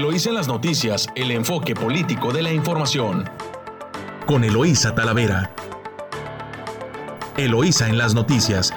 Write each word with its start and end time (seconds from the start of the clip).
Eloísa 0.00 0.30
en 0.30 0.34
las 0.36 0.48
noticias, 0.48 1.08
el 1.14 1.30
enfoque 1.30 1.74
político 1.74 2.32
de 2.32 2.40
la 2.40 2.50
información. 2.50 3.28
Con 4.24 4.44
Eloísa 4.44 4.94
Talavera. 4.94 5.54
Eloísa 7.36 7.86
en 7.86 7.98
las 7.98 8.14
noticias. 8.14 8.72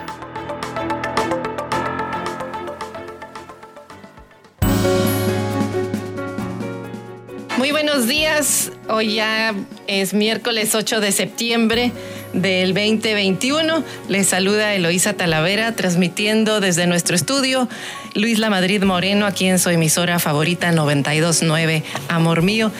Muy 7.57 7.71
buenos 7.71 8.05
días. 8.09 8.73
Hoy 8.89 9.15
ya 9.15 9.55
es 9.87 10.13
miércoles 10.13 10.75
8 10.75 10.99
de 10.99 11.13
septiembre 11.13 11.93
del 12.33 12.73
2021. 12.73 13.81
Les 14.09 14.27
saluda 14.27 14.73
Eloísa 14.75 15.13
Talavera, 15.13 15.73
transmitiendo 15.73 16.59
desde 16.59 16.85
nuestro 16.85 17.15
estudio 17.15 17.69
Luis 18.15 18.37
La 18.37 18.51
Madrid 18.51 18.83
Moreno, 18.83 19.25
aquí 19.25 19.47
en 19.47 19.57
su 19.57 19.69
emisora 19.69 20.19
favorita 20.19 20.71
929 20.71 21.83
Amor 22.09 22.43
Mío, 22.43 22.71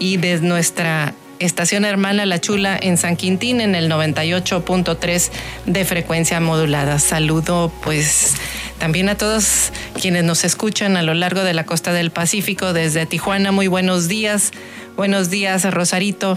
y 0.00 0.16
desde 0.16 0.46
nuestra 0.46 1.14
estación 1.38 1.84
hermana 1.84 2.26
La 2.26 2.40
Chula 2.40 2.76
en 2.80 2.96
San 2.96 3.16
Quintín 3.16 3.60
en 3.60 3.76
el 3.76 3.88
98.3 3.88 5.30
de 5.66 5.84
frecuencia 5.84 6.40
modulada. 6.40 6.98
Saludo 6.98 7.72
pues 7.84 8.34
también 8.78 9.08
a 9.08 9.16
todos 9.16 9.72
quienes 10.00 10.24
nos 10.24 10.44
escuchan 10.44 10.96
a 10.96 11.02
lo 11.02 11.14
largo 11.14 11.44
de 11.44 11.54
la 11.54 11.64
costa 11.64 11.92
del 11.92 12.10
Pacífico 12.10 12.72
desde 12.72 13.06
Tijuana. 13.06 13.52
Muy 13.52 13.68
buenos 13.68 14.08
días. 14.08 14.50
Buenos 14.96 15.30
días 15.30 15.64
Rosarito. 15.72 16.36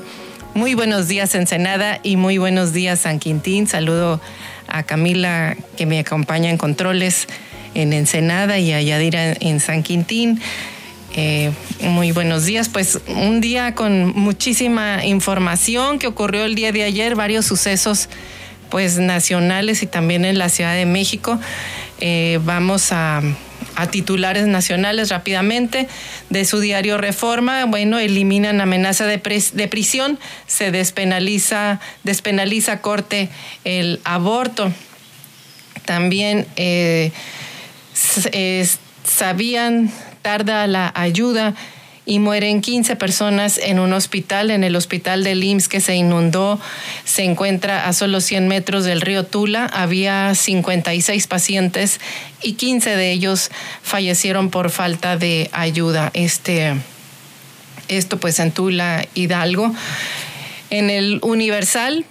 Muy 0.53 0.75
buenos 0.75 1.07
días 1.07 1.33
Ensenada 1.33 1.99
y 2.03 2.17
muy 2.17 2.37
buenos 2.37 2.71
días 2.71 2.99
San 2.99 3.17
Quintín. 3.17 3.65
Saludo 3.65 4.21
a 4.67 4.83
Camila 4.83 5.55
que 5.75 5.87
me 5.87 5.99
acompaña 5.99 6.51
en 6.51 6.57
controles 6.57 7.27
en 7.77 7.93
Ensenada 7.93 8.57
y 8.57 8.73
a 8.73 8.81
Yadira 8.81 9.33
en 9.39 9.59
San 9.59 9.83
Quintín. 9.83 10.41
Eh, 11.15 11.51
muy 11.81 12.11
buenos 12.11 12.45
días. 12.45 12.69
Pues 12.69 12.99
un 13.07 13.39
día 13.39 13.75
con 13.75 14.07
muchísima 14.19 15.05
información 15.05 15.99
que 15.99 16.07
ocurrió 16.07 16.43
el 16.45 16.55
día 16.55 16.71
de 16.71 16.83
ayer, 16.83 17.15
varios 17.15 17.45
sucesos 17.45 18.09
pues 18.71 18.97
nacionales 18.97 19.83
y 19.83 19.87
también 19.87 20.25
en 20.25 20.39
la 20.39 20.49
Ciudad 20.49 20.73
de 20.73 20.87
México. 20.87 21.39
Eh, 22.01 22.39
vamos 22.43 22.91
a, 22.91 23.21
titulares 23.91 24.47
nacionales 24.47 25.09
rápidamente 25.09 25.87
de 26.31 26.45
su 26.45 26.59
diario 26.59 26.97
Reforma. 26.97 27.65
Bueno, 27.65 27.99
eliminan 27.99 28.59
amenaza 28.59 29.05
de, 29.05 29.19
prisión, 29.19 30.17
se 30.47 30.71
despenaliza, 30.71 31.79
despenaliza 32.03 32.81
corte 32.81 33.29
el 33.65 34.01
aborto. 34.03 34.73
También 35.85 36.47
eh, 36.55 37.11
sabían 39.03 39.91
tarda 40.21 40.67
la 40.67 40.91
ayuda 40.95 41.55
y 42.07 42.19
mueren 42.19 42.61
15 42.61 42.95
personas 42.95 43.57
en 43.57 43.79
un 43.79 43.91
hospital, 43.91 44.49
en 44.49 44.63
el 44.63 44.77
hospital 44.77 45.25
de 45.25 45.33
IMSS 45.33 45.67
que 45.67 45.81
se 45.81 45.95
inundó. 45.95 46.57
Se 47.03 47.23
encuentra 47.23 47.85
a 47.85 47.93
solo 47.93 48.21
100 48.21 48.47
metros 48.47 48.85
del 48.85 49.01
río 49.01 49.25
Tula. 49.25 49.65
Había 49.65 50.33
56 50.33 51.27
pacientes 51.27 51.99
y 52.41 52.53
15 52.53 52.95
de 52.95 53.11
ellos 53.11 53.51
fallecieron 53.83 54.49
por 54.49 54.69
falta 54.69 55.17
de 55.17 55.49
ayuda. 55.51 56.09
Este, 56.13 56.75
esto 57.89 58.17
pues 58.21 58.39
en 58.39 58.53
Tula, 58.53 59.05
Hidalgo. 59.13 59.75
En 60.69 60.89
el 60.89 61.19
Universal, 61.23 62.05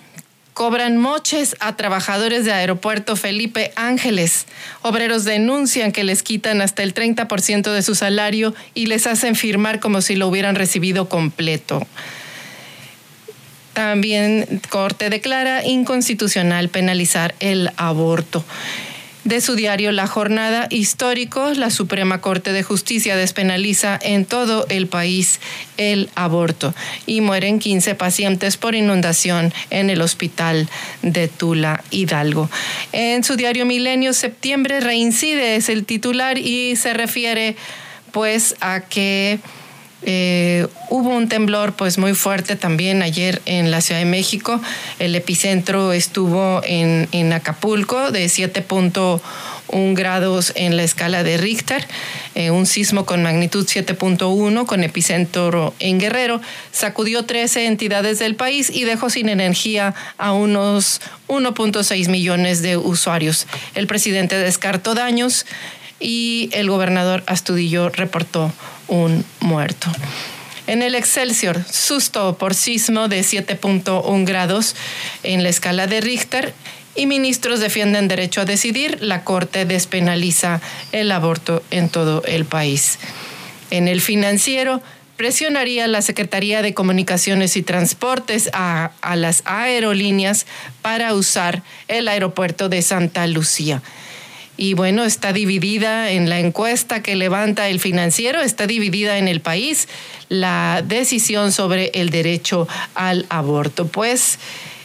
cobran 0.56 0.96
moches 0.96 1.54
a 1.60 1.76
trabajadores 1.76 2.46
de 2.46 2.52
Aeropuerto 2.54 3.14
Felipe 3.14 3.72
Ángeles. 3.76 4.46
Obreros 4.80 5.24
denuncian 5.24 5.92
que 5.92 6.02
les 6.02 6.22
quitan 6.22 6.62
hasta 6.62 6.82
el 6.82 6.94
30% 6.94 7.74
de 7.74 7.82
su 7.82 7.94
salario 7.94 8.54
y 8.72 8.86
les 8.86 9.06
hacen 9.06 9.34
firmar 9.34 9.80
como 9.80 10.00
si 10.00 10.16
lo 10.16 10.28
hubieran 10.28 10.54
recibido 10.54 11.10
completo. 11.10 11.86
También 13.74 14.62
Corte 14.70 15.10
declara 15.10 15.62
inconstitucional 15.62 16.70
penalizar 16.70 17.34
el 17.38 17.70
aborto 17.76 18.42
de 19.26 19.40
su 19.40 19.56
diario 19.56 19.90
La 19.90 20.06
Jornada 20.06 20.68
Histórico, 20.70 21.50
la 21.54 21.70
Suprema 21.70 22.20
Corte 22.20 22.52
de 22.52 22.62
Justicia 22.62 23.16
despenaliza 23.16 23.98
en 24.00 24.24
todo 24.24 24.66
el 24.68 24.86
país 24.86 25.40
el 25.78 26.10
aborto 26.14 26.72
y 27.06 27.20
mueren 27.22 27.58
15 27.58 27.96
pacientes 27.96 28.56
por 28.56 28.76
inundación 28.76 29.52
en 29.70 29.90
el 29.90 30.00
hospital 30.00 30.68
de 31.02 31.26
Tula 31.26 31.82
Hidalgo. 31.90 32.48
En 32.92 33.24
su 33.24 33.34
diario 33.34 33.66
Milenio 33.66 34.12
Septiembre 34.12 34.78
reincide 34.78 35.56
es 35.56 35.68
el 35.70 35.84
titular 35.84 36.38
y 36.38 36.76
se 36.76 36.94
refiere 36.94 37.56
pues 38.12 38.54
a 38.60 38.82
que 38.82 39.40
eh, 40.08 40.68
hubo 40.88 41.08
un 41.10 41.28
temblor 41.28 41.72
pues 41.72 41.98
muy 41.98 42.14
fuerte 42.14 42.54
también 42.54 43.02
ayer 43.02 43.42
en 43.44 43.72
la 43.72 43.80
Ciudad 43.80 43.98
de 44.00 44.06
México. 44.06 44.60
El 45.00 45.16
epicentro 45.16 45.92
estuvo 45.92 46.62
en, 46.64 47.32
Acapulco 47.32 48.12
de 48.12 48.26
7.1 48.26 49.20
grados 49.94 50.52
en 50.54 50.76
la 50.76 50.84
escala 50.84 51.24
de 51.24 51.38
Richter, 51.38 51.88
eh, 52.36 52.52
un 52.52 52.66
sismo 52.66 53.04
con 53.04 53.24
magnitud 53.24 53.66
7.1 53.66 54.64
con 54.64 54.84
epicentro 54.84 55.74
en 55.80 55.98
Guerrero, 55.98 56.40
sacudió 56.70 57.24
13 57.24 57.66
entidades 57.66 58.20
del 58.20 58.36
país 58.36 58.70
y 58.70 58.84
dejó 58.84 59.10
sin 59.10 59.28
energía 59.28 59.92
a 60.18 60.32
unos 60.32 61.00
1.6 61.26 62.08
millones 62.08 62.62
de 62.62 62.76
usuarios. 62.76 63.48
El 63.74 63.88
presidente 63.88 64.38
descartó 64.38 64.94
daños 64.94 65.46
y 66.00 66.50
el 66.52 66.68
gobernador 66.68 67.22
Astudillo 67.26 67.88
reportó 67.88 68.52
un 68.88 69.24
muerto. 69.40 69.90
En 70.66 70.82
el 70.82 70.94
Excelsior, 70.94 71.64
susto 71.70 72.36
por 72.38 72.54
sismo 72.54 73.08
de 73.08 73.20
7.1 73.20 74.26
grados 74.26 74.74
en 75.22 75.42
la 75.42 75.48
escala 75.48 75.86
de 75.86 76.00
Richter 76.00 76.54
y 76.96 77.06
ministros 77.06 77.60
defienden 77.60 78.08
derecho 78.08 78.40
a 78.40 78.44
decidir. 78.46 78.98
La 79.00 79.22
Corte 79.22 79.64
despenaliza 79.64 80.60
el 80.90 81.12
aborto 81.12 81.62
en 81.70 81.88
todo 81.88 82.22
el 82.24 82.46
país. 82.46 82.98
En 83.70 83.86
el 83.86 84.00
financiero, 84.00 84.82
presionaría 85.16 85.86
la 85.86 86.02
Secretaría 86.02 86.62
de 86.62 86.74
Comunicaciones 86.74 87.56
y 87.56 87.62
Transportes 87.62 88.50
a, 88.52 88.90
a 89.02 89.14
las 89.14 89.42
aerolíneas 89.44 90.46
para 90.82 91.14
usar 91.14 91.62
el 91.86 92.08
aeropuerto 92.08 92.68
de 92.68 92.82
Santa 92.82 93.26
Lucía 93.28 93.82
y 94.56 94.74
bueno, 94.74 95.04
está 95.04 95.32
dividida 95.32 96.10
en 96.10 96.28
la 96.28 96.40
encuesta 96.40 97.02
que 97.02 97.16
levanta 97.16 97.68
el 97.68 97.80
financiero, 97.80 98.40
está 98.40 98.66
dividida 98.66 99.18
en 99.18 99.28
el 99.28 99.40
país 99.40 99.88
la 100.28 100.82
decisión 100.86 101.52
sobre 101.52 101.90
el 101.94 102.10
derecho 102.10 102.68
al 102.94 103.26
aborto. 103.28 103.86
Pues 103.86 104.38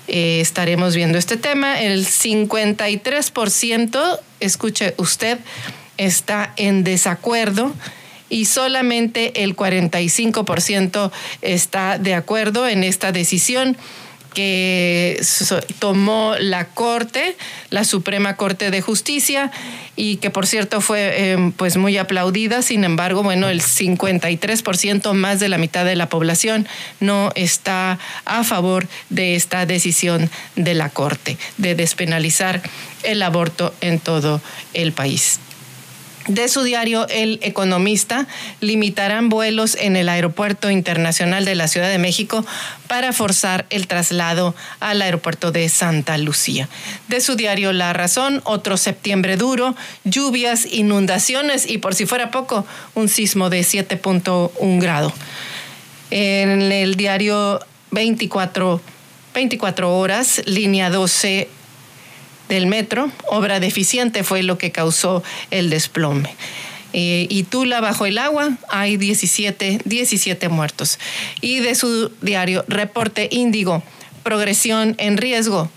eh, 0.08 0.40
estaremos 0.42 0.96
viendo 0.96 1.18
este 1.18 1.38
tema. 1.38 1.82
El 1.82 2.06
53%, 2.06 4.20
escuche 4.42 4.94
usted, 4.98 5.40
está 5.98 6.54
en 6.58 6.84
desacuerdo 6.84 7.74
y 8.30 8.46
solamente 8.46 9.44
el 9.44 9.56
45% 9.56 11.12
está 11.42 11.98
de 11.98 12.14
acuerdo 12.16 12.68
en 12.68 12.84
esta 12.84 13.12
decisión 13.12 13.78
que 14.34 15.22
tomó 15.80 16.36
la 16.40 16.66
Corte, 16.66 17.36
la 17.70 17.84
Suprema 17.84 18.36
Corte 18.36 18.72
de 18.72 18.82
Justicia, 18.82 19.52
y 19.96 20.18
que 20.18 20.30
por 20.30 20.48
cierto 20.48 20.82
fue 20.82 21.32
em, 21.32 21.52
pues 21.52 21.78
muy 21.78 21.98
aplaudida. 21.98 22.62
Sin 22.62 22.84
embargo, 22.84 23.24
bueno, 23.24 23.50
el 23.50 23.62
53% 23.62 25.14
más 25.14 25.40
de 25.40 25.50
la 25.50 25.58
mitad 25.58 25.86
de 25.86 25.96
la 25.96 26.10
población 26.10 26.68
no 27.00 27.32
está 27.36 28.00
a 28.26 28.44
favor 28.44 28.88
de 29.10 29.36
esta 29.36 29.66
decisión 29.66 30.30
de 30.56 30.74
la 30.74 30.90
Corte 30.90 31.38
de 31.58 31.76
despenalizar 31.76 32.62
el 33.04 33.22
aborto 33.22 33.74
en 33.82 34.00
todo 34.00 34.42
el 34.74 34.92
país 34.94 35.40
de 36.28 36.48
su 36.48 36.64
diario 36.64 37.08
El 37.10 37.40
Economista 37.42 38.28
limitarán 38.60 39.30
vuelos 39.30 39.76
en 39.80 39.96
el 39.96 40.10
Aeropuerto 40.10 40.70
Internacional 40.70 41.46
de 41.46 41.56
la 41.56 41.68
Ciudad 41.68 41.90
de 41.90 41.98
México 41.98 42.46
para 42.88 43.14
forzar 43.14 43.66
el 43.70 43.88
traslado 43.88 44.56
al 44.80 45.02
aeropuerto 45.02 45.52
de 45.52 45.68
Santa 45.70 46.18
Lucía. 46.18 46.70
De 47.08 47.22
su 47.22 47.36
diario 47.36 47.74
La 47.74 47.94
Razón, 47.94 48.42
otro 48.44 48.78
septiembre 48.78 49.38
duro, 49.38 49.76
lluvias, 50.04 50.66
inundaciones 50.66 51.70
y 51.70 51.80
por 51.80 51.96
si 51.96 52.06
fuera 52.06 52.32
poco, 52.32 52.66
un 52.94 53.10
sismo 53.10 53.50
de 53.50 53.62
7.1 53.62 54.82
grado. 54.82 55.14
En 56.12 56.62
el 56.72 56.96
diario 56.96 57.60
24, 57.92 58.82
24 59.34 59.98
horas, 59.98 60.42
línea 60.46 60.90
12 60.90 61.50
del 62.52 62.68
metro, 62.68 63.10
obra 63.30 63.62
deficiente 63.62 64.24
fue 64.24 64.44
lo 64.44 64.58
que 64.58 64.72
causó 64.72 65.24
el 65.52 65.70
desplome. 65.70 66.36
Eh, 66.92 67.26
y 67.30 67.44
Tula 67.44 67.80
bajo 67.80 68.06
el 68.06 68.18
agua 68.18 68.58
hay 68.68 68.98
17, 68.98 69.80
17 69.86 70.50
muertos. 70.50 71.00
Y 71.40 71.60
de 71.60 71.76
su 71.76 72.12
diario 72.22 72.66
Reporte 72.68 73.30
Índigo, 73.32 73.82
progresión 74.24 74.96
en 74.98 75.16
riesgo. 75.18 75.72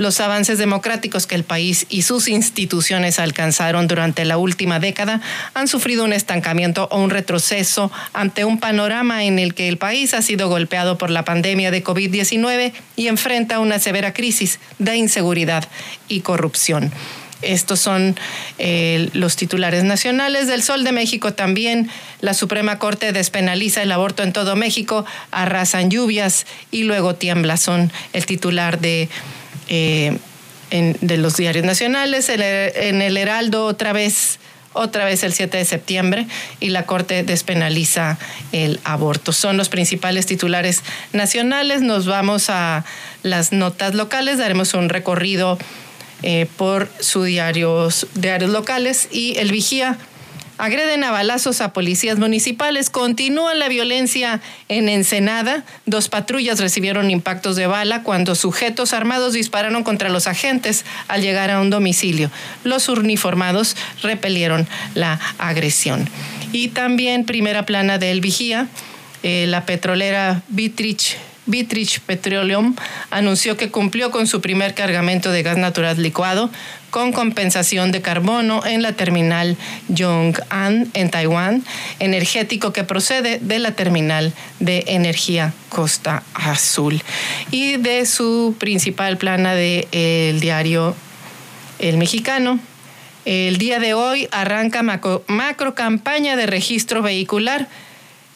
Los 0.00 0.18
avances 0.20 0.56
democráticos 0.56 1.26
que 1.26 1.34
el 1.34 1.44
país 1.44 1.84
y 1.90 2.00
sus 2.00 2.26
instituciones 2.26 3.18
alcanzaron 3.18 3.86
durante 3.86 4.24
la 4.24 4.38
última 4.38 4.80
década 4.80 5.20
han 5.52 5.68
sufrido 5.68 6.04
un 6.04 6.14
estancamiento 6.14 6.88
o 6.90 7.02
un 7.02 7.10
retroceso 7.10 7.92
ante 8.14 8.46
un 8.46 8.58
panorama 8.58 9.24
en 9.24 9.38
el 9.38 9.52
que 9.52 9.68
el 9.68 9.76
país 9.76 10.14
ha 10.14 10.22
sido 10.22 10.48
golpeado 10.48 10.96
por 10.96 11.10
la 11.10 11.26
pandemia 11.26 11.70
de 11.70 11.84
COVID-19 11.84 12.72
y 12.96 13.08
enfrenta 13.08 13.58
una 13.58 13.78
severa 13.78 14.14
crisis 14.14 14.58
de 14.78 14.96
inseguridad 14.96 15.68
y 16.08 16.20
corrupción. 16.20 16.90
Estos 17.42 17.80
son 17.80 18.16
eh, 18.58 19.10
los 19.12 19.36
titulares 19.36 19.84
nacionales 19.84 20.46
del 20.46 20.62
Sol 20.62 20.82
de 20.82 20.92
México 20.92 21.34
también. 21.34 21.90
La 22.22 22.32
Suprema 22.32 22.78
Corte 22.78 23.12
despenaliza 23.12 23.82
el 23.82 23.92
aborto 23.92 24.22
en 24.22 24.32
todo 24.32 24.56
México, 24.56 25.04
arrasan 25.30 25.90
lluvias 25.90 26.46
y 26.70 26.84
luego 26.84 27.16
tiembla. 27.16 27.58
Son 27.58 27.92
el 28.14 28.24
titular 28.26 28.78
de, 28.78 29.08
eh, 29.70 30.18
de 30.70 31.16
los 31.16 31.36
diarios 31.36 31.64
nacionales. 31.64 32.28
en 32.28 33.02
el 33.02 33.16
Heraldo 33.16 33.64
otra 33.64 33.94
vez 33.94 34.38
otra 34.72 35.04
vez 35.04 35.24
el 35.24 35.32
7 35.32 35.56
de 35.56 35.64
septiembre 35.64 36.26
y 36.60 36.68
la 36.68 36.86
Corte 36.86 37.24
despenaliza 37.24 38.18
el 38.52 38.78
aborto. 38.84 39.32
Son 39.32 39.56
los 39.56 39.68
principales 39.68 40.26
titulares 40.26 40.82
nacionales. 41.12 41.82
Nos 41.82 42.06
vamos 42.06 42.50
a 42.50 42.84
las 43.24 43.52
notas 43.52 43.94
locales, 43.94 44.38
daremos 44.38 44.74
un 44.74 44.88
recorrido 44.88 45.58
eh, 46.22 46.46
por 46.56 46.88
sus 47.00 47.26
diarios, 47.26 48.06
diarios 48.14 48.50
locales 48.50 49.08
y 49.10 49.36
el 49.38 49.50
vigía 49.50 49.98
agreden 50.60 51.04
a 51.04 51.10
balazos 51.10 51.60
a 51.60 51.72
policías 51.72 52.18
municipales. 52.18 52.90
Continúa 52.90 53.54
la 53.54 53.68
violencia 53.68 54.40
en 54.68 54.88
Ensenada. 54.88 55.64
Dos 55.86 56.08
patrullas 56.08 56.60
recibieron 56.60 57.10
impactos 57.10 57.56
de 57.56 57.66
bala 57.66 58.02
cuando 58.02 58.34
sujetos 58.34 58.92
armados 58.92 59.32
dispararon 59.32 59.82
contra 59.82 60.10
los 60.10 60.26
agentes 60.26 60.84
al 61.08 61.22
llegar 61.22 61.50
a 61.50 61.60
un 61.60 61.70
domicilio. 61.70 62.30
Los 62.62 62.88
uniformados 62.88 63.76
repelieron 64.02 64.68
la 64.94 65.18
agresión. 65.38 66.08
Y 66.52 66.68
también 66.68 67.24
primera 67.24 67.64
plana 67.64 67.98
del 67.98 68.20
vigía, 68.20 68.68
eh, 69.22 69.46
la 69.48 69.64
petrolera 69.64 70.42
Vitrich 70.48 71.16
Vitrich 71.50 72.00
Petroleum 72.00 72.76
anunció 73.10 73.56
que 73.56 73.70
cumplió 73.70 74.10
con 74.10 74.26
su 74.26 74.40
primer 74.40 74.74
cargamento 74.74 75.30
de 75.30 75.42
gas 75.42 75.56
natural 75.58 76.00
licuado 76.02 76.50
con 76.90 77.12
compensación 77.12 77.92
de 77.92 78.02
carbono 78.02 78.64
en 78.66 78.82
la 78.82 78.92
terminal 78.92 79.56
Yong'an 79.88 80.88
en 80.94 81.10
Taiwán, 81.10 81.64
energético 81.98 82.72
que 82.72 82.84
procede 82.84 83.38
de 83.40 83.58
la 83.58 83.72
terminal 83.72 84.32
de 84.58 84.84
energía 84.88 85.52
Costa 85.68 86.22
Azul 86.34 87.02
y 87.50 87.76
de 87.76 88.06
su 88.06 88.56
principal 88.58 89.16
plana 89.18 89.54
del 89.54 89.86
el 89.92 90.40
diario 90.40 90.96
El 91.78 91.96
Mexicano. 91.96 92.58
El 93.24 93.58
día 93.58 93.78
de 93.78 93.94
hoy 93.94 94.28
arranca 94.32 94.82
macro 94.82 95.74
campaña 95.74 96.36
de 96.36 96.46
registro 96.46 97.02
vehicular 97.02 97.68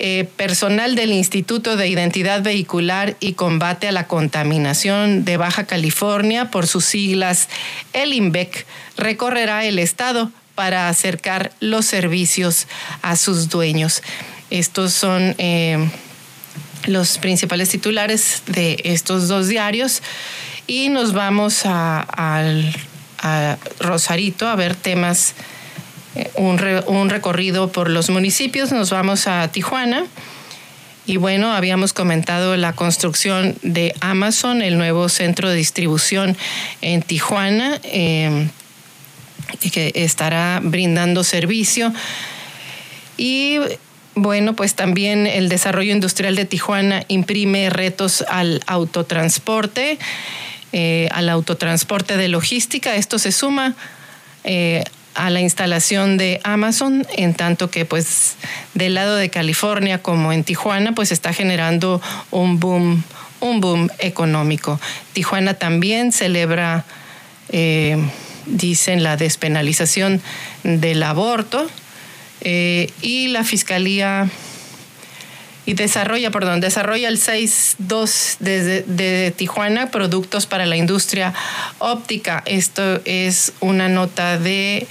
eh, 0.00 0.29
personal 0.37 0.96
del 0.96 1.12
Instituto 1.12 1.76
de 1.76 1.88
Identidad 1.88 2.43
Vehicular 2.43 3.17
y 3.20 3.35
Combate 3.35 3.88
a 3.88 3.93
la 3.93 4.08
Contaminación 4.08 5.25
de 5.25 5.37
Baja 5.37 5.67
California, 5.67 6.50
por 6.50 6.67
sus 6.67 6.85
siglas 6.85 7.49
el 7.93 8.12
INVEC, 8.12 8.67
recorrerá 8.96 9.64
el 9.64 9.79
estado 9.79 10.32
para 10.56 10.88
acercar 10.88 11.52
los 11.61 11.87
servicios 11.87 12.67
a 13.02 13.17
sus 13.17 13.49
dueños. 13.49 14.02
Estos 14.50 14.93
son 14.93 15.35
eh, 15.38 15.88
los 16.87 17.19
principales 17.19 17.69
titulares 17.69 18.43
de 18.46 18.81
estos 18.85 19.29
dos 19.29 19.46
diarios 19.46 20.02
y 20.67 20.88
nos 20.88 21.12
vamos 21.12 21.62
a 21.64 22.43
Rosarito 23.79 24.49
a 24.49 24.56
ver 24.56 24.75
temas 24.75 25.35
un, 26.37 27.08
recorrido 27.08 27.70
por 27.70 27.90
los 27.90 28.11
municipios. 28.11 28.72
Nos 28.72 28.90
vamos 28.90 29.26
a 29.26 29.49
Tijuana. 29.49 30.06
Y 31.06 31.19
bueno, 31.19 31.52
habíamos 31.52 31.93
comentado 31.93 32.56
la 32.56 32.72
construcción 32.72 33.56
de 33.62 33.94
Amazon, 34.00 34.62
el 34.62 34.78
nuevo 34.78 35.08
centro 35.08 35.50
de 35.50 35.56
distribución 35.56 36.37
en 36.81 37.02
Tijuana, 37.02 37.78
eh, 37.84 38.49
que 39.70 39.93
estará 39.94 40.61
brindando 40.62 41.22
servicio. 41.25 41.93
Y 43.19 43.58
bueno, 44.14 44.55
pues 44.55 44.75
también 44.75 45.26
el 45.26 45.49
desarrollo 45.49 45.93
industrial 45.93 46.37
de 46.37 46.46
Tijuana 46.46 47.05
imprime 47.08 47.69
retos 47.69 48.25
al 48.28 48.62
autotransporte, 48.67 49.99
eh, 50.72 51.08
al 51.12 51.28
autotransporte 51.28 52.17
de 52.17 52.28
logística. 52.28 52.96
Esto 52.96 53.19
se 53.19 53.31
suma 53.31 53.75
eh, 54.44 54.84
a 55.14 55.31
la 55.31 55.40
instalación 55.40 56.16
de 56.16 56.40
Amazon, 56.44 57.06
en 57.16 57.34
tanto 57.34 57.70
que 57.70 57.84
pues 57.84 58.37
del 58.75 58.94
lado 58.94 59.16
de 59.16 59.31
California 59.31 60.02
como 60.02 60.32
en 60.32 60.44
Tijuana 60.44 60.93
pues 60.93 61.12
está 61.12 61.32
generando 61.32 62.02
un 62.31 62.61
boom, 62.61 63.02
un 63.40 63.61
boom 63.61 63.90
económico. 63.99 64.81
Tijuana 65.12 65.55
también 65.55 66.12
celebra, 66.12 66.84
eh, 67.50 67.96
dicen, 68.46 69.02
la 69.02 69.16
despenalización 69.16 70.20
del 70.64 71.02
aborto 71.02 71.69
eh, 72.40 72.90
y 73.00 73.28
la 73.28 73.44
Fiscalía 73.44 74.28
y 75.66 75.75
desarrolla, 75.75 76.31
perdón, 76.31 76.61
desarrolla 76.61 77.08
el 77.08 77.19
6.2 77.19 78.38
de, 78.38 78.82
de, 78.82 79.31
Tijuana, 79.31 79.90
productos 79.90 80.46
para 80.46 80.66
la 80.66 80.76
industria 80.76 81.32
óptica. 81.78 82.43
Esto 82.46 83.00
es 83.05 83.52
una 83.61 83.88
nota 83.88 84.38
de 84.38 84.87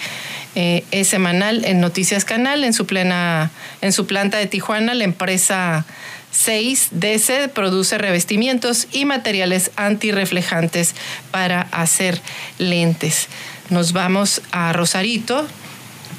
eh, 0.55 0.83
es 0.91 1.07
semanal 1.07 1.65
en 1.65 1.79
Noticias 1.79 2.25
Canal, 2.25 2.63
en 2.63 2.73
su 2.73 2.85
plena, 2.85 3.51
en 3.81 3.91
su 3.91 4.05
planta 4.05 4.37
de 4.37 4.47
Tijuana, 4.47 4.93
la 4.93 5.03
empresa 5.03 5.85
6DC 6.33 7.49
produce 7.49 7.97
revestimientos 7.97 8.87
y 8.91 9.05
materiales 9.05 9.71
antirreflejantes 9.75 10.95
para 11.31 11.61
hacer 11.71 12.19
lentes. 12.57 13.27
Nos 13.69 13.93
vamos 13.93 14.41
a 14.51 14.73
Rosarito 14.73 15.47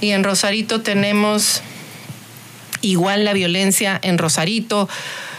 y 0.01 0.11
en 0.11 0.25
Rosarito 0.25 0.81
tenemos 0.81 1.63
Igual 2.85 3.25
la 3.25 3.33
violencia 3.33 3.99
en 4.03 4.19
Rosarito. 4.19 4.91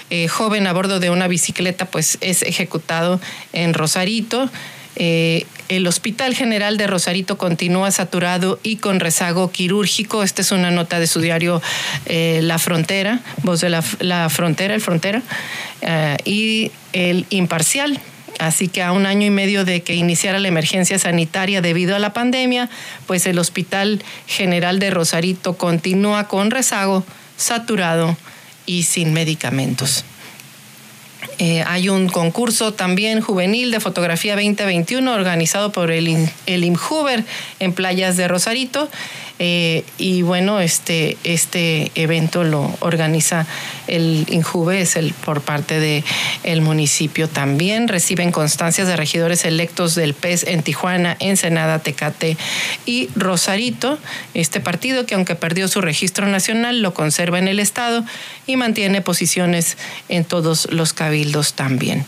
Eh, 0.09 0.27
joven 0.27 0.65
a 0.65 0.73
bordo 0.73 0.99
de 0.99 1.11
una 1.11 1.27
bicicleta, 1.27 1.85
pues 1.85 2.17
es 2.21 2.41
ejecutado 2.41 3.21
en 3.53 3.75
Rosarito. 3.75 4.49
Eh, 4.95 5.45
el 5.69 5.85
Hospital 5.85 6.33
General 6.33 6.77
de 6.77 6.87
Rosarito 6.87 7.37
continúa 7.37 7.91
saturado 7.91 8.59
y 8.63 8.77
con 8.77 8.99
rezago 8.99 9.51
quirúrgico. 9.51 10.23
Esta 10.23 10.41
es 10.41 10.51
una 10.51 10.71
nota 10.71 10.99
de 10.99 11.05
su 11.05 11.21
diario 11.21 11.61
eh, 12.07 12.39
La 12.41 12.57
Frontera, 12.57 13.19
Voz 13.43 13.61
de 13.61 13.69
la, 13.69 13.83
la 13.99 14.27
Frontera, 14.29 14.73
el 14.73 14.81
Frontera, 14.81 15.21
y 16.23 16.71
el 16.93 17.27
Imparcial. 17.29 17.99
Así 18.39 18.69
que 18.69 18.81
a 18.81 18.91
un 18.91 19.05
año 19.05 19.27
y 19.27 19.29
medio 19.29 19.65
de 19.65 19.83
que 19.83 19.93
iniciara 19.93 20.39
la 20.39 20.47
emergencia 20.47 20.97
sanitaria 20.97 21.61
debido 21.61 21.95
a 21.95 21.99
la 21.99 22.11
pandemia, 22.11 22.69
pues 23.05 23.27
el 23.27 23.37
Hospital 23.37 24.03
General 24.25 24.79
de 24.79 24.89
Rosarito 24.89 25.57
continúa 25.57 26.27
con 26.27 26.49
rezago 26.49 27.05
saturado 27.37 28.17
y 28.65 28.83
sin 28.83 29.13
medicamentos. 29.13 30.05
Eh, 31.37 31.63
hay 31.67 31.89
un 31.89 32.07
concurso 32.07 32.73
también 32.73 33.19
juvenil 33.19 33.71
de 33.71 33.79
fotografía 33.79 34.35
2021 34.35 35.11
organizado 35.13 35.71
por 35.71 35.91
el, 35.91 36.29
el 36.45 36.77
en 37.59 37.73
playas 37.73 38.15
de 38.15 38.27
Rosarito 38.27 38.89
eh, 39.37 39.83
y 39.97 40.21
bueno, 40.21 40.59
este, 40.59 41.17
este 41.23 41.91
evento 41.95 42.43
lo 42.43 42.73
organiza 42.79 43.45
el 43.87 44.25
INJUVE, 44.29 44.81
es 44.81 44.95
el, 44.95 45.13
por 45.13 45.41
parte 45.41 45.79
del 45.79 46.03
el 46.43 46.61
municipio 46.61 47.27
también. 47.27 47.87
Reciben 47.87 48.31
constancias 48.31 48.87
de 48.87 48.95
regidores 48.95 49.45
electos 49.45 49.95
del 49.95 50.13
PES 50.13 50.43
en 50.43 50.63
Tijuana, 50.63 51.17
Ensenada, 51.19 51.79
Tecate 51.79 52.37
y 52.85 53.09
Rosarito. 53.15 53.99
Este 54.33 54.59
partido, 54.59 55.05
que 55.05 55.15
aunque 55.15 55.35
perdió 55.35 55.67
su 55.67 55.81
registro 55.81 56.27
nacional, 56.27 56.81
lo 56.81 56.93
conserva 56.93 57.39
en 57.39 57.47
el 57.47 57.59
Estado 57.59 58.05
y 58.47 58.55
mantiene 58.55 59.01
posiciones 59.01 59.77
en 60.09 60.23
todos 60.23 60.71
los 60.71 60.93
cabildos 60.93 61.53
también. 61.53 62.05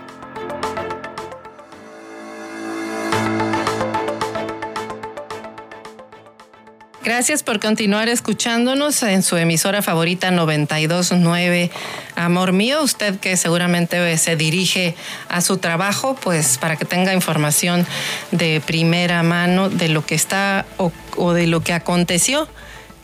Gracias 7.04 7.42
por 7.42 7.60
continuar 7.60 8.08
escuchándonos 8.08 9.02
en 9.02 9.22
su 9.22 9.36
emisora 9.36 9.82
favorita 9.82 10.30
929 10.30 11.70
Amor 12.16 12.52
Mío. 12.52 12.82
Usted 12.82 13.20
que 13.20 13.36
seguramente 13.36 14.16
se 14.16 14.36
dirige 14.36 14.96
a 15.28 15.42
su 15.42 15.58
trabajo, 15.58 16.16
pues 16.18 16.56
para 16.56 16.76
que 16.76 16.86
tenga 16.86 17.12
información 17.12 17.86
de 18.30 18.62
primera 18.64 19.22
mano 19.22 19.68
de 19.68 19.90
lo 19.90 20.06
que 20.06 20.14
está 20.14 20.64
o, 20.78 20.92
o 21.18 21.34
de 21.34 21.46
lo 21.46 21.62
que 21.62 21.74
aconteció, 21.74 22.48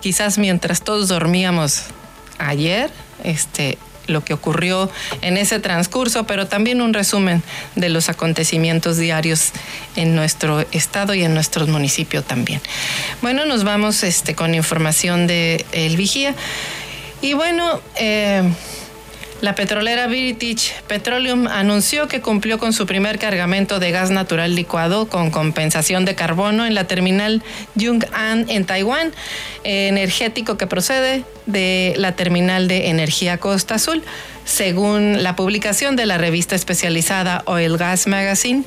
quizás 0.01 0.39
mientras 0.39 0.81
todos 0.81 1.09
dormíamos 1.09 1.83
ayer, 2.39 2.91
este, 3.23 3.77
lo 4.07 4.25
que 4.25 4.35
ocurrió 4.35 4.91
en 5.23 5.37
ese 5.37 5.61
transcurso, 5.61 6.25
pero 6.25 6.47
también 6.47 6.83
un 6.83 6.95
resumen 6.95 7.43
de 7.77 7.89
los 7.89 8.09
acontecimientos 8.09 8.97
diarios 8.97 9.53
en 9.97 10.15
nuestro 10.15 10.61
estado 10.73 11.15
y 11.15 11.23
en 11.23 11.35
nuestros 11.35 11.69
municipios 11.69 12.25
también. 12.25 12.61
Bueno, 13.23 13.45
nos 13.47 13.65
vamos 13.65 14.03
este, 14.03 14.35
con 14.35 14.55
información 14.55 15.27
de 15.27 15.65
El 15.73 15.97
Vigía. 15.97 16.35
Y 17.23 17.35
bueno, 17.35 17.81
eh, 17.97 18.43
la 19.41 19.55
petrolera 19.55 20.07
British 20.07 20.73
Petroleum 20.87 21.47
anunció 21.47 22.09
que 22.09 22.21
cumplió 22.21 22.59
con 22.59 22.73
su 22.73 22.87
primer 22.87 23.19
cargamento 23.19 23.79
de 23.79 23.91
gas 23.91 24.11
natural 24.11 24.55
licuado 24.55 25.09
con 25.09 25.31
compensación 25.31 26.05
de 26.05 26.15
carbono 26.15 26.67
en 26.67 26.75
la 26.75 26.85
terminal 26.85 27.43
Yong'an 27.75 28.47
en 28.49 28.67
Taiwán, 28.67 29.13
energético 29.65 30.59
que 30.59 30.67
procede 30.67 31.25
de 31.47 31.95
la 31.97 32.13
terminal 32.13 32.69
de 32.69 32.89
energía 32.89 33.39
Costa 33.39 33.77
Azul. 33.77 34.03
Según 34.45 35.23
la 35.23 35.37
publicación 35.37 35.97
de 35.97 36.07
la 36.07 36.19
revista 36.19 36.55
especializada 36.55 37.43
Oil 37.47 37.77
Gas 37.77 38.07
Magazine, 38.07 38.65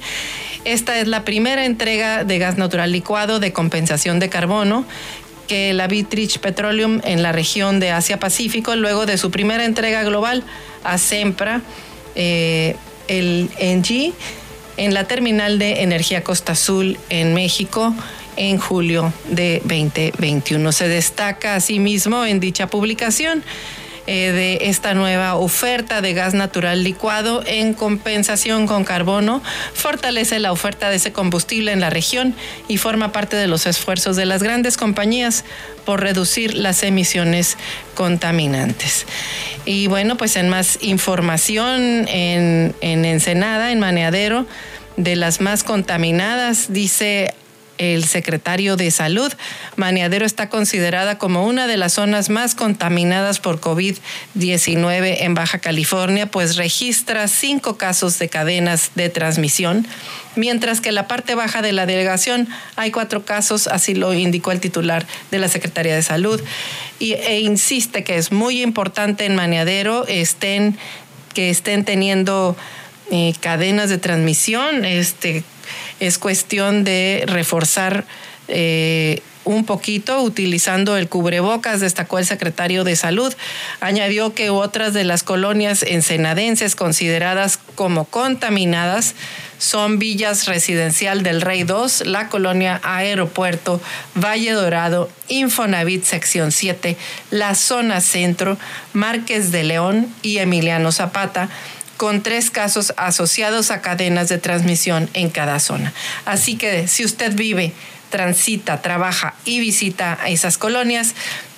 esta 0.65 0.98
es 1.00 1.08
la 1.08 1.25
primera 1.25 1.65
entrega 1.65 2.24
de 2.24 2.39
gas 2.39 2.58
natural 2.58 2.92
licuado 2.92 3.39
de 3.39 3.51
compensación 3.51 4.20
de 4.20 4.30
carbono 4.30 4.86
que 5.48 5.74
la 5.74 5.88
Vitrich 5.88 6.40
Petroleum 6.40 7.02
en 7.04 7.22
la 7.22 7.32
región 7.32 7.80
de 7.80 7.92
Asia-Pacífico, 7.92 8.76
luego 8.76 9.06
de 9.06 9.18
su 9.18 9.32
primera 9.32 9.66
entrega 9.66 10.04
global 10.04 10.44
a 10.84 10.98
Sempra, 10.98 11.62
eh, 12.16 12.76
el 13.08 13.50
ENGIE, 13.58 14.14
en 14.78 14.94
la 14.94 15.06
terminal 15.06 15.60
de 15.60 15.84
energía 15.84 16.24
Costa 16.24 16.54
Azul 16.54 16.98
en 17.10 17.34
México 17.34 17.94
en 18.36 18.58
julio 18.58 19.14
de 19.30 19.62
2021. 19.64 20.72
Se 20.72 20.88
destaca 20.88 21.56
asimismo 21.56 22.26
en 22.26 22.40
dicha 22.40 22.68
publicación 22.68 23.44
eh, 24.06 24.32
de 24.32 24.70
esta 24.70 24.94
nueva 24.94 25.36
oferta 25.36 26.02
de 26.02 26.14
gas 26.14 26.34
natural 26.34 26.84
licuado 26.84 27.42
en 27.46 27.74
compensación 27.74 28.68
con 28.68 28.84
carbono 28.84 29.42
fortalece 29.74 30.40
la 30.40 30.52
oferta 30.52 30.90
de 30.90 30.98
ese 30.98 31.14
combustible 31.14 31.72
en 31.72 31.80
la 31.80 31.90
región 31.90 32.36
y 32.68 32.78
forma 32.78 33.12
parte 33.12 33.38
de 33.38 33.48
los 33.48 33.66
esfuerzos 33.66 34.16
de 34.16 34.26
las 34.26 34.44
grandes 34.44 34.76
compañías 34.76 35.46
por 35.86 36.02
reducir 36.02 36.54
las 36.54 36.84
emisiones 36.84 37.58
contaminantes. 37.96 39.06
Y 39.66 39.88
bueno, 39.88 40.18
pues 40.18 40.36
en 40.36 40.50
más 40.50 40.80
información 40.82 42.08
en, 42.10 42.76
en 42.82 43.06
Ensenada, 43.06 43.72
en 43.72 43.80
Maneadero, 43.80 44.46
de 44.98 45.16
las 45.16 45.42
más 45.42 45.64
contaminadas, 45.64 46.72
dice 46.74 47.34
el 47.84 48.06
secretario 48.06 48.78
de 48.78 48.92
Salud. 48.92 49.32
Maniadero 49.75 50.25
está 50.25 50.50
considerada 50.50 51.18
como 51.18 51.46
una 51.46 51.68
de 51.68 51.78
las 51.78 51.94
zonas 51.94 52.30
más 52.30 52.56
contaminadas 52.56 53.40
por 53.40 53.60
COVID-19 53.60 55.18
en 55.20 55.34
Baja 55.34 55.60
California, 55.60 56.28
pues 56.28 56.56
registra 56.56 57.28
cinco 57.28 57.78
casos 57.78 58.20
de 58.20 58.30
cadenas 58.30 58.92
de 58.96 59.10
transmisión, 59.10 59.86
mientras 60.36 60.82
que 60.82 60.90
en 60.90 60.96
la 60.96 61.08
parte 61.08 61.36
baja 61.36 61.62
de 61.62 61.74
la 61.74 61.86
delegación 61.86 62.48
hay 62.75 62.92
cuatro 62.92 63.25
casos, 63.25 63.68
así 63.68 63.94
lo 63.94 64.13
indicó 64.13 64.52
el 64.52 64.60
titular 64.60 65.06
de 65.32 65.40
la 65.40 65.48
Secretaría 65.48 65.96
de 65.96 66.04
Salud, 66.04 66.42
y, 67.00 67.13
e 67.13 67.42
insiste 67.42 68.04
que 68.04 68.16
es 68.16 68.32
muy 68.32 68.62
importante 68.62 69.25
en 69.25 69.36
Maniadero 69.36 70.08
estén, 70.08 70.78
que 71.34 71.50
estén 71.50 71.84
teniendo 71.84 72.56
eh, 73.12 73.34
cadenas 73.42 73.90
de 73.90 73.98
transmisión, 73.98 74.86
este, 74.86 75.44
es 76.00 76.18
cuestión 76.18 76.84
de 76.84 77.24
reforzar 77.28 78.06
eh, 78.48 79.22
un 79.46 79.66
poquito 79.66 80.22
utilizando 80.22 80.98
el 80.98 81.10
cubrebocas, 81.10 81.80
destacó 81.82 82.20
el 82.20 82.26
secretario 82.26 82.84
de 82.84 82.96
Salud. 82.96 83.34
Añadió 83.82 84.34
que 84.34 84.50
otras 84.50 84.94
de 84.94 85.04
las 85.04 85.24
colonias 85.24 85.84
ensenadenses 85.84 86.76
consideradas 86.76 87.60
como 87.76 88.06
contaminadas 88.06 89.16
son 89.58 89.98
Villas 90.00 90.46
Residencial 90.46 91.24
del 91.24 91.42
Rey 91.42 91.64
2, 91.64 92.06
la 92.06 92.28
colonia 92.28 92.82
Aeropuerto, 92.84 93.82
Valle 94.16 94.52
Dorado, 94.52 95.10
Infonavit 95.30 96.04
Sección 96.04 96.52
7, 96.52 96.98
la 97.32 97.56
Zona 97.56 98.02
Centro, 98.02 98.58
Márquez 98.92 99.52
de 99.52 99.64
León 99.64 100.08
y 100.22 100.40
Emiliano 100.40 100.92
Zapata, 100.92 101.50
con 102.04 102.22
tres 102.22 102.52
casos 102.52 102.94
asociados 102.98 103.72
a 103.72 103.80
cadenas 103.80 104.28
de 104.28 104.38
transmisión 104.38 105.10
en 105.14 105.30
cada 105.30 105.62
zona. 105.62 105.94
Así 106.26 106.58
que 106.58 106.90
si 106.90 107.06
usted 107.06 107.34
vive, 107.34 107.72
transita, 108.10 108.82
trabaja 108.82 109.36
y 109.46 109.62
visita 109.62 110.20
a 110.22 110.28
esas 110.28 110.58
colonias, 110.58 111.16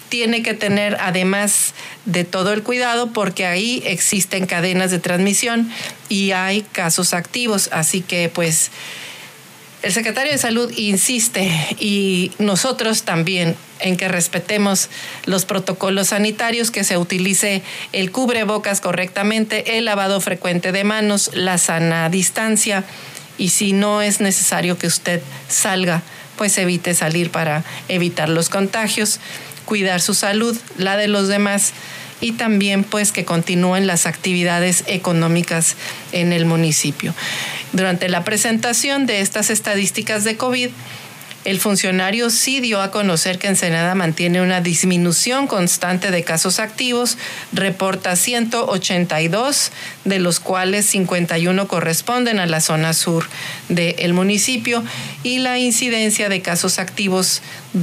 tiene 0.10 0.44
que 0.44 0.54
tener 0.54 0.98
además 1.02 1.74
de 2.06 2.25
todo 2.25 2.54
el 2.54 2.62
cuidado 2.62 3.12
porque 3.12 3.48
ahí 3.48 3.82
existen 3.88 4.46
cadenas 4.46 4.92
de 4.92 5.00
transmisión 5.00 5.72
y 6.10 6.30
hay 6.34 6.62
casos 6.62 7.16
activos. 7.16 7.70
Así 7.72 8.02
que 8.02 8.30
pues 8.30 8.70
el 9.82 9.94
secretario 9.94 10.32
de 10.32 10.38
Salud 10.38 10.72
insiste 10.78 11.50
y 11.80 12.34
nosotros 12.38 13.02
también 13.02 13.56
en 13.79 13.98
que 13.98 14.08
respetemos 14.08 14.89
los 15.25 15.46
protocolos 15.46 16.08
sanitarios, 16.08 16.72
que 16.72 16.84
se 16.84 16.98
utilice 16.98 17.62
el 17.91 18.12
cubrebocas 18.12 18.82
correctamente, 18.82 19.77
el 19.77 19.86
lavado 19.86 20.22
frecuente 20.22 20.72
de 20.72 20.84
manos, 20.84 21.32
la 21.34 21.58
sana 21.58 22.10
distancia 22.10 22.84
y 23.38 23.50
si 23.50 23.74
no 23.74 24.01
es 24.01 24.22
necesario 24.22 24.77
que 24.77 24.88
usted 24.88 25.22
salga, 25.50 26.01
pues 26.38 26.58
evite 26.58 26.94
salir 26.94 27.32
para 27.32 27.63
evitar 27.88 28.29
los 28.29 28.50
contagios, 28.50 29.20
cuidar 29.65 30.01
su 30.01 30.13
salud, 30.13 30.58
la 30.77 30.98
de 30.98 31.08
los 31.08 31.27
demás 31.27 31.74
y 32.22 32.34
también 32.34 32.84
pues 32.84 33.12
que 33.12 33.25
continúen 33.25 33.88
las 33.88 34.05
actividades 34.05 34.84
económicas 34.88 35.75
en 36.12 36.32
el 36.34 36.46
municipio. 36.46 37.13
Durante 37.74 38.08
la 38.08 38.24
presentación 38.24 39.05
de 39.05 39.20
estas 39.20 39.50
estadísticas 39.50 40.24
de 40.24 40.38
COVID, 40.38 40.70
el 41.46 41.60
funcionario 41.60 42.32
sí 42.32 42.60
dio 42.60 42.82
a 42.82 42.90
conocer 42.90 43.38
que 43.38 43.48
Ensenada 43.48 43.94
mantiene 43.94 44.42
una 44.42 44.62
disminución 44.62 45.46
constante 45.46 46.10
de 46.10 46.24
casos 46.24 46.60
activos, 46.60 47.18
reporta 47.54 48.16
182, 48.16 49.72
de 50.06 50.20
los 50.20 50.40
cuales 50.40 50.88
51 50.88 51.68
corresponden 51.68 52.40
a 52.40 52.48
la 52.48 52.62
zona 52.62 52.94
sur 52.94 53.28
del 53.70 54.14
municipio. 54.14 54.84
Y 55.22 55.38
la 55.38 55.60
incidencia 55.60 56.30
de 56.30 56.42
casos 56.42 56.80
activos 56.80 57.42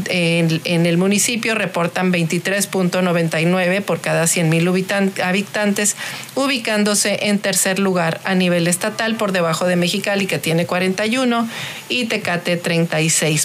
en, 0.09 0.87
el 0.87 0.99
municipio 0.99 1.55
reportan 1.55 2.13
23.99 2.13 3.83
por 3.83 4.01
cada 4.01 4.25
100.000 4.25 5.23
habitantes, 5.23 5.97
ubicándose 6.35 7.29
en 7.29 7.39
tercer 7.39 7.79
lugar 7.79 8.21
a 8.25 8.35
nivel 8.35 8.67
estatal 8.67 9.17
por 9.17 9.33
debajo 9.33 9.67
de 9.67 9.77
Mexicali 9.77 10.27
que 10.27 10.39
tiene 10.39 10.67
41 10.67 11.49
y 11.89 12.07
Tecate 12.07 12.57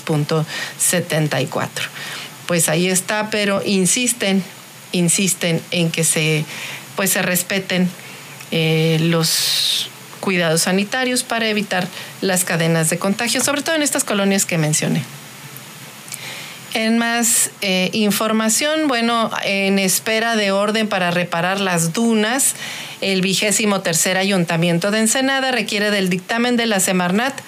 36.74. 0.07 1.69
Pues 2.47 2.69
ahí 2.69 2.87
está, 2.87 3.29
pero 3.29 3.61
insisten, 3.65 4.43
insisten 4.91 5.61
en 5.71 5.91
que 5.91 6.03
se, 6.03 6.45
pues 6.95 7.09
se 7.11 7.21
respeten 7.21 7.89
eh, 8.51 8.97
los 9.01 9.89
cuidados 10.19 10.61
sanitarios 10.61 11.23
para 11.23 11.47
evitar 11.47 11.87
las 12.21 12.43
cadenas 12.43 12.89
de 12.89 12.97
contagio, 12.97 13.43
sobre 13.43 13.61
todo 13.61 13.75
en 13.75 13.83
estas 13.83 14.03
colonias 14.03 14.45
que 14.45 14.57
mencioné. 14.57 15.03
En 16.73 16.97
más 16.97 17.49
eh, 17.61 17.89
información, 17.93 18.87
bueno, 18.87 19.31
en 19.43 19.79
espera 19.79 20.35
de 20.35 20.51
orden 20.51 20.87
para 20.87 21.11
reparar 21.11 21.59
las 21.59 21.93
dunas, 21.93 22.55
el 23.01 23.21
vigésimo 23.21 23.81
tercer 23.81 24.17
ayuntamiento 24.17 24.91
de 24.91 24.99
Ensenada 24.99 25.51
requiere 25.51 25.91
del 25.91 26.09
dictamen 26.09 26.55
de 26.57 26.65
la 26.65 26.79
Semarnat 26.79 27.39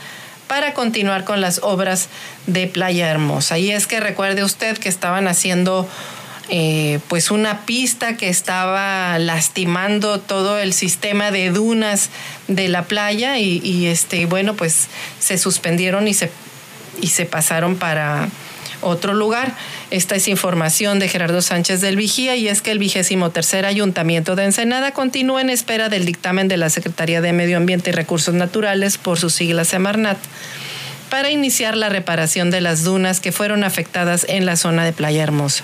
para 0.49 0.73
continuar 0.73 1.23
con 1.23 1.39
las 1.39 1.59
obras 1.63 2.09
de 2.47 2.67
Playa 2.67 3.09
Hermosa. 3.09 3.57
Y 3.57 3.71
es 3.71 3.87
que 3.87 4.01
recuerde 4.01 4.43
usted 4.43 4.77
que 4.77 4.89
estaban 4.89 5.29
haciendo 5.29 5.87
eh, 6.49 6.99
pues 7.07 7.29
una 7.29 7.61
pista 7.67 8.17
que 8.17 8.27
estaba 8.27 9.17
lastimando 9.19 10.19
todo 10.19 10.59
el 10.59 10.73
sistema 10.73 11.29
de 11.29 11.51
dunas 11.51 12.09
de 12.47 12.67
la 12.67 12.85
playa 12.85 13.37
y, 13.37 13.61
y 13.63 13.85
este 13.85 14.25
bueno 14.25 14.55
pues 14.55 14.87
se 15.19 15.37
suspendieron 15.37 16.07
y 16.07 16.15
se 16.15 16.31
y 17.01 17.07
se 17.07 17.25
pasaron 17.25 17.75
para 17.75 18.29
otro 18.81 19.13
lugar. 19.13 19.53
Esta 19.91 20.15
es 20.15 20.27
información 20.27 20.99
de 20.99 21.07
Gerardo 21.07 21.41
Sánchez 21.41 21.81
del 21.81 21.95
Vigía 21.95 22.35
y 22.35 22.47
es 22.47 22.61
que 22.61 22.69
el 22.69 22.77
vigésimo 22.77 23.31
tercer 23.31 23.65
ayuntamiento 23.65 24.35
de 24.35 24.45
Ensenada 24.45 24.91
continúa 24.91 25.41
en 25.41 25.49
espera 25.49 25.89
del 25.89 26.05
dictamen 26.05 26.47
de 26.47 26.57
la 26.57 26.69
Secretaría 26.69 27.21
de 27.21 27.33
Medio 27.33 27.57
Ambiente 27.57 27.89
y 27.89 27.93
Recursos 27.93 28.35
Naturales 28.35 28.99
por 28.99 29.17
sus 29.17 29.33
siglas 29.33 29.69
Semarnat 29.69 30.19
para 31.09 31.31
iniciar 31.31 31.75
la 31.75 31.89
reparación 31.89 32.51
de 32.51 32.61
las 32.61 32.83
dunas 32.83 33.19
que 33.19 33.31
fueron 33.31 33.63
afectadas 33.63 34.27
en 34.29 34.45
la 34.45 34.55
zona 34.57 34.85
de 34.85 34.93
Playa 34.93 35.23
Hermosa. 35.23 35.63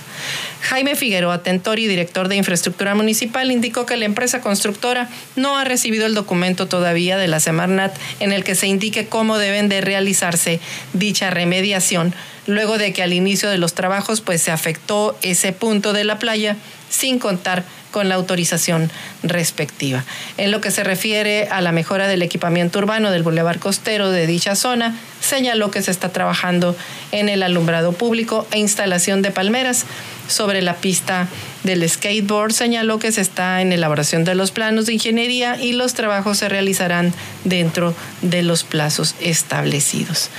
Jaime 0.62 0.96
Figueroa 0.96 1.44
Tentori, 1.44 1.86
director 1.86 2.28
de 2.28 2.36
Infraestructura 2.36 2.96
Municipal, 2.96 3.52
indicó 3.52 3.86
que 3.86 3.96
la 3.96 4.06
empresa 4.06 4.42
constructora 4.42 5.08
no 5.36 5.56
ha 5.56 5.64
recibido 5.66 6.08
el 6.08 6.16
documento 6.16 6.68
todavía 6.68 7.18
de 7.18 7.28
la 7.28 7.40
Semarnat 7.40 7.96
en 8.20 8.32
el 8.32 8.44
que 8.44 8.56
se 8.56 8.66
indique 8.66 9.06
cómo 9.06 9.38
deben 9.38 9.70
de 9.70 9.82
realizarse 9.82 10.60
dicha 10.94 11.30
remediación, 11.30 12.16
luego 12.48 12.78
de 12.78 12.94
que 12.94 13.04
al 13.04 13.14
inicio 13.14 13.50
de 13.50 13.58
los 13.58 13.74
trabajos 13.74 14.22
pues 14.22 14.42
se 14.42 14.52
afectó 14.52 15.18
ese 15.22 15.52
punto 15.52 15.94
de 15.94 16.04
la 16.04 16.20
playa 16.20 16.58
sin 16.90 17.20
contar 17.20 17.64
con 17.96 18.10
la 18.10 18.16
autorización 18.16 18.92
respectiva. 19.24 20.04
En 20.36 20.52
lo 20.52 20.60
que 20.60 20.70
se 20.70 20.84
refiere 20.84 21.48
a 21.50 21.62
la 21.62 21.72
mejora 21.72 22.10
del 22.10 22.24
equipamiento 22.24 22.80
urbano 22.80 23.10
del 23.10 23.24
bulevar 23.24 23.58
costero 23.58 24.12
de 24.12 24.28
dicha 24.28 24.56
zona, 24.56 24.98
señaló 25.22 25.72
que 25.72 25.82
se 25.82 25.92
está 25.92 26.10
trabajando 26.10 26.76
en 27.14 27.30
el 27.30 27.42
alumbrado 27.42 27.94
público 27.94 28.46
e 28.52 28.60
instalación 28.60 29.22
de 29.22 29.32
palmeras. 29.32 29.86
Sobre 30.28 30.62
la 30.62 30.76
pista 30.76 31.30
del 31.64 31.88
skateboard, 31.90 32.52
señaló 32.52 33.00
que 33.00 33.14
se 33.14 33.22
está 33.22 33.62
en 33.62 33.72
elaboración 33.72 34.26
de 34.26 34.36
los 34.36 34.52
planos 34.52 34.88
de 34.88 34.94
ingeniería 34.94 35.56
y 35.58 35.72
los 35.72 35.94
trabajos 35.94 36.40
se 36.40 36.50
realizarán 36.50 37.14
dentro 37.46 37.96
de 38.22 38.44
los 38.44 38.64
plazos 38.66 39.16
establecidos 39.22 40.32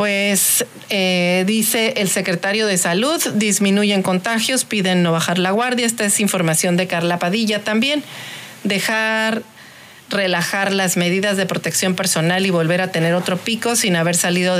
pues 0.00 0.64
eh, 0.88 1.44
dice 1.46 1.92
el 1.98 2.08
secretario 2.08 2.66
de 2.66 2.78
Salud, 2.78 3.22
disminuyen 3.34 4.02
contagios, 4.02 4.64
piden 4.64 5.02
no 5.02 5.12
bajar 5.12 5.38
la 5.38 5.50
guardia. 5.50 5.84
Esta 5.84 6.06
es 6.06 6.20
información 6.20 6.78
de 6.78 6.86
Carla 6.86 7.18
Padilla 7.18 7.64
también. 7.64 8.02
Dejar 8.64 9.42
relajar 10.08 10.72
las 10.72 10.96
medidas 10.96 11.36
de 11.36 11.44
protección 11.44 11.96
personal 11.96 12.46
y 12.46 12.50
volver 12.50 12.80
a 12.80 12.90
tener 12.90 13.12
otro 13.12 13.36
pico 13.36 13.76
sin 13.76 13.94
haber 13.94 14.16
salido 14.16 14.56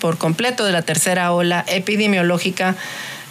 por 0.00 0.18
completo 0.18 0.64
de 0.64 0.72
la 0.72 0.82
tercera 0.82 1.30
ola 1.30 1.64
epidemiológica 1.68 2.74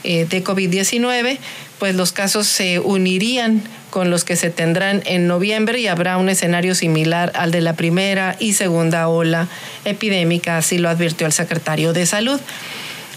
eh, 0.04 0.26
de 0.30 0.44
COVID-19, 0.44 1.38
pues 1.80 1.96
los 1.96 2.12
casos 2.12 2.48
se 2.48 2.80
unirían 2.80 3.62
con 3.90 4.10
los 4.10 4.24
que 4.24 4.36
se 4.36 4.50
tendrán 4.50 5.04
en 5.06 5.28
noviembre 5.28 5.80
y 5.80 5.88
habrá 5.88 6.18
un 6.18 6.28
escenario 6.28 6.76
similar 6.76 7.32
al 7.36 7.52
de 7.52 7.62
la 7.62 7.74
primera 7.74 8.36
y 8.40 8.54
segunda 8.54 9.08
ola 9.08 9.48
epidémica, 9.86 10.58
así 10.58 10.78
lo 10.78 10.90
advirtió 10.90 11.28
el 11.28 11.34
secretario 11.34 11.94
de 11.94 12.06
Salud. 12.06 12.40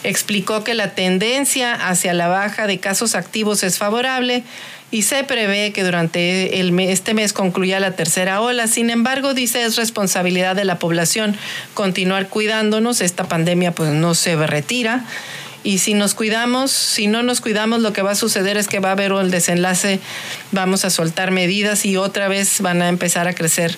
Explicó 0.05 0.63
que 0.65 0.75
la 0.75 0.95
tendencia 0.95 1.73
hacia 1.73 2.13
la 2.13 2.29
baja 2.29 2.67
de 2.67 2.79
casos 2.79 3.15
activos 3.15 3.63
es 3.63 3.79
favorable 3.79 4.45
y 4.91 5.03
se 5.03 5.25
prevé 5.25 5.73
que 5.73 5.83
durante 5.83 6.61
este 6.91 7.15
mes 7.15 7.33
concluya 7.33 7.81
la 7.81 7.93
tercera 7.93 8.41
ola. 8.41 8.69
Sin 8.69 8.91
embargo, 8.91 9.35
dice 9.35 9.65
es 9.65 9.77
responsabilidad 9.77 10.55
de 10.55 10.65
la 10.65 10.79
población 10.79 11.37
continuar 11.75 12.29
cuidándonos. 12.29 13.01
Esta 13.01 13.25
pandemia 13.25 13.73
pues 13.73 13.91
no 13.91 14.15
se 14.15 14.37
retira 14.37 15.05
y 15.67 15.79
si 15.79 15.95
nos 15.95 16.15
cuidamos, 16.15 16.71
si 16.71 17.09
no 17.09 17.25
nos 17.25 17.41
cuidamos, 17.41 17.81
lo 17.81 17.93
que 17.93 18.01
va 18.01 18.13
a 18.13 18.15
suceder 18.15 18.57
es 18.57 18.69
que 18.69 18.79
va 18.79 18.91
a 18.91 18.93
haber 18.93 19.11
el 19.11 19.33
desenlace, 19.33 19.99
vamos 20.53 20.85
a 20.85 20.91
soltar 20.91 21.33
medidas 21.33 21.85
y 21.85 21.97
otra 21.97 22.29
vez 22.29 22.61
van 22.61 22.83
a 22.83 22.89
empezar 22.89 23.27
a 23.27 23.35
crecer 23.35 23.77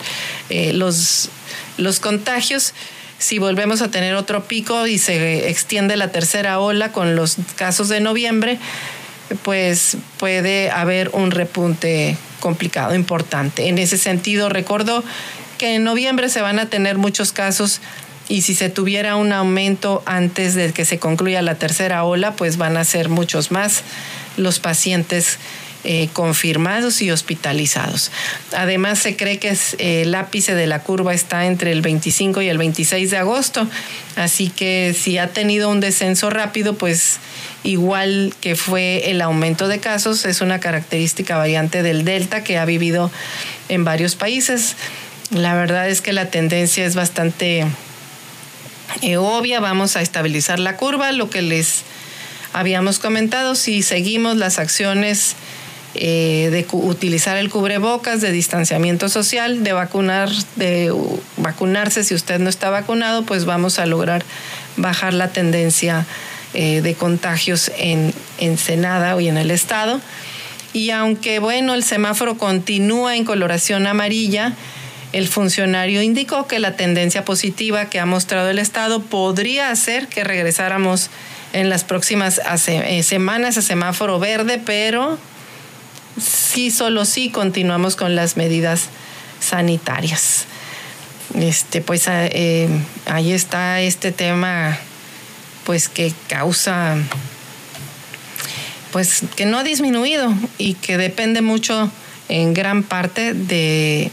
eh, 0.50 0.74
los, 0.74 1.30
los 1.78 1.98
contagios. 1.98 2.74
Si 3.16 3.38
volvemos 3.38 3.80
a 3.80 3.90
tener 3.90 4.16
otro 4.16 4.44
pico 4.44 4.86
y 4.86 4.98
se 4.98 5.48
extiende 5.48 5.96
la 5.96 6.12
tercera 6.12 6.60
ola 6.60 6.92
con 6.92 7.16
los 7.16 7.36
casos 7.56 7.88
de 7.88 8.00
noviembre, 8.00 8.58
pues 9.42 9.96
puede 10.18 10.70
haber 10.70 11.08
un 11.14 11.30
repunte 11.30 12.18
complicado, 12.40 12.94
importante. 12.94 13.68
En 13.68 13.78
ese 13.78 13.96
sentido, 13.96 14.50
recuerdo 14.50 15.02
que 15.56 15.76
en 15.76 15.84
noviembre 15.84 16.28
se 16.28 16.42
van 16.42 16.58
a 16.58 16.68
tener 16.68 16.98
muchos 16.98 17.32
casos 17.32 17.80
y 18.28 18.42
si 18.42 18.54
se 18.54 18.68
tuviera 18.68 19.16
un 19.16 19.32
aumento 19.32 20.02
antes 20.06 20.54
de 20.54 20.72
que 20.72 20.84
se 20.84 20.98
concluya 20.98 21.42
la 21.42 21.54
tercera 21.54 22.04
ola, 22.04 22.36
pues 22.36 22.56
van 22.58 22.76
a 22.76 22.84
ser 22.84 23.08
muchos 23.08 23.50
más 23.50 23.82
los 24.36 24.58
pacientes 24.58 25.38
confirmados 26.12 27.00
y 27.00 27.10
hospitalizados. 27.10 28.10
Además, 28.54 28.98
se 28.98 29.16
cree 29.16 29.38
que 29.38 29.56
el 29.78 30.14
ápice 30.14 30.54
de 30.54 30.66
la 30.66 30.80
curva 30.80 31.14
está 31.14 31.46
entre 31.46 31.72
el 31.72 31.80
25 31.80 32.42
y 32.42 32.48
el 32.48 32.58
26 32.58 33.10
de 33.10 33.16
agosto, 33.16 33.66
así 34.16 34.50
que 34.50 34.94
si 34.98 35.16
ha 35.16 35.28
tenido 35.28 35.70
un 35.70 35.80
descenso 35.80 36.28
rápido, 36.28 36.74
pues 36.74 37.18
igual 37.62 38.34
que 38.42 38.54
fue 38.54 39.10
el 39.10 39.22
aumento 39.22 39.66
de 39.66 39.78
casos, 39.78 40.26
es 40.26 40.42
una 40.42 40.60
característica 40.60 41.38
variante 41.38 41.82
del 41.82 42.04
Delta 42.04 42.44
que 42.44 42.58
ha 42.58 42.66
vivido 42.66 43.10
en 43.70 43.84
varios 43.84 44.14
países. 44.14 44.76
La 45.30 45.54
verdad 45.54 45.88
es 45.88 46.02
que 46.02 46.12
la 46.12 46.28
tendencia 46.28 46.84
es 46.84 46.96
bastante 46.96 47.64
eh, 49.02 49.16
obvia, 49.16 49.60
vamos 49.60 49.96
a 49.96 50.02
estabilizar 50.02 50.58
la 50.58 50.76
curva, 50.76 51.12
lo 51.12 51.30
que 51.30 51.42
les 51.42 51.82
habíamos 52.52 52.98
comentado, 52.98 53.54
si 53.54 53.82
seguimos 53.82 54.36
las 54.36 54.58
acciones 54.58 55.36
eh, 55.94 56.48
de 56.50 56.66
utilizar 56.70 57.36
el 57.38 57.50
cubrebocas, 57.50 58.20
de 58.20 58.30
distanciamiento 58.30 59.08
social, 59.08 59.64
de 59.64 59.72
vacunar, 59.72 60.30
de 60.56 60.92
vacunarse 61.36 62.04
si 62.04 62.14
usted 62.14 62.38
no 62.38 62.48
está 62.50 62.70
vacunado, 62.70 63.24
pues 63.24 63.44
vamos 63.44 63.78
a 63.78 63.86
lograr 63.86 64.24
bajar 64.76 65.14
la 65.14 65.28
tendencia 65.28 66.06
eh, 66.54 66.82
de 66.82 66.94
contagios 66.94 67.70
en, 67.78 68.12
en 68.38 68.58
Senada 68.58 69.20
y 69.20 69.28
en 69.28 69.38
el 69.38 69.50
estado. 69.50 70.00
Y 70.72 70.90
aunque 70.90 71.38
bueno, 71.38 71.74
el 71.74 71.82
semáforo 71.82 72.36
continúa 72.36 73.16
en 73.16 73.24
coloración 73.24 73.86
amarilla, 73.86 74.54
el 75.12 75.28
funcionario 75.28 76.02
indicó 76.02 76.46
que 76.46 76.58
la 76.58 76.76
tendencia 76.76 77.24
positiva 77.24 77.86
que 77.86 77.98
ha 77.98 78.06
mostrado 78.06 78.50
el 78.50 78.58
Estado 78.58 79.00
podría 79.02 79.70
hacer 79.70 80.08
que 80.08 80.24
regresáramos 80.24 81.10
en 81.52 81.70
las 81.70 81.84
próximas 81.84 82.40
eh, 82.66 83.02
semanas 83.02 83.56
a 83.56 83.62
semáforo 83.62 84.18
verde, 84.18 84.60
pero 84.64 85.18
sí, 86.20 86.70
solo 86.70 87.04
sí 87.04 87.30
continuamos 87.30 87.96
con 87.96 88.14
las 88.14 88.36
medidas 88.36 88.88
sanitarias. 89.40 90.44
Este, 91.34 91.80
pues 91.80 92.04
eh, 92.08 92.68
ahí 93.06 93.32
está 93.32 93.80
este 93.80 94.12
tema, 94.12 94.78
pues 95.64 95.88
que 95.88 96.12
causa, 96.28 96.96
pues 98.92 99.22
que 99.36 99.46
no 99.46 99.58
ha 99.58 99.64
disminuido 99.64 100.34
y 100.58 100.74
que 100.74 100.98
depende 100.98 101.40
mucho 101.40 101.90
en 102.28 102.52
gran 102.52 102.82
parte 102.82 103.32
de 103.32 104.10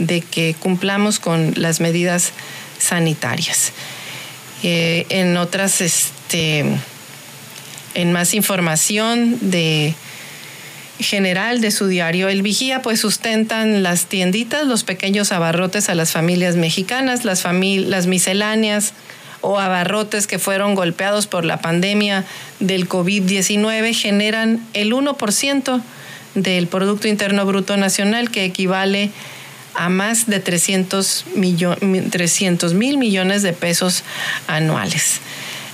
de 0.00 0.22
que 0.22 0.56
cumplamos 0.58 1.20
con 1.20 1.52
las 1.56 1.80
medidas 1.80 2.32
sanitarias. 2.78 3.72
Eh, 4.62 5.06
en 5.10 5.36
otras, 5.36 5.80
este, 5.80 6.64
en 7.94 8.12
más 8.12 8.34
información 8.34 9.38
de 9.40 9.94
general 10.98 11.60
de 11.60 11.70
su 11.70 11.86
diario 11.86 12.28
El 12.28 12.42
Vigía, 12.42 12.82
pues 12.82 13.00
sustentan 13.00 13.82
las 13.82 14.06
tienditas, 14.06 14.66
los 14.66 14.84
pequeños 14.84 15.32
abarrotes 15.32 15.88
a 15.88 15.94
las 15.94 16.12
familias 16.12 16.56
mexicanas, 16.56 17.24
las, 17.24 17.44
las 17.44 18.06
misceláneas 18.06 18.92
o 19.40 19.58
abarrotes 19.58 20.26
que 20.26 20.38
fueron 20.38 20.74
golpeados 20.74 21.26
por 21.26 21.44
la 21.44 21.58
pandemia 21.60 22.26
del 22.58 22.88
COVID-19 22.88 23.94
generan 23.94 24.60
el 24.74 24.92
1% 24.92 25.80
del 26.34 26.66
Producto 26.66 27.08
Interno 27.08 27.46
Bruto 27.46 27.76
Nacional, 27.76 28.30
que 28.30 28.44
equivale 28.44 29.04
a 29.04 29.10
más 29.88 30.26
de 30.26 30.40
300 30.40 31.24
mil 31.34 32.98
millones 32.98 33.42
de 33.42 33.52
pesos 33.52 34.04
anuales. 34.46 35.20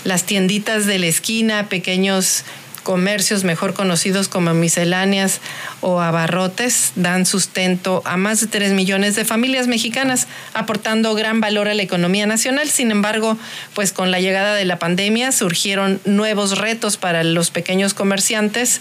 Las 0.05 0.25
tienditas 0.25 0.87
de 0.87 0.99
la 0.99 1.07
esquina, 1.07 1.69
pequeños 1.69 2.45
comercios 2.87 3.43
mejor 3.43 3.75
conocidos 3.75 4.29
como 4.29 4.55
misceláneas 4.55 5.41
o 5.81 6.01
abarrotes 6.01 6.93
dan 6.95 7.27
sustento 7.27 8.01
a 8.05 8.17
más 8.17 8.41
de 8.41 8.47
3 8.47 8.75
millones 8.75 9.17
de 9.17 9.25
familias 9.25 9.67
mexicanas, 9.67 10.29
aportando 10.55 11.13
gran 11.17 11.41
valor 11.41 11.67
a 11.67 11.75
la 11.75 11.83
economía 11.83 12.27
nacional. 12.27 12.71
Sin 12.71 12.93
embargo, 12.93 13.37
pues 13.75 13.91
con 13.93 14.13
la 14.13 14.21
llegada 14.21 14.55
de 14.55 14.65
la 14.65 14.79
pandemia 14.79 15.33
surgieron 15.33 16.01
nuevos 16.05 16.59
retos 16.59 16.97
para 16.97 17.25
los 17.25 17.51
pequeños 17.51 17.93
comerciantes 17.93 18.81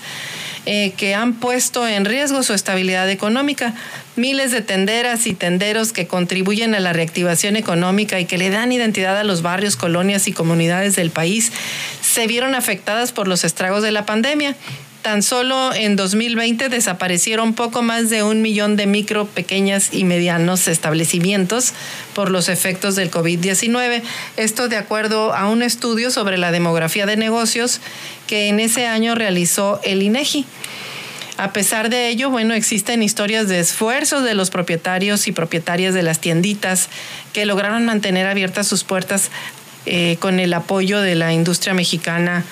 eh, 0.65 0.93
que 0.97 1.13
han 1.13 1.33
puesto 1.33 1.87
en 1.87 2.05
riesgo 2.05 2.43
su 2.43 2.53
estabilidad 2.53 3.09
económica. 3.09 3.73
Miles 4.15 4.51
de 4.51 4.61
tenderas 4.61 5.27
y 5.27 5.33
tenderos 5.33 5.91
que 5.91 6.07
contribuyen 6.07 6.73
a 6.73 6.79
la 6.79 6.93
reactivación 6.93 7.55
económica 7.55 8.19
y 8.19 8.25
que 8.25 8.37
le 8.37 8.49
dan 8.49 8.71
identidad 8.71 9.17
a 9.17 9.23
los 9.23 9.41
barrios, 9.41 9.75
colonias 9.75 10.27
y 10.27 10.31
comunidades 10.31 10.95
del 10.95 11.11
país 11.11 11.51
se 12.01 12.27
vieron 12.27 12.55
afectadas 12.55 13.11
por 13.11 13.27
los 13.27 13.43
estragos 13.43 13.83
de 13.83 13.91
la 13.91 14.05
pandemia. 14.05 14.55
Tan 15.05 15.21
solo 15.21 15.71
en 15.71 15.95
2020 15.95 16.67
desaparecieron 16.67 17.53
poco 17.53 17.83
más 17.83 18.09
de 18.09 18.23
un 18.23 18.41
millón 18.41 18.75
de 18.75 18.87
micro, 18.87 19.27
pequeñas 19.27 19.89
y 19.91 20.03
medianos 20.03 20.67
establecimientos 20.67 21.73
por 22.15 22.31
los 22.31 22.49
efectos 22.49 22.95
del 22.95 23.11
COVID-19. 23.11 24.01
Esto 24.35 24.67
de 24.67 24.77
acuerdo 24.77 25.35
a 25.35 25.47
un 25.47 25.61
estudio 25.61 26.09
sobre 26.09 26.39
la 26.39 26.51
demografía 26.51 27.05
de 27.05 27.17
negocios 27.17 27.81
que 28.25 28.47
en 28.47 28.59
ese 28.59 28.87
año 28.87 29.13
realizó 29.13 29.79
el 29.83 30.01
INEGI. 30.01 30.47
A 31.37 31.53
pesar 31.53 31.91
de 31.91 32.09
ello, 32.09 32.31
bueno, 32.31 32.55
existen 32.55 33.03
historias 33.03 33.47
de 33.47 33.59
esfuerzos 33.59 34.23
de 34.23 34.33
los 34.33 34.49
propietarios 34.49 35.27
y 35.27 35.31
propietarias 35.31 35.93
de 35.93 36.01
las 36.01 36.19
tienditas 36.19 36.89
que 37.31 37.45
lograron 37.45 37.85
mantener 37.85 38.25
abiertas 38.25 38.65
sus 38.67 38.83
puertas 38.83 39.29
eh, 39.85 40.17
con 40.19 40.39
el 40.39 40.51
apoyo 40.51 40.99
de 40.99 41.13
la 41.13 41.31
industria 41.31 41.75
mexicana, 41.75 42.43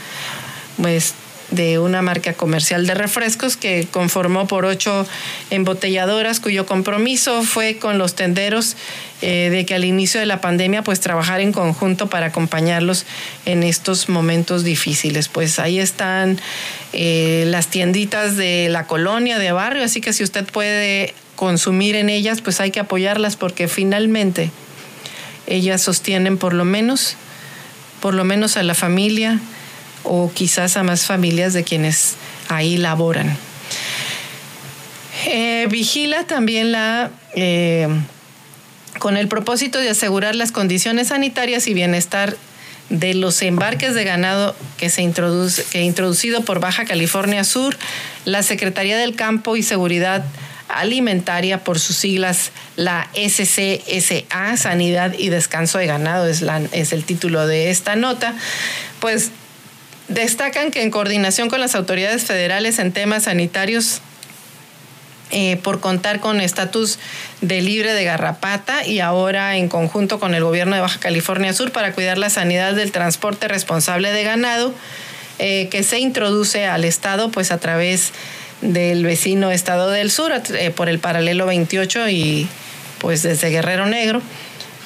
pues 0.79 1.15
de 1.53 1.77
una 1.77 2.01
marca 2.01 2.33
comercial 2.33 2.87
de 2.87 2.95
refrescos 2.95 3.57
que 3.57 3.87
conformó 3.89 4.47
por 4.47 4.65
ocho 4.65 5.05
embotelladoras 5.51 6.39
cuyo 6.39 6.65
compromiso 6.65 7.43
fue 7.43 7.77
con 7.77 7.97
los 7.97 8.15
tenderos 8.15 8.75
eh, 9.21 9.49
de 9.51 9.65
que 9.65 9.75
al 9.75 9.85
inicio 9.85 10.19
de 10.19 10.25
la 10.25 10.41
pandemia 10.41 10.83
pues 10.83 10.99
trabajar 10.99 11.41
en 11.41 11.53
conjunto 11.53 12.07
para 12.07 12.27
acompañarlos 12.27 13.05
en 13.45 13.63
estos 13.63 14.09
momentos 14.09 14.63
difíciles. 14.63 15.27
Pues 15.27 15.59
ahí 15.59 15.79
están 15.79 16.39
eh, 16.91 17.45
las 17.47 17.67
tienditas 17.67 18.35
de 18.35 18.67
la 18.69 18.87
colonia, 18.87 19.37
de 19.37 19.51
barrio, 19.51 19.83
así 19.83 20.01
que 20.01 20.11
si 20.11 20.23
usted 20.23 20.45
puede 20.45 21.13
consumir 21.35 21.95
en 21.95 22.09
ellas 22.09 22.41
pues 22.41 22.59
hay 22.59 22.71
que 22.71 22.79
apoyarlas 22.79 23.35
porque 23.35 23.67
finalmente 23.67 24.51
ellas 25.45 25.81
sostienen 25.81 26.37
por 26.37 26.53
lo 26.53 26.65
menos, 26.65 27.15
por 28.01 28.13
lo 28.13 28.23
menos 28.23 28.57
a 28.57 28.63
la 28.63 28.73
familia, 28.73 29.39
o 30.03 30.31
quizás 30.33 30.77
a 30.77 30.83
más 30.83 31.05
familias 31.05 31.53
de 31.53 31.63
quienes 31.63 32.15
ahí 32.49 32.77
laboran. 32.77 33.37
Eh, 35.25 35.67
vigila 35.69 36.25
también 36.25 36.71
la... 36.71 37.11
Eh, 37.35 37.87
con 38.99 39.17
el 39.17 39.27
propósito 39.27 39.79
de 39.79 39.89
asegurar 39.89 40.35
las 40.35 40.51
condiciones 40.51 41.07
sanitarias 41.09 41.67
y 41.67 41.73
bienestar 41.73 42.37
de 42.89 43.13
los 43.13 43.41
embarques 43.41 43.95
de 43.95 44.03
ganado 44.03 44.55
que 44.77 44.89
se 44.89 45.01
introduce, 45.01 45.63
que 45.71 45.81
introducido 45.81 46.41
por 46.41 46.59
Baja 46.59 46.85
California 46.85 47.43
Sur, 47.43 47.75
la 48.25 48.43
Secretaría 48.43 48.97
del 48.97 49.15
Campo 49.15 49.55
y 49.55 49.63
Seguridad 49.63 50.23
Alimentaria, 50.69 51.63
por 51.63 51.79
sus 51.79 51.95
siglas, 51.95 52.51
la 52.75 53.09
SCSA, 53.13 54.57
Sanidad 54.57 55.13
y 55.17 55.29
Descanso 55.29 55.77
de 55.77 55.87
Ganado, 55.87 56.27
es, 56.27 56.41
la, 56.41 56.61
es 56.71 56.93
el 56.93 57.03
título 57.03 57.45
de 57.47 57.69
esta 57.69 57.95
nota, 57.95 58.35
pues 58.99 59.31
Destacan 60.13 60.69
que 60.69 60.83
en 60.83 60.91
coordinación 60.91 61.49
con 61.49 61.59
las 61.59 61.73
autoridades 61.73 62.23
federales 62.23 62.77
en 62.77 62.91
temas 62.91 63.23
sanitarios, 63.23 64.01
eh, 65.31 65.57
por 65.63 65.79
contar 65.79 66.19
con 66.19 66.39
estatus 66.39 66.99
de 67.41 67.61
libre 67.61 67.93
de 67.93 68.03
garrapata 68.03 68.85
y 68.85 68.99
ahora 68.99 69.57
en 69.57 69.69
conjunto 69.69 70.19
con 70.19 70.35
el 70.35 70.43
gobierno 70.43 70.75
de 70.75 70.81
Baja 70.81 70.99
California 70.99 71.51
Sur 71.53 71.71
para 71.71 71.93
cuidar 71.93 72.19
la 72.19 72.29
sanidad 72.29 72.75
del 72.75 72.91
transporte 72.91 73.47
responsable 73.47 74.11
de 74.11 74.23
ganado, 74.23 74.71
eh, 75.39 75.67
que 75.71 75.81
se 75.81 75.97
introduce 75.97 76.67
al 76.67 76.85
Estado 76.85 77.31
pues 77.31 77.51
a 77.51 77.57
través 77.57 78.11
del 78.61 79.03
vecino 79.03 79.49
Estado 79.49 79.89
del 79.89 80.11
Sur, 80.11 80.31
eh, 80.31 80.69
por 80.69 80.89
el 80.89 80.99
paralelo 80.99 81.47
28 81.47 82.09
y 82.09 82.47
pues 82.99 83.23
desde 83.23 83.49
Guerrero 83.49 83.87
Negro. 83.87 84.21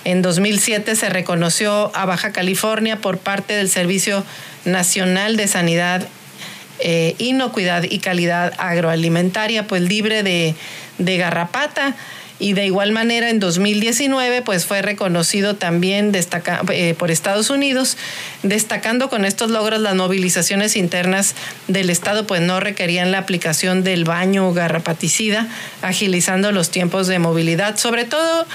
En 0.05 0.21
2007 0.21 0.95
se 0.95 1.09
reconoció 1.09 1.91
a 1.93 2.05
Baja 2.05 2.31
California 2.31 2.95
por 3.01 3.17
parte 3.17 3.55
del 3.55 3.69
Servicio 3.69 4.23
Nacional 4.67 5.37
de 5.37 5.47
Sanidad, 5.47 6.07
eh, 6.79 7.15
Inocuidad 7.17 7.83
y 7.83 7.99
Calidad 7.99 8.53
Agroalimentaria, 8.57 9.65
pues 9.65 9.81
libre 9.81 10.23
de, 10.23 10.55
garrapata. 11.17 11.95
Y 12.39 12.53
de 12.53 12.67
igual 12.67 12.91
manera 12.91 13.31
en 13.31 13.39
2019 13.39 14.43
pues 14.43 14.67
fue 14.67 14.83
reconocido 14.83 15.55
también 15.55 16.11
eh, 16.69 16.93
por 16.95 17.09
Estados 17.09 17.49
Unidos, 17.49 17.97
destacando 18.43 19.09
con 19.09 19.25
estos 19.25 19.49
logros 19.49 19.81
las 19.81 19.95
movilizaciones 19.95 20.75
internas 20.75 21.33
del 21.67 21.89
Estado 21.89 22.27
pues 22.27 22.41
no 22.41 22.59
requerían 22.59 23.11
la 23.11 23.17
aplicación 23.17 23.83
del 23.83 24.03
baño 24.03 24.53
garrapaticida, 24.53 25.47
agilizando 25.81 26.51
los 26.51 26.69
tiempos 26.69 27.07
de 27.07 27.17
movilidad, 27.17 27.75
sobre 27.77 28.05
todo 28.05 28.45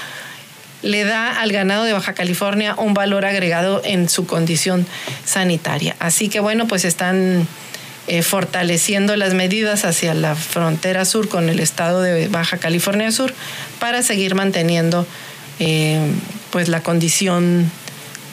le 0.83 1.05
da 1.05 1.41
al 1.41 1.51
ganado 1.51 1.85
de 1.85 1.93
Baja 1.93 2.13
California 2.13 2.75
un 2.77 2.93
valor 2.93 3.25
agregado 3.25 3.81
en 3.83 4.09
su 4.09 4.27
condición 4.27 4.85
sanitaria. 5.25 5.95
Así 5.99 6.29
que 6.29 6.39
bueno, 6.39 6.67
pues 6.67 6.85
están 6.85 7.47
eh, 8.07 8.21
fortaleciendo 8.21 9.15
las 9.15 9.33
medidas 9.33 9.85
hacia 9.85 10.13
la 10.13 10.35
frontera 10.35 11.05
sur 11.05 11.29
con 11.29 11.47
el 11.49 11.59
estado 11.59 12.01
de 12.01 12.27
Baja 12.27 12.57
California 12.57 13.11
Sur 13.11 13.33
para 13.79 14.03
seguir 14.03 14.35
manteniendo 14.35 15.07
eh, 15.59 15.99
pues 16.51 16.67
la 16.67 16.83
condición 16.83 17.71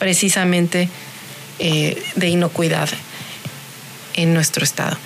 precisamente 0.01 0.89
eh, 1.61 2.03
de 2.17 2.29
inocuidad 2.29 2.89
en 4.15 4.35
nuestro 4.35 4.65
estado. 4.65 4.97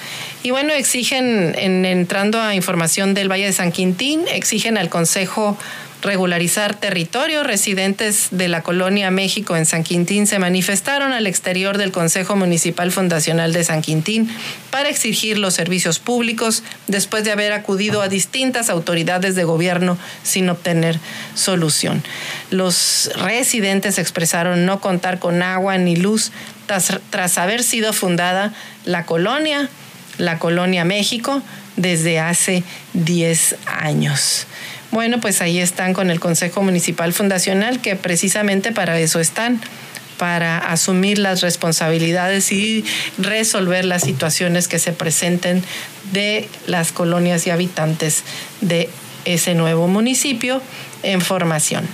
Y 0.42 0.50
bueno, 0.50 0.72
exigen, 0.72 1.54
en, 1.58 1.84
entrando 1.84 2.40
a 2.40 2.54
información 2.54 3.12
del 3.12 3.30
Valle 3.30 3.46
de 3.46 3.52
San 3.52 3.70
Quintín, 3.70 4.22
exigen 4.32 4.78
al 4.78 4.88
Consejo 4.88 5.58
regularizar 6.04 6.74
territorio. 6.76 7.42
Residentes 7.42 8.28
de 8.30 8.48
la 8.48 8.62
colonia 8.62 9.10
México 9.10 9.56
en 9.56 9.66
San 9.66 9.82
Quintín 9.82 10.26
se 10.26 10.38
manifestaron 10.38 11.12
al 11.12 11.26
exterior 11.26 11.78
del 11.78 11.90
Consejo 11.90 12.36
Municipal 12.36 12.92
Fundacional 12.92 13.52
de 13.52 13.64
San 13.64 13.82
Quintín 13.82 14.30
para 14.70 14.88
exigir 14.88 15.38
los 15.38 15.54
servicios 15.54 15.98
públicos 15.98 16.62
después 16.86 17.24
de 17.24 17.32
haber 17.32 17.52
acudido 17.52 18.02
a 18.02 18.08
distintas 18.08 18.70
autoridades 18.70 19.34
de 19.34 19.44
gobierno 19.44 19.98
sin 20.22 20.48
obtener 20.50 21.00
solución. 21.34 22.04
Los 22.50 23.10
residentes 23.16 23.98
expresaron 23.98 24.66
no 24.66 24.80
contar 24.80 25.18
con 25.18 25.42
agua 25.42 25.78
ni 25.78 25.96
luz 25.96 26.30
tras, 26.66 27.38
haber 27.38 27.62
sido 27.62 27.92
fundada 27.92 28.52
la 28.84 29.06
colonia, 29.06 29.68
la 30.18 30.38
colonia 30.38 30.84
México, 30.84 31.42
desde 31.76 32.20
hace 32.20 32.62
10 32.92 33.56
años. 33.66 34.46
Bueno, 34.94 35.18
pues 35.18 35.40
ahí 35.40 35.58
están 35.58 35.92
con 35.92 36.08
el 36.08 36.20
Consejo 36.20 36.62
Municipal 36.62 37.12
Fundacional, 37.12 37.80
que 37.80 37.96
precisamente 37.96 38.70
para 38.70 38.96
eso 39.00 39.18
están 39.18 39.60
para 40.18 40.56
asumir 40.58 41.18
las 41.18 41.40
responsabilidades 41.40 42.52
y 42.52 42.84
resolver 43.18 43.84
las 43.84 44.02
situaciones 44.02 44.68
que 44.68 44.78
se 44.78 44.92
presenten 44.92 45.64
de 46.12 46.48
las 46.68 46.92
colonias 46.92 47.44
y 47.48 47.50
habitantes 47.50 48.22
de 48.60 48.88
ese 49.24 49.56
nuevo 49.56 49.88
municipio 49.88 50.62
en 51.02 51.20
formación. 51.20 51.88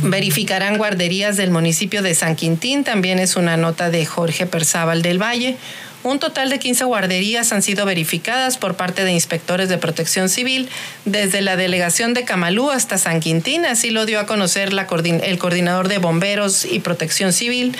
Verificarán 0.00 0.78
guarderías 0.78 1.36
del 1.36 1.50
municipio 1.50 2.00
de 2.00 2.14
San 2.14 2.36
Quintín, 2.36 2.84
también 2.84 3.18
es 3.18 3.36
una 3.36 3.58
nota 3.58 3.90
de 3.90 4.06
Jorge 4.06 4.46
Perzábal 4.46 5.02
del 5.02 5.20
Valle. 5.20 5.58
Un 6.04 6.18
total 6.18 6.50
de 6.50 6.58
15 6.58 6.84
guarderías 6.84 7.52
han 7.52 7.62
sido 7.62 7.86
verificadas 7.86 8.58
por 8.58 8.74
parte 8.74 9.04
de 9.04 9.12
inspectores 9.12 9.68
de 9.68 9.78
protección 9.78 10.28
civil 10.28 10.68
desde 11.04 11.42
la 11.42 11.54
delegación 11.56 12.12
de 12.12 12.24
Camalú 12.24 12.70
hasta 12.70 12.98
San 12.98 13.20
Quintín. 13.20 13.64
Así 13.64 13.90
lo 13.90 14.04
dio 14.04 14.18
a 14.18 14.26
conocer 14.26 14.72
el 14.72 15.38
coordinador 15.38 15.86
de 15.86 15.98
bomberos 15.98 16.64
y 16.64 16.80
protección 16.80 17.32
civil, 17.32 17.76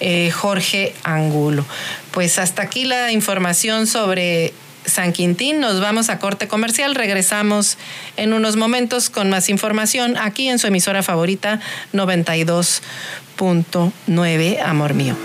eh, 0.00 0.30
Jorge 0.30 0.92
Angulo. 1.02 1.64
Pues 2.10 2.38
hasta 2.38 2.60
aquí 2.62 2.84
la 2.84 3.10
información 3.10 3.86
sobre 3.86 4.52
San 4.84 5.12
Quintín. 5.12 5.60
Nos 5.60 5.80
vamos 5.80 6.10
a 6.10 6.18
corte 6.18 6.48
comercial. 6.48 6.94
Regresamos 6.94 7.78
en 8.16 8.34
unos 8.34 8.56
momentos 8.56 9.08
con 9.08 9.30
más 9.30 9.48
información 9.48 10.18
aquí 10.18 10.48
en 10.48 10.58
su 10.58 10.66
emisora 10.66 11.02
favorita 11.02 11.60
92.9 11.92 14.60
Amor 14.62 14.92
Mío. 14.94 15.16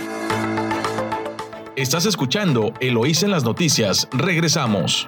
Estás 1.78 2.08
escuchando 2.08 2.74
Eloís 2.80 3.22
en 3.22 3.30
las 3.30 3.44
noticias. 3.44 4.08
Regresamos. 4.12 5.08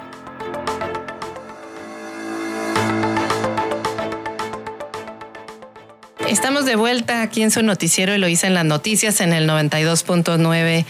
Estamos 6.28 6.66
de 6.66 6.76
vuelta 6.76 7.24
aquí 7.24 7.42
en 7.42 7.50
su 7.50 7.64
noticiero 7.64 8.14
Eloísa 8.14 8.46
en 8.46 8.54
las 8.54 8.66
noticias 8.66 9.20
en 9.20 9.34
el 9.34 9.50
92.9 9.50 10.86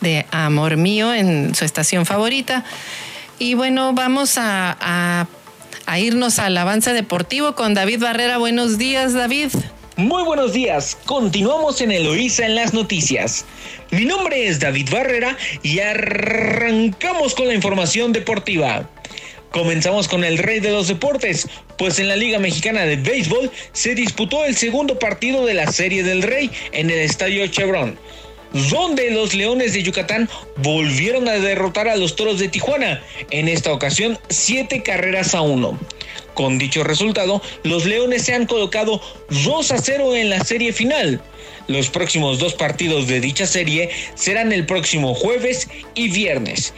de 0.00 0.26
Amor 0.32 0.76
Mío 0.76 1.14
en 1.14 1.54
su 1.54 1.64
estación 1.64 2.04
favorita. 2.04 2.64
Y 3.38 3.54
bueno, 3.54 3.92
vamos 3.92 4.38
a, 4.38 5.28
a 5.86 5.98
irnos 6.00 6.40
al 6.40 6.56
avance 6.56 6.92
deportivo 6.92 7.54
con 7.54 7.74
David 7.74 8.00
Barrera. 8.00 8.38
Buenos 8.38 8.76
días, 8.76 9.14
David. 9.14 9.52
Muy 9.96 10.22
buenos 10.22 10.54
días, 10.54 10.96
continuamos 11.04 11.82
en 11.82 11.92
Eloísa 11.92 12.46
en 12.46 12.54
las 12.54 12.72
noticias. 12.72 13.44
Mi 13.90 14.06
nombre 14.06 14.46
es 14.46 14.58
David 14.58 14.88
Barrera 14.90 15.36
y 15.62 15.80
arrancamos 15.80 17.34
con 17.34 17.48
la 17.48 17.52
información 17.52 18.10
deportiva. 18.10 18.88
Comenzamos 19.50 20.08
con 20.08 20.24
el 20.24 20.38
rey 20.38 20.60
de 20.60 20.70
los 20.70 20.88
deportes, 20.88 21.46
pues 21.76 21.98
en 21.98 22.08
la 22.08 22.16
Liga 22.16 22.38
Mexicana 22.38 22.86
de 22.86 22.96
Béisbol 22.96 23.50
se 23.72 23.94
disputó 23.94 24.46
el 24.46 24.56
segundo 24.56 24.98
partido 24.98 25.44
de 25.44 25.52
la 25.52 25.70
Serie 25.70 26.02
del 26.02 26.22
Rey 26.22 26.50
en 26.72 26.88
el 26.88 27.00
Estadio 27.00 27.46
Chevron, 27.48 27.98
donde 28.70 29.10
los 29.10 29.34
Leones 29.34 29.72
de 29.72 29.82
Yucatán 29.82 30.28
volvieron 30.56 31.28
a 31.28 31.32
derrotar 31.32 31.88
a 31.88 31.96
los 31.96 32.16
Toros 32.16 32.38
de 32.38 32.48
Tijuana, 32.48 33.02
en 33.30 33.48
esta 33.48 33.72
ocasión 33.72 34.18
siete 34.28 34.82
carreras 34.82 35.34
a 35.34 35.42
uno. 35.42 35.78
Con 36.34 36.58
dicho 36.58 36.84
resultado, 36.84 37.42
los 37.62 37.84
Leones 37.84 38.22
se 38.22 38.34
han 38.34 38.46
colocado 38.46 39.00
2 39.44 39.72
a 39.72 39.78
0 39.78 40.16
en 40.16 40.30
la 40.30 40.44
serie 40.44 40.72
final. 40.72 41.20
Los 41.68 41.90
próximos 41.90 42.38
dos 42.38 42.54
partidos 42.54 43.06
de 43.06 43.20
dicha 43.20 43.46
serie 43.46 43.90
serán 44.14 44.52
el 44.52 44.66
próximo 44.66 45.14
jueves 45.14 45.68
y 45.94 46.10
viernes. 46.10 46.74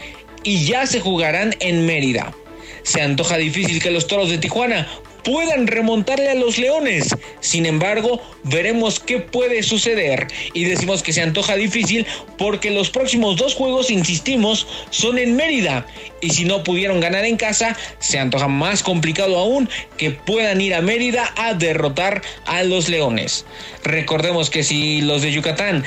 y 0.47 0.67
ya 0.67 0.87
se 0.87 1.01
jugarán 1.01 1.57
en 1.61 1.87
Mérida. 1.87 2.35
Se 2.83 3.01
antoja 3.01 3.39
difícil 3.39 3.81
que 3.81 3.91
los 3.91 4.07
Toros 4.07 4.29
de 4.29 4.37
Tijuana 4.37 4.87
puedan 5.25 5.67
remontarle 5.67 6.31
a 6.31 6.35
los 6.35 6.59
Leones. 6.59 7.17
Sin 7.41 7.67
embargo, 7.67 8.21
veremos 8.45 9.01
qué 9.01 9.21
puede 9.21 9.63
suceder. 9.63 10.27
Y 10.53 10.65
decimos 10.65 11.03
que 11.03 11.13
se 11.13 11.23
antoja 11.23 11.57
difícil 11.57 12.07
porque 12.39 12.71
los 12.71 12.91
próximos 12.91 13.37
dos 13.37 13.55
juegos, 13.55 13.91
insistimos, 13.91 14.67
son 14.91 15.19
en 15.19 15.37
Mérida. 15.37 15.87
Y 16.21 16.31
si 16.31 16.45
no 16.45 16.63
pudieron 16.63 17.01
ganar 17.01 17.25
en 17.25 17.37
casa, 17.37 17.77
se 17.99 18.19
antoja 18.19 18.49
más 18.49 18.83
complicado 18.83 19.39
aún 19.39 19.69
que 19.97 20.11
puedan 20.11 20.61
ir 20.61 20.75
a 20.75 20.81
Mérida 20.81 21.33
a 21.37 21.55
derrotar 21.55 22.23
a 22.47 22.63
los 22.63 22.89
Leones. 22.89 23.45
Recordemos 23.83 24.51
que 24.51 24.63
si 24.63 25.01
los 25.01 25.23
de 25.23 25.33
Yucatán 25.33 25.85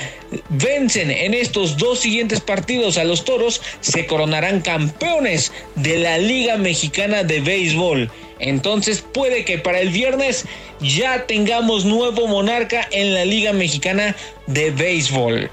vencen 0.49 1.11
en 1.11 1.33
estos 1.33 1.77
dos 1.77 1.99
siguientes 1.99 2.41
partidos 2.41 2.97
a 2.97 3.03
los 3.03 3.23
Toros, 3.25 3.61
se 3.81 4.05
coronarán 4.05 4.61
campeones 4.61 5.51
de 5.75 5.97
la 5.97 6.17
Liga 6.17 6.57
Mexicana 6.57 7.23
de 7.23 7.41
Béisbol. 7.41 8.11
Entonces 8.39 9.01
puede 9.01 9.45
que 9.45 9.57
para 9.57 9.79
el 9.79 9.89
viernes 9.89 10.45
ya 10.79 11.25
tengamos 11.25 11.85
nuevo 11.85 12.27
monarca 12.27 12.87
en 12.91 13.13
la 13.13 13.25
Liga 13.25 13.53
Mexicana 13.53 14.15
de 14.47 14.71
Béisbol. 14.71 15.49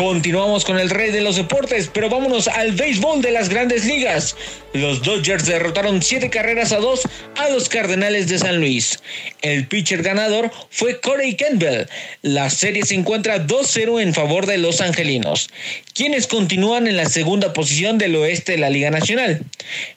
Continuamos 0.00 0.64
con 0.64 0.78
el 0.78 0.88
rey 0.88 1.10
de 1.10 1.20
los 1.20 1.36
deportes, 1.36 1.90
pero 1.92 2.08
vámonos 2.08 2.48
al 2.48 2.72
béisbol 2.72 3.20
de 3.20 3.32
las 3.32 3.50
grandes 3.50 3.84
ligas. 3.84 4.34
Los 4.72 5.02
Dodgers 5.02 5.44
derrotaron 5.44 6.00
siete 6.00 6.30
carreras 6.30 6.72
a 6.72 6.78
dos 6.78 7.02
a 7.36 7.50
los 7.50 7.68
Cardenales 7.68 8.26
de 8.26 8.38
San 8.38 8.60
Luis. 8.60 8.98
El 9.42 9.66
pitcher 9.66 10.02
ganador 10.02 10.50
fue 10.70 11.00
Corey 11.00 11.36
Campbell. 11.36 11.84
La 12.22 12.48
serie 12.48 12.86
se 12.86 12.94
encuentra 12.94 13.46
2-0 13.46 14.00
en 14.00 14.14
favor 14.14 14.46
de 14.46 14.56
los 14.56 14.80
angelinos, 14.80 15.50
quienes 15.92 16.26
continúan 16.26 16.86
en 16.86 16.96
la 16.96 17.04
segunda 17.04 17.52
posición 17.52 17.98
del 17.98 18.16
oeste 18.16 18.52
de 18.52 18.58
la 18.58 18.70
Liga 18.70 18.90
Nacional. 18.90 19.44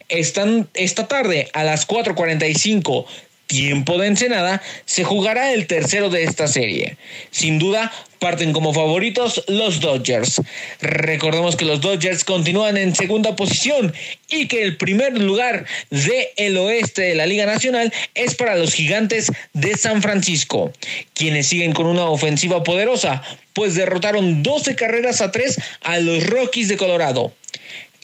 Están 0.09 0.67
esta 0.73 1.07
tarde 1.07 1.49
a 1.53 1.63
las 1.63 1.87
4:45 1.87 3.05
tiempo 3.53 3.99
de 3.99 4.07
Ensenada, 4.07 4.63
se 4.85 5.03
jugará 5.03 5.53
el 5.53 5.67
tercero 5.67 6.09
de 6.09 6.23
esta 6.23 6.47
serie. 6.47 6.97
Sin 7.29 7.59
duda, 7.59 7.91
parten 8.17 8.51
como 8.51 8.73
favoritos 8.73 9.43
los 9.47 9.79
Dodgers. 9.79 10.41
Recordemos 10.81 11.55
que 11.55 11.65
los 11.65 11.79
Dodgers 11.79 12.23
continúan 12.23 12.77
en 12.77 12.95
segunda 12.95 13.35
posición 13.35 13.93
y 14.27 14.47
que 14.47 14.63
el 14.63 14.77
primer 14.77 15.19
lugar 15.19 15.67
del 15.91 16.23
el 16.35 16.57
oeste 16.57 17.03
de 17.03 17.15
la 17.15 17.27
Liga 17.27 17.45
Nacional 17.45 17.93
es 18.15 18.33
para 18.33 18.55
los 18.55 18.73
gigantes 18.73 19.31
de 19.53 19.77
San 19.77 20.01
Francisco, 20.01 20.73
quienes 21.13 21.45
siguen 21.45 21.73
con 21.73 21.85
una 21.85 22.05
ofensiva 22.05 22.63
poderosa, 22.63 23.21
pues 23.53 23.75
derrotaron 23.75 24.41
12 24.41 24.75
carreras 24.75 25.21
a 25.21 25.31
3 25.31 25.61
a 25.81 25.99
los 25.99 26.25
Rockies 26.25 26.69
de 26.69 26.77
Colorado. 26.77 27.33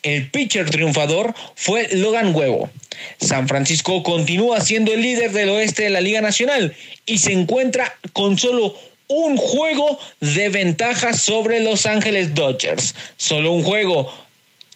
El 0.04 0.30
pitcher 0.30 0.70
triunfador 0.70 1.34
fue 1.56 1.88
Logan 1.92 2.36
Huevo. 2.36 2.70
San 3.20 3.48
Francisco 3.48 4.04
continúa 4.04 4.62
siendo 4.62 4.94
el 4.94 5.02
líder 5.02 5.32
del 5.32 5.50
oeste 5.50 5.84
de 5.84 5.90
la 5.90 6.02
Liga 6.02 6.22
Nacional 6.22 6.76
y 7.06 7.18
se 7.18 7.34
encuentra 7.34 7.98
con 8.14 8.38
solo 8.38 8.76
un 9.08 9.38
juego 9.38 10.00
de 10.20 10.50
ventaja 10.50 11.14
sobre 11.14 11.60
Los 11.60 11.86
Ángeles 11.86 12.36
Dodgers. 12.36 12.96
Solo 13.18 13.52
un 13.52 13.64
juego. 13.64 14.14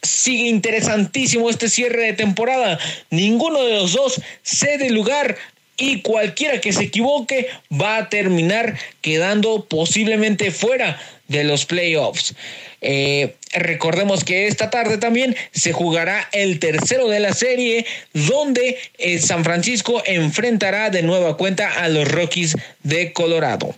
Sigue 0.02 0.50
interesantísimo 0.50 1.50
este 1.50 1.70
cierre 1.70 2.08
de 2.08 2.14
temporada. 2.14 2.78
Ninguno 3.10 3.64
de 3.64 3.74
los 3.74 3.94
dos 3.94 4.22
cede 4.42 4.90
lugar 4.90 5.38
y 5.78 6.02
cualquiera 6.02 6.60
que 6.60 6.74
se 6.74 6.84
equivoque 6.84 7.48
va 7.72 7.98
a 7.98 8.10
terminar 8.10 8.78
quedando 9.02 9.66
posiblemente 9.66 10.52
fuera 10.52 11.00
de 11.28 11.44
los 11.44 11.66
playoffs. 11.66 12.36
Eh, 12.82 13.36
recordemos 13.56 14.24
que 14.24 14.48
esta 14.48 14.70
tarde 14.70 14.98
también 14.98 15.36
se 15.52 15.74
jugará 15.74 16.28
el 16.32 16.60
tercero 16.60 17.08
de 17.10 17.20
la 17.20 17.34
serie 17.34 17.86
donde 18.14 18.78
eh, 18.98 19.20
San 19.20 19.44
Francisco 19.44 20.02
enfrentará 20.06 20.90
de 20.90 21.04
nueva 21.04 21.38
cuenta 21.38 21.82
a 21.82 21.90
los 21.90 22.08
Rockies 22.08 22.56
de 22.84 23.14
Colorado. 23.14 23.76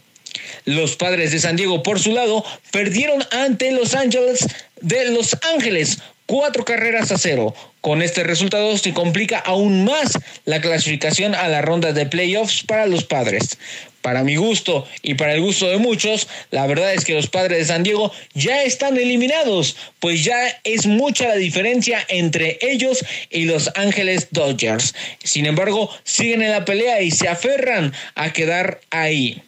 Los 0.65 0.95
padres 0.95 1.31
de 1.31 1.39
San 1.39 1.55
Diego, 1.55 1.83
por 1.83 1.99
su 1.99 2.11
lado, 2.11 2.43
perdieron 2.71 3.23
ante 3.31 3.71
Los 3.71 3.93
Ángeles 3.93 4.47
de 4.81 5.11
Los 5.11 5.37
Ángeles 5.53 5.99
cuatro 6.25 6.65
carreras 6.65 7.11
a 7.11 7.17
cero. 7.17 7.53
Con 7.81 8.01
este 8.01 8.23
resultado 8.23 8.77
se 8.77 8.93
complica 8.93 9.39
aún 9.39 9.85
más 9.85 10.17
la 10.45 10.59
clasificación 10.59 11.35
a 11.35 11.47
la 11.47 11.61
ronda 11.61 11.93
de 11.93 12.05
playoffs 12.05 12.63
para 12.63 12.87
los 12.87 13.03
padres. 13.03 13.57
Para 14.05 14.23
mi 14.23 14.35
gusto 14.35 14.87
y 15.01 15.15
para 15.15 15.33
el 15.33 15.41
gusto 15.41 15.67
de 15.67 15.79
muchos, 15.79 16.27
la 16.51 16.67
verdad 16.67 16.93
es 16.93 17.03
que 17.03 17.15
los 17.15 17.25
padres 17.25 17.57
de 17.57 17.65
San 17.65 17.81
Diego 17.81 18.11
ya 18.35 18.61
están 18.61 18.97
eliminados, 18.97 19.75
pues 19.99 20.23
ya 20.23 20.37
es 20.63 20.85
mucha 20.85 21.29
la 21.29 21.37
diferencia 21.37 22.05
entre 22.07 22.59
ellos 22.61 23.03
y 23.31 23.45
los 23.45 23.71
Ángeles 23.73 24.27
Dodgers. 24.29 24.93
Sin 25.23 25.47
embargo, 25.47 25.89
siguen 26.03 26.43
en 26.43 26.51
la 26.51 26.65
pelea 26.65 27.01
y 27.01 27.09
se 27.09 27.27
aferran 27.27 27.93
a 28.13 28.31
quedar 28.31 28.79
ahí. 28.91 29.41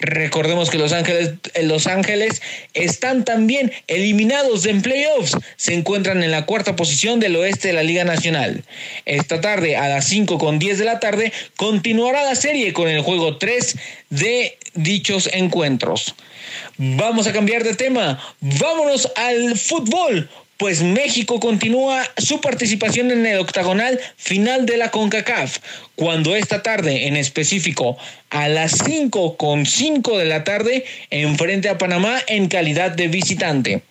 Recordemos 0.00 0.70
que 0.70 0.78
Los 0.78 0.92
Ángeles, 0.92 1.34
eh, 1.54 1.62
Los 1.62 1.86
Ángeles 1.86 2.42
están 2.74 3.24
también 3.24 3.72
eliminados 3.86 4.66
en 4.66 4.82
playoffs. 4.82 5.36
Se 5.56 5.74
encuentran 5.74 6.22
en 6.22 6.30
la 6.30 6.46
cuarta 6.46 6.76
posición 6.76 7.20
del 7.20 7.36
oeste 7.36 7.68
de 7.68 7.74
la 7.74 7.82
Liga 7.82 8.04
Nacional. 8.04 8.64
Esta 9.04 9.40
tarde, 9.40 9.76
a 9.76 9.88
las 9.88 10.06
5 10.06 10.38
con 10.38 10.58
10 10.58 10.78
de 10.78 10.84
la 10.84 11.00
tarde, 11.00 11.32
continuará 11.56 12.24
la 12.24 12.34
serie 12.34 12.72
con 12.72 12.88
el 12.88 13.02
juego 13.02 13.38
3 13.38 13.76
de 14.10 14.58
dichos 14.74 15.28
encuentros. 15.32 16.14
Vamos 16.76 17.26
a 17.26 17.32
cambiar 17.32 17.64
de 17.64 17.74
tema. 17.74 18.18
Vámonos 18.40 19.10
al 19.16 19.56
fútbol 19.58 20.28
pues 20.60 20.82
México 20.82 21.40
continúa 21.40 22.06
su 22.18 22.42
participación 22.42 23.10
en 23.10 23.24
el 23.24 23.38
octagonal 23.38 23.98
final 24.18 24.66
de 24.66 24.76
la 24.76 24.90
CONCACAF, 24.90 25.56
cuando 25.96 26.36
esta 26.36 26.62
tarde, 26.62 27.06
en 27.06 27.16
específico 27.16 27.96
a 28.28 28.46
las 28.46 28.72
5 28.84 29.38
con 29.38 29.64
5 29.64 30.18
de 30.18 30.26
la 30.26 30.44
tarde, 30.44 30.84
enfrente 31.08 31.70
a 31.70 31.78
Panamá 31.78 32.20
en 32.26 32.48
calidad 32.48 32.90
de 32.90 33.08
visitante. 33.08 33.82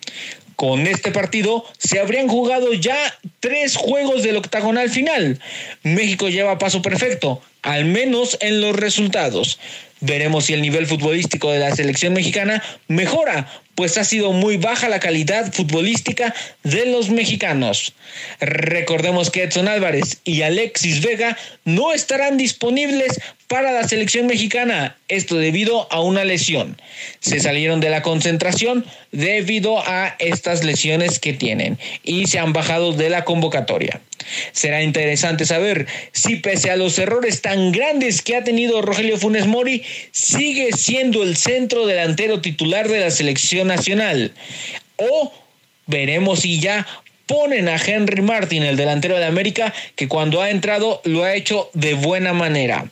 Con 0.54 0.86
este 0.86 1.10
partido 1.10 1.64
se 1.76 1.98
habrían 1.98 2.28
jugado 2.28 2.72
ya 2.72 3.18
tres 3.40 3.74
juegos 3.74 4.22
del 4.22 4.36
octagonal 4.36 4.90
final. 4.90 5.40
México 5.82 6.28
lleva 6.28 6.58
paso 6.58 6.82
perfecto, 6.82 7.42
al 7.62 7.84
menos 7.84 8.38
en 8.40 8.60
los 8.60 8.76
resultados. 8.76 9.58
Veremos 10.00 10.44
si 10.44 10.54
el 10.54 10.62
nivel 10.62 10.86
futbolístico 10.86 11.50
de 11.50 11.58
la 11.58 11.74
selección 11.74 12.12
mexicana 12.12 12.62
mejora, 12.86 13.50
pues 13.80 13.96
ha 13.96 14.04
sido 14.04 14.34
muy 14.34 14.58
baja 14.58 14.90
la 14.90 15.00
calidad 15.00 15.54
futbolística 15.54 16.34
de 16.64 16.84
los 16.84 17.08
mexicanos. 17.08 17.94
Recordemos 18.38 19.30
que 19.30 19.44
Edson 19.44 19.68
Álvarez 19.68 20.20
y 20.22 20.42
Alexis 20.42 21.00
Vega 21.00 21.38
no 21.64 21.94
estarán 21.94 22.36
disponibles 22.36 23.18
para 23.48 23.72
la 23.72 23.88
selección 23.88 24.26
mexicana, 24.26 24.98
esto 25.08 25.36
debido 25.36 25.90
a 25.90 26.02
una 26.02 26.24
lesión. 26.24 26.80
Se 27.20 27.40
salieron 27.40 27.80
de 27.80 27.88
la 27.88 28.02
concentración 28.02 28.84
debido 29.12 29.80
a 29.80 30.14
estas 30.18 30.62
lesiones 30.62 31.18
que 31.18 31.32
tienen 31.32 31.78
y 32.04 32.26
se 32.26 32.38
han 32.38 32.52
bajado 32.52 32.92
de 32.92 33.08
la 33.08 33.24
convocatoria. 33.24 34.00
Será 34.52 34.82
interesante 34.82 35.46
saber 35.46 35.86
si 36.12 36.36
pese 36.36 36.70
a 36.70 36.76
los 36.76 36.98
errores 36.98 37.42
tan 37.42 37.72
grandes 37.72 38.22
que 38.22 38.36
ha 38.36 38.44
tenido 38.44 38.82
Rogelio 38.82 39.16
Funes 39.16 39.46
Mori, 39.46 39.82
sigue 40.12 40.70
siendo 40.76 41.22
el 41.22 41.36
centro 41.36 41.86
delantero 41.86 42.40
titular 42.40 42.88
de 42.88 43.00
la 43.00 43.10
selección 43.10 43.69
nacional. 43.70 44.32
O 44.96 45.32
veremos 45.86 46.40
si 46.40 46.60
ya 46.60 46.86
ponen 47.26 47.68
a 47.68 47.76
Henry 47.76 48.22
Martin, 48.22 48.64
el 48.64 48.76
delantero 48.76 49.16
de 49.16 49.26
América, 49.26 49.72
que 49.94 50.08
cuando 50.08 50.42
ha 50.42 50.50
entrado 50.50 51.00
lo 51.04 51.22
ha 51.22 51.34
hecho 51.34 51.70
de 51.74 51.94
buena 51.94 52.32
manera. 52.32 52.90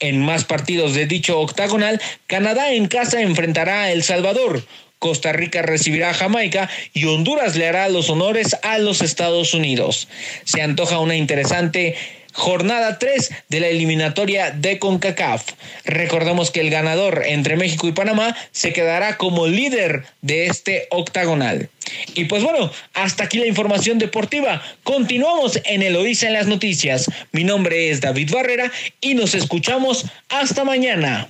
En 0.00 0.20
más 0.20 0.44
partidos 0.44 0.94
de 0.94 1.06
dicho 1.06 1.38
octagonal, 1.38 2.00
Canadá 2.26 2.72
en 2.72 2.86
casa 2.86 3.20
enfrentará 3.20 3.82
a 3.82 3.92
El 3.92 4.02
Salvador, 4.02 4.64
Costa 4.98 5.32
Rica 5.32 5.60
recibirá 5.62 6.10
a 6.10 6.14
Jamaica 6.14 6.70
y 6.94 7.04
Honduras 7.04 7.54
le 7.56 7.68
hará 7.68 7.88
los 7.88 8.08
honores 8.08 8.56
a 8.62 8.78
los 8.78 9.02
Estados 9.02 9.52
Unidos. 9.52 10.08
Se 10.44 10.62
antoja 10.62 10.98
una 10.98 11.16
interesante 11.16 11.96
jornada 12.36 12.98
3 12.98 13.30
de 13.48 13.60
la 13.60 13.68
eliminatoria 13.68 14.50
de 14.50 14.78
CONCACAF. 14.78 15.42
Recordemos 15.84 16.50
que 16.50 16.60
el 16.60 16.70
ganador 16.70 17.22
entre 17.26 17.56
México 17.56 17.88
y 17.88 17.92
Panamá 17.92 18.36
se 18.52 18.72
quedará 18.72 19.16
como 19.16 19.46
líder 19.46 20.04
de 20.20 20.46
este 20.46 20.86
octagonal. 20.90 21.70
Y 22.14 22.26
pues 22.26 22.42
bueno, 22.42 22.70
hasta 22.94 23.24
aquí 23.24 23.38
la 23.38 23.46
información 23.46 23.98
deportiva. 23.98 24.62
Continuamos 24.82 25.58
en 25.64 25.82
Eloísa 25.82 26.26
en 26.26 26.34
las 26.34 26.46
noticias. 26.46 27.10
Mi 27.32 27.42
nombre 27.42 27.90
es 27.90 28.02
David 28.02 28.30
Barrera 28.32 28.70
y 29.00 29.14
nos 29.14 29.34
escuchamos 29.34 30.04
hasta 30.28 30.64
mañana. 30.64 31.26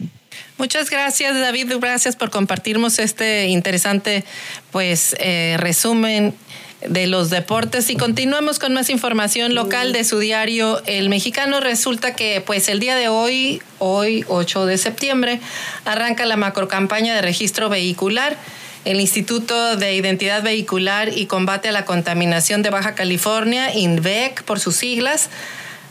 Muchas 0.58 0.90
gracias, 0.90 1.38
David. 1.38 1.72
Gracias 1.80 2.16
por 2.16 2.30
compartirnos 2.30 2.98
este 2.98 3.46
interesante 3.46 4.24
pues 4.72 5.14
eh, 5.20 5.56
resumen 5.58 6.34
de 6.80 7.06
los 7.06 7.30
deportes 7.30 7.88
y 7.90 7.96
continuamos 7.96 8.58
con 8.58 8.74
más 8.74 8.90
información 8.90 9.54
local 9.54 9.92
de 9.92 10.04
su 10.04 10.18
diario 10.18 10.82
El 10.86 11.08
Mexicano. 11.08 11.60
Resulta 11.60 12.14
que 12.14 12.42
pues 12.44 12.68
el 12.68 12.80
día 12.80 12.94
de 12.96 13.08
hoy, 13.08 13.62
hoy 13.78 14.24
8 14.28 14.66
de 14.66 14.78
septiembre, 14.78 15.40
arranca 15.84 16.26
la 16.26 16.36
macrocampaña 16.36 17.14
de 17.14 17.22
registro 17.22 17.68
vehicular 17.68 18.36
El 18.84 19.00
Instituto 19.00 19.76
de 19.76 19.94
Identidad 19.94 20.42
Vehicular 20.42 21.16
y 21.16 21.26
Combate 21.26 21.70
a 21.70 21.72
la 21.72 21.84
Contaminación 21.84 22.62
de 22.62 22.70
Baja 22.70 22.94
California, 22.94 23.74
INVEC 23.74 24.42
por 24.44 24.60
sus 24.60 24.76
siglas, 24.76 25.30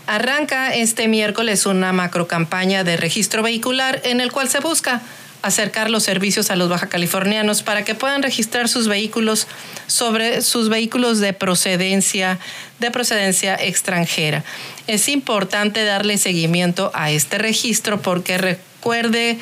arranca 0.07 0.73
este 0.75 1.07
miércoles 1.07 1.65
una 1.65 1.93
macrocampaña 1.93 2.83
de 2.83 2.95
registro 2.95 3.41
vehicular 3.41 4.01
en 4.03 4.21
el 4.21 4.31
cual 4.31 4.49
se 4.49 4.59
busca 4.59 5.01
acercar 5.41 5.89
los 5.89 6.03
servicios 6.03 6.49
a 6.49 6.55
los 6.55 6.69
baja 6.69 6.87
californianos 6.87 7.63
para 7.63 7.83
que 7.83 7.95
puedan 7.95 8.23
registrar 8.23 8.67
sus 8.67 8.87
vehículos 8.87 9.47
sobre 9.87 10.41
sus 10.41 10.69
vehículos 10.69 11.19
de 11.19 11.33
procedencia 11.33 12.39
de 12.79 12.91
procedencia 12.91 13.55
extranjera. 13.55 14.43
Es 14.87 15.07
importante 15.07 15.83
darle 15.83 16.17
seguimiento 16.17 16.91
a 16.93 17.11
este 17.11 17.37
registro 17.37 18.01
porque 18.01 18.37
recuerde 18.37 19.37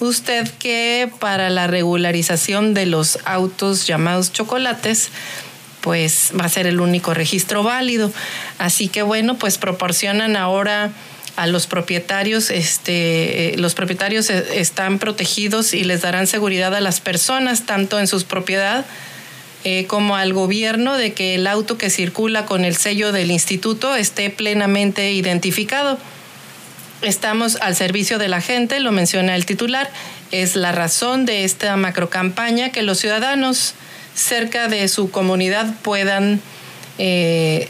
usted 0.00 0.48
que 0.58 1.10
para 1.18 1.50
la 1.50 1.66
regularización 1.66 2.74
de 2.74 2.86
los 2.86 3.18
autos 3.24 3.86
llamados 3.86 4.32
chocolates, 4.32 5.10
pues 5.82 6.32
va 6.38 6.46
a 6.46 6.48
ser 6.48 6.66
el 6.66 6.80
único 6.80 7.14
registro 7.14 7.62
válido. 7.62 8.10
Así 8.58 8.88
que 8.88 9.02
bueno, 9.02 9.36
pues 9.36 9.58
proporcionan 9.58 10.36
ahora 10.36 10.90
a 11.36 11.46
los 11.46 11.66
propietarios, 11.66 12.50
este, 12.50 13.54
eh, 13.54 13.56
los 13.56 13.74
propietarios 13.74 14.30
e, 14.30 14.60
están 14.60 14.98
protegidos 14.98 15.74
y 15.74 15.84
les 15.84 16.02
darán 16.02 16.26
seguridad 16.26 16.74
a 16.74 16.80
las 16.80 17.00
personas, 17.00 17.66
tanto 17.66 17.98
en 17.98 18.06
su 18.06 18.22
propiedad 18.24 18.84
eh, 19.64 19.86
como 19.86 20.16
al 20.16 20.32
gobierno, 20.32 20.96
de 20.96 21.12
que 21.12 21.34
el 21.34 21.46
auto 21.46 21.78
que 21.78 21.90
circula 21.90 22.46
con 22.46 22.64
el 22.64 22.76
sello 22.76 23.12
del 23.12 23.30
instituto 23.30 23.94
esté 23.94 24.30
plenamente 24.30 25.12
identificado. 25.12 25.98
Estamos 27.02 27.56
al 27.56 27.76
servicio 27.76 28.18
de 28.18 28.28
la 28.28 28.40
gente, 28.40 28.80
lo 28.80 28.92
menciona 28.92 29.34
el 29.34 29.46
titular. 29.46 29.90
Es 30.32 30.56
la 30.56 30.72
razón 30.72 31.26
de 31.26 31.44
esta 31.44 31.76
macrocampaña 31.76 32.72
que 32.72 32.82
los 32.82 32.98
ciudadanos 32.98 33.74
cerca 34.14 34.68
de 34.68 34.86
su 34.88 35.10
comunidad 35.10 35.74
puedan 35.82 36.40
eh, 36.98 37.68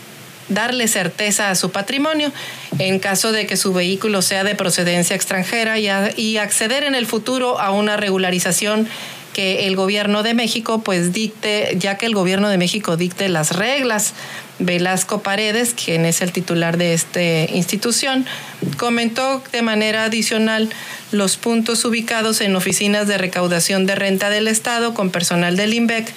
darle 0.50 0.88
certeza 0.88 1.50
a 1.50 1.54
su 1.54 1.70
patrimonio 1.70 2.30
en 2.78 2.98
caso 2.98 3.32
de 3.32 3.46
que 3.46 3.56
su 3.56 3.72
vehículo 3.72 4.20
sea 4.20 4.44
de 4.44 4.54
procedencia 4.54 5.16
extranjera 5.16 5.78
y, 5.78 6.36
acceder 6.36 6.84
en 6.84 6.94
el 6.94 7.06
futuro 7.06 7.60
a 7.60 7.70
una 7.70 7.96
regularización 7.96 8.88
que 9.32 9.66
el 9.66 9.76
gobierno 9.76 10.22
de 10.22 10.34
México 10.34 10.82
pues 10.82 11.12
dicte, 11.12 11.76
ya 11.78 11.96
que 11.96 12.06
el 12.06 12.14
gobierno 12.14 12.48
de 12.48 12.58
México 12.58 12.96
dicte 12.96 13.28
las 13.28 13.56
reglas. 13.56 14.14
Velasco 14.58 15.22
Paredes, 15.22 15.72
quien 15.72 16.04
es 16.04 16.20
el 16.20 16.32
titular 16.32 16.76
de 16.76 16.92
esta 16.92 17.22
institución, 17.22 18.26
comentó 18.76 19.42
de 19.52 19.62
manera 19.62 20.04
adicional 20.04 20.68
los 21.12 21.38
puntos 21.38 21.84
ubicados 21.86 22.42
en 22.42 22.54
oficinas 22.56 23.08
de 23.08 23.16
recaudación 23.16 23.86
de 23.86 23.94
renta 23.94 24.28
del 24.28 24.48
Estado 24.48 24.92
con 24.92 25.10
personal 25.10 25.56
del 25.56 25.72
INVEC 25.72 26.12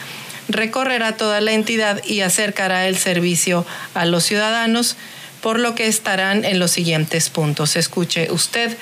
recorrerá 0.49 1.17
toda 1.17 1.41
la 1.41 1.53
entidad 1.53 2.03
y 2.03 2.21
acercará 2.21 2.87
el 2.87 2.97
servicio 2.97 3.65
a 3.93 4.05
los 4.05 4.23
ciudadanos, 4.23 4.95
por 5.41 5.59
lo 5.59 5.75
que 5.75 5.87
estarán 5.87 6.45
en 6.45 6.59
los 6.59 6.71
siguientes 6.71 7.29
puntos. 7.29 7.75
Escuche 7.75 8.31
usted. 8.31 8.77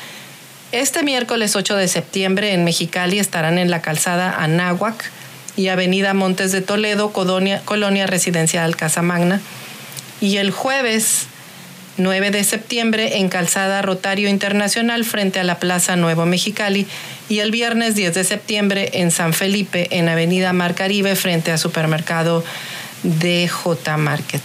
Este 0.71 1.04
miércoles 1.04 1.56
8 1.56 1.76
de 1.76 1.88
septiembre 1.88 2.54
en 2.54 2.63
Mexicali 2.63 3.19
estarán 3.19 3.58
en 3.58 3.69
la 3.71 3.82
calzada 3.82 4.32
Anáhuac 4.32 5.12
y 5.58 5.67
Avenida 5.67 6.13
Montes 6.13 6.52
de 6.52 6.62
Toledo, 6.62 7.12
Colonia, 7.12 7.62
Colonia 7.65 8.08
Residencial 8.08 8.76
Casamagna. 8.76 9.41
Y 10.21 10.38
el 10.38 10.52
jueves 10.52 11.28
9 11.97 12.32
de 12.32 12.43
septiembre 12.43 13.17
en 13.17 13.28
Calzada 13.28 13.82
Rotario 13.82 14.30
Internacional 14.30 15.04
frente 15.04 15.39
a 15.39 15.43
la 15.43 15.60
Plaza 15.60 15.95
Nuevo 15.95 16.26
Mexicali 16.26 16.88
y 17.32 17.39
el 17.39 17.50
viernes 17.50 17.96
10 17.96 18.13
de 18.13 18.24
septiembre 18.26 18.89
en 18.91 19.10
San 19.10 19.34
Felipe 19.34 19.88
en 19.91 20.10
Avenida 20.10 20.52
Mar 20.52 20.76
Caribe 20.76 21.15
frente 21.15 21.54
a 21.54 21.58
Supermercado 21.58 22.44
DJ 23.04 23.96
Market. 23.98 24.41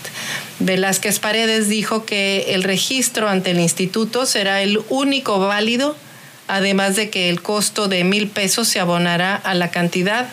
Velázquez 0.61 1.19
Paredes 1.19 1.69
dijo 1.69 2.05
que 2.05 2.55
el 2.55 2.63
registro 2.63 3.29
ante 3.29 3.51
el 3.51 3.59
instituto 3.59 4.25
será 4.25 4.63
el 4.63 4.81
único 4.89 5.41
válido 5.41 5.97
además 6.47 6.95
de 6.95 7.11
que 7.11 7.29
el 7.29 7.43
costo 7.43 7.89
de 7.89 8.05
mil 8.05 8.29
pesos 8.29 8.69
se 8.69 8.79
abonará 8.79 9.35
a 9.35 9.55
la 9.55 9.73
cantidad 9.73 10.29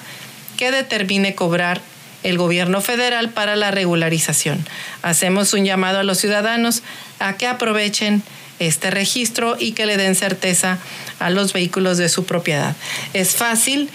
que 0.55 0.69
determine 0.69 1.33
cobrar 1.33 1.81
el 2.21 2.37
gobierno 2.37 2.81
federal 2.81 3.31
para 3.31 3.55
la 3.55 3.71
regularización. 3.71 4.63
Hacemos 5.01 5.53
un 5.53 5.65
llamado 5.65 5.97
a 5.97 6.03
los 6.03 6.19
ciudadanos 6.19 6.83
a 7.17 7.35
que 7.35 7.47
aprovechen 7.47 8.21
este 8.59 8.91
registro 8.91 9.57
y 9.59 9.71
que 9.73 9.85
le 9.85 9.97
den 9.97 10.15
certeza 10.15 10.79
a 11.19 11.29
los 11.29 11.53
vehículos 11.53 11.97
de 11.97 12.09
su 12.09 12.25
propiedad. 12.25 12.75
Es 13.13 13.35
fácil 13.35 13.89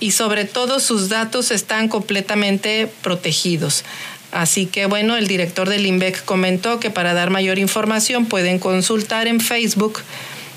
y 0.00 0.10
sobre 0.12 0.44
todo 0.44 0.80
sus 0.80 1.08
datos 1.08 1.50
están 1.50 1.88
completamente 1.88 2.90
protegidos. 3.02 3.84
Así 4.32 4.66
que 4.66 4.86
bueno, 4.86 5.16
el 5.16 5.28
director 5.28 5.68
del 5.68 5.86
INVEC 5.86 6.24
comentó 6.24 6.80
que 6.80 6.90
para 6.90 7.14
dar 7.14 7.30
mayor 7.30 7.58
información 7.58 8.26
pueden 8.26 8.58
consultar 8.58 9.28
en 9.28 9.40
Facebook 9.40 10.00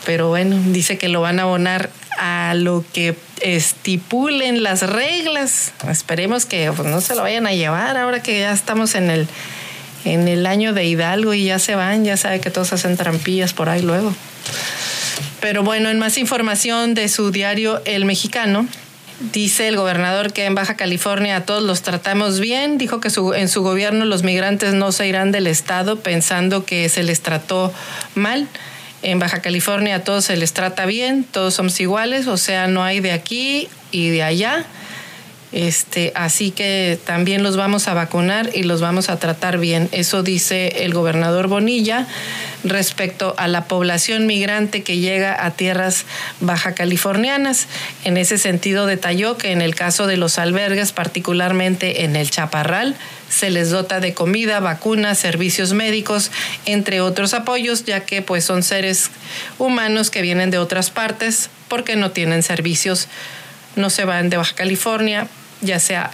Pero 0.05 0.27
bueno, 0.29 0.59
dice 0.67 0.97
que 0.97 1.09
lo 1.09 1.21
van 1.21 1.39
a 1.39 1.43
abonar 1.43 1.91
a 2.17 2.55
lo 2.55 2.83
que 2.93 3.15
estipulen 3.41 4.63
las 4.63 4.81
reglas. 4.81 5.73
Esperemos 5.89 6.45
que 6.45 6.71
pues, 6.71 6.87
no 6.87 7.01
se 7.01 7.13
lo 7.15 7.23
vayan 7.23 7.47
a 7.47 7.53
llevar 7.53 7.97
ahora 7.97 8.23
que 8.23 8.39
ya 8.39 8.51
estamos 8.51 8.95
en 8.95 9.11
el 9.11 9.27
en 10.05 10.27
el 10.29 10.45
año 10.45 10.73
de 10.73 10.85
Hidalgo 10.85 11.33
y 11.33 11.43
ya 11.45 11.57
se 11.59 11.75
van, 11.75 12.05
ya 12.05 12.15
sabe 12.15 12.39
que 12.39 12.49
todos 12.49 12.71
hacen 12.71 12.95
trampillas 12.95 13.51
por 13.51 13.67
ahí 13.67 13.81
luego. 13.81 14.15
Pero 15.41 15.63
bueno, 15.63 15.89
en 15.89 15.99
más 15.99 16.17
información 16.17 16.93
de 16.93 17.09
su 17.09 17.31
diario 17.31 17.81
El 17.83 18.05
Mexicano, 18.05 18.65
dice 19.19 19.67
el 19.67 19.75
gobernador 19.75 20.31
que 20.33 20.45
en 20.45 20.55
Baja 20.55 20.75
California 20.75 21.37
a 21.37 21.45
todos 21.45 21.63
los 21.63 21.81
tratamos 21.81 22.39
bien, 22.39 22.77
dijo 22.77 22.99
que 22.99 23.09
en 23.35 23.49
su 23.49 23.63
gobierno 23.63 24.05
los 24.05 24.23
migrantes 24.23 24.73
no 24.73 24.91
se 24.91 25.07
irán 25.07 25.31
del 25.31 25.47
estado 25.47 25.99
pensando 25.99 26.65
que 26.65 26.87
se 26.89 27.03
les 27.03 27.21
trató 27.21 27.73
mal. 28.15 28.47
En 29.03 29.19
Baja 29.19 29.41
California 29.41 29.95
a 29.97 30.03
todos 30.03 30.25
se 30.25 30.35
les 30.37 30.53
trata 30.53 30.85
bien, 30.85 31.23
todos 31.23 31.53
somos 31.53 31.79
iguales, 31.79 32.27
o 32.27 32.37
sea, 32.37 32.67
no 32.67 32.83
hay 32.83 32.99
de 32.99 33.11
aquí 33.11 33.69
y 33.91 34.09
de 34.09 34.23
allá. 34.23 34.65
Este, 35.53 36.11
así 36.13 36.51
que 36.51 36.99
también 37.05 37.41
los 37.41 37.55
vamos 37.55 37.87
a 37.87 37.93
vacunar 37.93 38.49
y 38.53 38.63
los 38.63 38.81
vamos 38.81 39.09
a 39.09 39.17
tratar 39.17 39.57
bien. 39.57 39.87
Eso 39.93 40.21
dice 40.21 40.83
el 40.83 40.93
gobernador 40.93 41.47
Bonilla 41.47 42.05
respecto 42.65 43.33
a 43.37 43.47
la 43.47 43.65
población 43.65 44.27
migrante 44.27 44.83
que 44.83 44.97
llega 44.97 45.45
a 45.45 45.51
tierras 45.51 46.05
baja 46.41 46.73
californianas. 46.73 47.67
En 48.03 48.17
ese 48.17 48.37
sentido 48.37 48.85
detalló 48.87 49.37
que 49.37 49.51
en 49.53 49.61
el 49.61 49.73
caso 49.73 50.05
de 50.05 50.17
los 50.17 50.37
albergues, 50.37 50.91
particularmente 50.91 52.03
en 52.03 52.17
el 52.17 52.29
Chaparral, 52.29 52.95
se 53.29 53.49
les 53.49 53.69
dota 53.69 54.01
de 54.01 54.13
comida, 54.13 54.59
vacunas, 54.59 55.17
servicios 55.17 55.73
médicos, 55.73 56.31
entre 56.65 56.99
otros 56.99 57.33
apoyos, 57.33 57.85
ya 57.85 58.01
que 58.01 58.21
pues 58.21 58.43
son 58.43 58.63
seres 58.63 59.11
humanos 59.59 60.09
que 60.09 60.21
vienen 60.21 60.51
de 60.51 60.57
otras 60.57 60.89
partes 60.91 61.49
porque 61.67 61.95
no 61.95 62.11
tienen 62.11 62.43
servicios 62.43 63.07
no 63.77 63.89
se 63.89 64.05
van 64.05 64.29
de 64.29 64.37
Baja 64.37 64.55
California, 64.55 65.27
ya 65.61 65.79
sea 65.79 66.11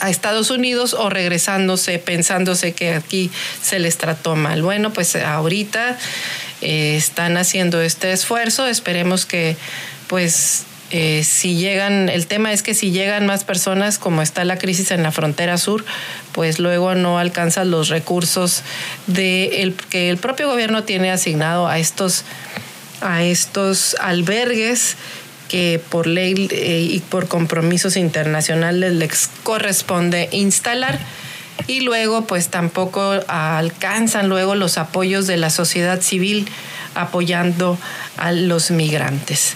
a 0.00 0.10
Estados 0.10 0.50
Unidos 0.50 0.94
o 0.94 1.10
regresándose 1.10 1.98
pensándose 1.98 2.72
que 2.72 2.94
aquí 2.94 3.30
se 3.62 3.78
les 3.78 3.98
trató 3.98 4.36
mal. 4.36 4.62
Bueno, 4.62 4.92
pues 4.92 5.16
ahorita 5.16 5.98
eh, 6.60 6.96
están 6.96 7.36
haciendo 7.36 7.82
este 7.82 8.12
esfuerzo, 8.12 8.66
esperemos 8.66 9.26
que 9.26 9.56
pues 10.06 10.64
eh, 10.90 11.22
si 11.22 11.56
llegan, 11.56 12.08
el 12.08 12.26
tema 12.26 12.52
es 12.52 12.62
que 12.62 12.72
si 12.72 12.90
llegan 12.92 13.26
más 13.26 13.44
personas, 13.44 13.98
como 13.98 14.22
está 14.22 14.44
la 14.44 14.56
crisis 14.56 14.90
en 14.90 15.02
la 15.02 15.12
frontera 15.12 15.58
sur, 15.58 15.84
pues 16.32 16.58
luego 16.58 16.94
no 16.94 17.18
alcanzan 17.18 17.70
los 17.70 17.88
recursos 17.88 18.62
de 19.06 19.62
el, 19.62 19.74
que 19.74 20.08
el 20.08 20.16
propio 20.16 20.48
gobierno 20.48 20.84
tiene 20.84 21.10
asignado 21.10 21.68
a 21.68 21.78
estos, 21.78 22.24
a 23.02 23.22
estos 23.22 23.96
albergues 24.00 24.96
que 25.48 25.80
por 25.88 26.06
ley 26.06 26.48
eh, 26.50 26.86
y 26.90 27.00
por 27.00 27.28
compromisos 27.28 27.96
internacionales 27.96 28.92
les 28.92 29.30
corresponde 29.42 30.28
instalar 30.32 30.98
y 31.66 31.80
luego 31.80 32.26
pues 32.26 32.48
tampoco 32.48 33.20
alcanzan 33.26 34.28
luego 34.28 34.54
los 34.54 34.78
apoyos 34.78 35.26
de 35.26 35.36
la 35.36 35.50
sociedad 35.50 36.00
civil 36.00 36.48
apoyando 36.94 37.78
a 38.16 38.32
los 38.32 38.70
migrantes. 38.70 39.54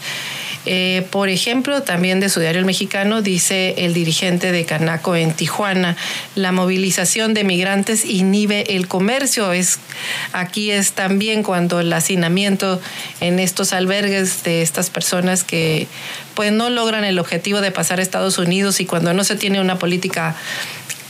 Eh, 0.65 1.07
por 1.11 1.29
ejemplo, 1.29 1.83
también 1.83 2.21
de 2.21 2.29
su 2.29 2.41
diario 2.41 2.61
El 2.61 2.67
Mexicano, 2.67 3.21
dice 3.21 3.75
el 3.79 3.95
dirigente 3.95 4.53
de 4.53 4.65
Canaco 4.65 5.17
en 5.17 5.33
Tijuana, 5.33 5.97
la 6.37 6.53
movilización 6.53 7.35
de 7.35 7.45
migrantes 7.45 8.05
inhibe 8.05 8.77
el 8.77 8.87
comercio. 8.87 9.51
Aquí 10.33 10.71
es 10.71 10.93
también 10.93 11.43
cuando 11.43 11.81
el 11.81 11.93
hacinamiento 11.93 12.81
en 13.21 13.39
estos 13.39 13.73
albergues 13.73 14.45
de 14.45 14.63
estas 14.63 14.91
personas 14.91 15.43
que 15.43 15.89
pues 16.35 16.53
no 16.53 16.71
logran 16.71 17.05
el 17.05 17.19
objetivo 17.19 17.61
de 17.61 17.73
pasar 17.73 17.99
a 17.99 18.03
Estados 18.03 18.39
Unidos 18.39 18.81
y 18.81 18.87
cuando 18.87 19.13
no 19.15 19.25
se 19.25 19.37
tiene 19.37 19.61
una 19.61 19.79
política 19.79 20.37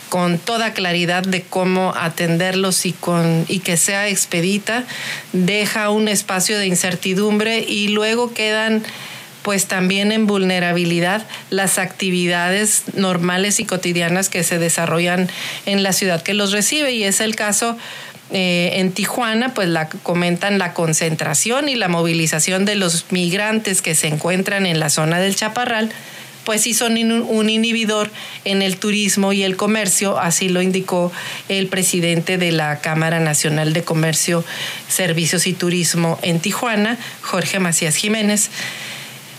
con 0.09 0.39
toda 0.39 0.75
claridad 0.75 1.23
de 1.23 1.41
cómo 1.41 1.95
atenderlos 1.97 2.85
y 2.85 2.93
que 3.61 3.77
sea 3.79 4.09
expedita, 4.09 4.85
deja 5.33 5.89
un 5.89 6.07
espacio 6.07 6.59
de 6.59 6.67
incertidumbre 6.67 7.61
y 7.61 7.89
luego 7.89 8.35
quedan 8.35 8.83
pues 9.43 9.67
también 9.67 10.13
en 10.13 10.27
vulnerabilidad 10.27 11.27
las 11.51 11.79
actividades 11.79 12.85
normales 12.95 13.61
y 13.61 13.65
cotidianas 13.65 14.29
que 14.29 14.45
se 14.45 14.59
desarrollan 14.59 15.29
en 15.67 15.83
la 15.83 15.93
ciudad 15.93 16.23
que 16.23 16.35
los 16.35 16.53
recibe 16.53 16.93
y 16.93 17.05
es 17.05 17.21
el 17.21 17.37
caso 17.37 17.77
eh, 18.31 18.81
en 18.81 18.93
Tijuana, 18.93 19.53
pues 19.53 19.69
la 19.69 19.89
comentan 19.89 20.59
la 20.59 20.73
concentración 20.73 21.69
y 21.69 21.75
la 21.75 21.89
movilización 21.89 22.65
de 22.65 22.77
los 22.77 23.07
migrantes 23.11 23.83
que 23.83 23.95
se 23.95 24.09
encuentran 24.09 24.65
en 24.65 24.81
la 24.81 24.89
zona 24.89 25.21
del 25.21 25.37
Chaparral 25.37 25.91
pues 26.45 26.63
sí 26.63 26.75
son 26.75 26.97
un 26.97 27.51
inhibidor 27.51 28.11
en 28.45 28.63
el 28.63 28.77
turismo 28.77 29.33
y 29.33 29.43
el 29.43 29.57
comercio, 29.57 30.19
así 30.19 30.49
lo 30.49 30.63
indicó 30.63 31.13
el 31.49 31.69
presidente 31.69 32.39
de 32.39 32.53
la 32.53 32.81
Cámara 32.81 33.21
Nacional 33.21 33.73
de 33.73 33.85
Comercio, 33.85 34.45
Servicios 34.89 35.47
y 35.47 35.53
Turismo 35.53 36.19
en 36.23 36.41
Tijuana, 36.41 36.99
Jorge 37.21 37.61
Macías 37.61 37.97
Jiménez. 37.97 38.51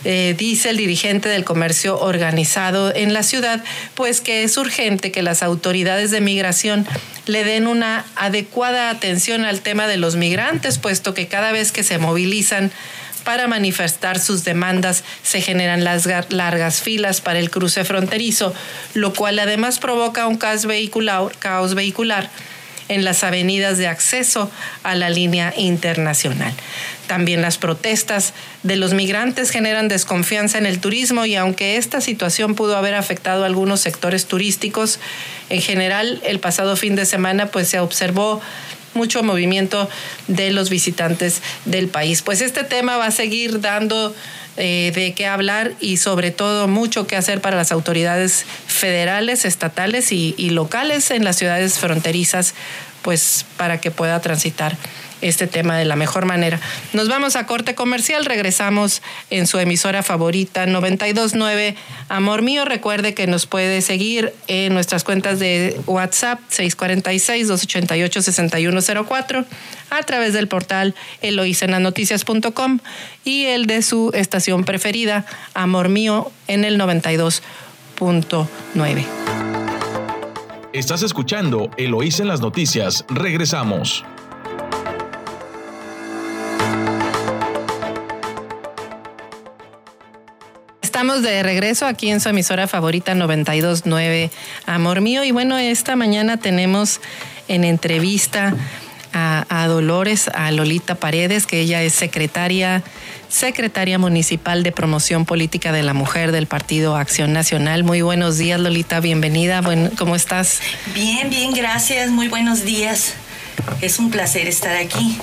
Eh, 0.06 0.36
dice 0.38 0.70
el 0.70 0.78
dirigente 0.78 1.30
del 1.30 1.46
comercio 1.46 2.00
organizado 2.00 2.94
en 2.94 3.14
la 3.14 3.24
ciudad, 3.24 3.64
pues 3.96 4.22
que 4.22 4.44
es 4.44 4.58
urgente 4.58 5.12
que 5.12 5.22
las 5.22 5.44
autoridades 5.44 6.12
de 6.12 6.22
migración 6.22 6.86
le 7.26 7.44
den 7.44 7.68
una 7.68 8.06
adecuada 8.16 8.90
atención 8.90 9.46
al 9.46 9.62
tema 9.62 9.88
de 9.88 9.98
los 9.98 10.16
migrantes, 10.16 10.78
puesto 10.78 11.14
que 11.14 11.28
cada 11.28 11.52
vez 11.52 11.72
que 11.72 11.84
se 11.84 11.98
movilizan 11.98 12.72
para 13.24 13.48
manifestar 13.48 14.20
sus 14.20 14.44
demandas 14.44 15.04
se 15.24 15.42
generan 15.42 15.84
las 15.86 16.08
largas 16.30 16.82
filas 16.82 17.22
para 17.22 17.40
el 17.40 17.50
cruce 17.50 17.86
fronterizo, 17.86 18.54
lo 18.94 19.14
cual 19.14 19.40
además 19.40 19.80
provoca 19.80 20.28
un 20.28 20.38
caos 20.38 20.66
vehicular, 20.66 21.32
caos 21.40 21.74
vehicular 21.76 22.30
en 22.90 23.04
las 23.04 23.24
avenidas 23.24 23.78
de 23.78 23.88
acceso 23.88 24.52
a 24.84 24.96
la 24.96 25.10
línea 25.10 25.54
internacional. 25.58 26.54
También 27.08 27.42
las 27.42 27.58
protestas 27.58 28.34
de 28.64 28.76
los 28.76 28.94
migrantes 28.94 29.50
generan 29.50 29.88
desconfianza 29.88 30.58
en 30.58 30.66
el 30.66 30.80
turismo 30.80 31.26
y 31.26 31.36
aunque 31.36 31.78
esta 31.78 32.02
situación 32.02 32.56
pudo 32.56 32.78
haber 32.78 32.96
afectado 32.96 33.44
a 33.44 33.48
algunos 33.48 33.82
sectores 33.82 34.26
turísticos, 34.26 35.00
en 35.50 35.62
general 35.62 36.22
el 36.26 36.40
pasado 36.40 36.76
fin 36.76 36.96
de 36.96 37.06
semana 37.06 37.48
pues 37.48 37.68
se 37.68 37.80
observó 37.80 38.42
mucho 38.94 39.24
movimiento 39.24 39.90
de 40.28 40.52
los 40.52 40.70
visitantes 40.70 41.42
del 41.66 41.88
país. 41.88 42.22
Pues 42.22 42.42
este 42.42 42.64
tema 42.64 42.98
va 42.98 43.08
a 43.08 43.12
seguir 43.12 43.60
dando 43.60 44.16
eh, 44.58 44.92
de 44.94 45.14
qué 45.14 45.28
hablar 45.28 45.74
y 45.80 45.98
sobre 45.98 46.32
todo 46.32 46.68
mucho 46.68 47.08
que 47.08 47.16
hacer 47.16 47.42
para 47.42 47.58
las 47.58 47.72
autoridades 47.72 48.46
federales, 48.68 49.46
estatales 49.46 50.12
y, 50.12 50.36
y 50.38 50.52
locales 50.52 51.12
en 51.12 51.24
las 51.24 51.38
ciudades 51.38 51.80
fronterizas, 51.80 52.54
pues 53.02 53.46
para 53.58 53.82
que 53.82 53.92
pueda 53.92 54.22
transitar 54.22 54.78
este 55.24 55.48
tema 55.48 55.78
de 55.78 55.86
la 55.86 55.96
mejor 55.96 56.26
manera. 56.26 56.60
Nos 56.94 57.08
vamos 57.08 57.36
a 57.36 57.46
corte 57.46 57.76
comercial, 57.76 58.26
regresamos 58.26 59.04
en 59.30 59.46
su 59.48 59.60
emisora 59.60 60.02
favorita 60.04 60.66
929 60.66 61.76
Amor 62.10 62.42
Mío. 62.42 62.66
Recuerde 62.66 63.14
que 63.14 63.28
nos 63.28 63.46
puede 63.46 63.82
seguir 63.82 64.34
en 64.48 64.74
nuestras 64.74 65.04
cuentas 65.04 65.38
de 65.40 65.80
WhatsApp 65.88 66.40
646-288-6104 66.52 69.46
a 69.90 70.04
través 70.04 70.34
del 70.34 70.48
portal 70.48 70.96
eloisenanoticias.com 71.22 72.80
y 73.24 73.46
el 73.46 73.66
de 73.66 73.82
su 73.82 74.12
estación 74.14 74.66
preferida, 74.66 75.26
Amor 75.54 75.88
Mío, 75.90 76.32
en 76.48 76.64
el 76.66 76.80
92.9. 76.80 79.06
Estás 80.74 81.04
escuchando 81.04 81.70
Eloísa 81.78 82.24
en 82.24 82.30
las 82.30 82.42
noticias. 82.42 83.06
Regresamos. 83.08 84.04
Estamos 91.04 91.22
de 91.22 91.44
regreso 91.44 91.86
aquí 91.86 92.10
en 92.12 92.22
su 92.22 92.30
emisora 92.30 92.66
favorita 92.66 93.14
929 93.14 94.32
Amor 94.66 95.02
Mío 95.02 95.26
y 95.26 95.32
bueno, 95.32 95.58
esta 95.58 95.98
mañana 95.98 96.38
tenemos 96.38 97.02
en 97.50 97.66
entrevista 97.66 98.56
a, 99.12 99.68
Dolores, 99.68 100.30
a 100.30 100.50
Lolita 100.52 100.96
Paredes, 100.96 101.46
que 101.46 101.60
ella 101.60 101.84
es 101.84 101.92
secretaria, 101.92 102.84
secretaria 103.28 104.00
municipal 104.00 104.64
de 104.64 104.72
promoción 104.72 105.26
política 105.26 105.74
de 105.74 105.84
la 105.84 105.94
mujer 105.94 106.32
del 106.32 106.48
Partido 106.48 106.96
Acción 106.96 107.34
Nacional. 107.34 107.84
Muy 107.84 108.02
buenos 108.02 108.38
días, 108.38 108.58
Lolita, 108.58 109.02
bienvenida. 109.02 109.60
Bueno, 109.60 109.90
¿Cómo 109.98 110.16
estás? 110.16 110.62
Bien, 110.96 111.30
bien, 111.30 111.52
gracias. 111.52 112.12
Muy 112.12 112.30
buenos 112.30 112.64
días. 112.64 113.16
Es 113.82 114.00
un 114.00 114.10
placer 114.10 114.48
estar 114.48 114.78
aquí. 114.78 115.18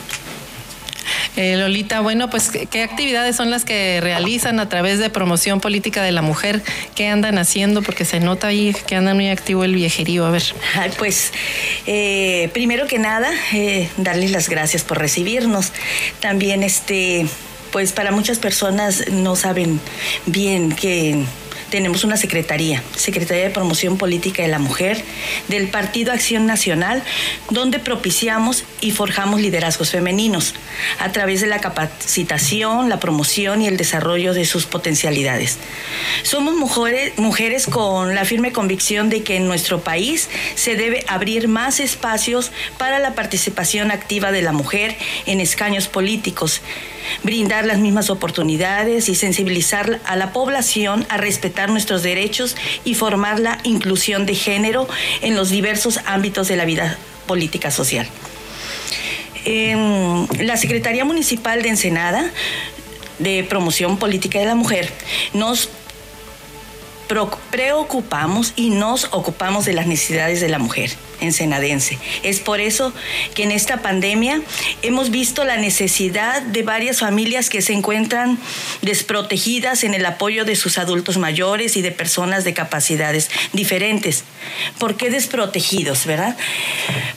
Eh, 1.37 1.57
Lolita, 1.57 2.01
bueno, 2.01 2.29
pues 2.29 2.51
¿qué 2.51 2.83
actividades 2.83 3.37
son 3.37 3.51
las 3.51 3.65
que 3.65 4.01
realizan 4.01 4.61
a 4.61 4.69
través 4.69 4.99
de 4.99 5.11
promoción 5.11 5.61
política 5.61 6.03
de 6.03 6.13
la 6.13 6.23
mujer? 6.23 6.63
¿Qué 6.95 7.09
andan 7.09 7.39
haciendo? 7.39 7.83
Porque 7.83 8.05
se 8.05 8.21
nota 8.21 8.49
ahí 8.49 8.75
que 8.87 8.97
andan 8.97 9.17
muy 9.17 9.29
activo 9.29 9.65
el 9.65 9.75
viejerío. 9.75 10.27
A 10.27 10.31
ver. 10.31 10.43
pues 10.99 11.33
eh, 11.87 12.51
primero 12.53 12.87
que 12.87 12.99
nada, 12.99 13.31
eh, 13.53 13.89
darles 13.97 14.33
las 14.33 14.49
gracias 14.49 14.83
por 14.83 14.99
recibirnos. 14.99 15.73
También, 16.21 16.63
este, 16.63 17.27
pues 17.71 17.93
para 17.93 18.11
muchas 18.11 18.39
personas 18.39 19.09
no 19.11 19.37
saben 19.37 19.81
bien 20.27 20.73
que 20.73 21.25
tenemos 21.71 22.05
una 22.05 22.17
secretaría, 22.17 22.83
Secretaría 22.97 23.45
de 23.45 23.51
Promoción 23.51 23.97
Política 23.97 24.43
de 24.43 24.49
la 24.49 24.59
Mujer 24.59 25.03
del 25.49 25.69
Partido 25.69 26.13
Acción 26.13 26.47
Nacional, 26.47 27.03
donde 27.51 27.79
propiciamos 27.79 28.65
y 28.81 28.91
forjamos 28.91 29.41
liderazgos 29.41 29.91
femeninos 29.91 30.55
a 30.99 31.13
través 31.13 31.41
de 31.41 31.47
la 31.47 31.61
capacitación, 31.61 32.89
la 32.89 33.01
promoción 33.01 33.63
y 33.63 33.69
el 33.69 33.77
desarrollo 33.77 34.35
de 34.35 34.45
sus 34.45 34.67
potencialidades. 34.67 35.59
Somos 36.23 36.55
mujeres, 36.55 37.17
mujeres 37.19 37.67
con 37.67 38.15
la 38.15 38.25
firme 38.25 38.53
convicción 38.53 39.09
de 39.09 39.23
que 39.23 39.37
en 39.37 39.47
nuestro 39.47 39.81
país 39.81 40.29
se 40.57 40.77
debe 40.77 41.05
abrir 41.09 41.49
más 41.49 41.81
espacios 41.81 42.51
para 42.79 42.99
la 42.99 43.15
participación 43.15 43.91
activa 43.91 44.33
de 44.33 44.43
la 44.43 44.53
mujer 44.53 44.97
en 45.27 45.41
escaños 45.41 45.89
políticos 45.89 46.61
brindar 47.23 47.65
las 47.65 47.79
mismas 47.79 48.11
oportunidades 48.11 49.09
y 49.09 49.15
sensibilizar 49.15 50.01
a 50.05 50.17
la 50.17 50.33
población 50.33 51.07
a 51.09 51.17
respetar 51.17 51.71
nuestros 51.71 52.03
derechos 52.03 52.57
y 52.85 52.95
formar 52.95 53.41
la 53.41 53.59
inclusión 53.65 54.27
de 54.27 54.35
género 54.35 54.89
en 55.23 55.37
los 55.37 55.51
diversos 55.51 56.01
ámbitos 56.07 56.49
de 56.49 56.57
la 56.57 56.65
vida 56.65 56.99
política 57.27 57.71
social. 57.71 58.09
En 59.45 60.27
la 60.41 60.57
Secretaría 60.57 61.05
Municipal 61.05 61.63
de 61.63 61.71
Ensenada 61.71 62.31
de 63.19 63.45
Promoción 63.45 63.99
Política 63.99 64.39
de 64.39 64.47
la 64.47 64.55
Mujer 64.55 64.93
nos 65.33 65.71
preocupamos 67.51 68.53
y 68.57 68.71
nos 68.71 69.09
ocupamos 69.13 69.65
de 69.65 69.73
las 69.73 69.87
necesidades 69.87 70.41
de 70.41 70.49
la 70.49 70.59
mujer 70.59 70.91
ensenadense. 71.21 71.99
Es 72.23 72.41
por 72.41 72.61
eso 72.61 72.93
que 73.35 73.43
en 73.43 73.53
esta 73.53 73.83
pandemia 73.83 74.41
hemos 74.83 75.11
visto 75.11 75.45
la 75.45 75.57
necesidad 75.57 76.43
de 76.43 76.63
varias 76.63 77.01
familias 77.01 77.51
que 77.51 77.63
se 77.63 77.73
encuentran 77.73 78.39
desprotegidas 78.83 79.85
en 79.85 79.95
el 79.95 80.05
apoyo 80.07 80.45
de 80.45 80.57
sus 80.57 80.79
adultos 80.79 81.19
mayores 81.19 81.77
y 81.77 81.83
de 81.83 81.93
personas 81.93 82.45
de 82.45 82.55
capacidades 82.55 83.31
diferentes. 83.53 84.25
¿Por 84.79 84.97
qué 84.97 85.11
desprotegidos, 85.11 86.07
verdad? 86.07 86.37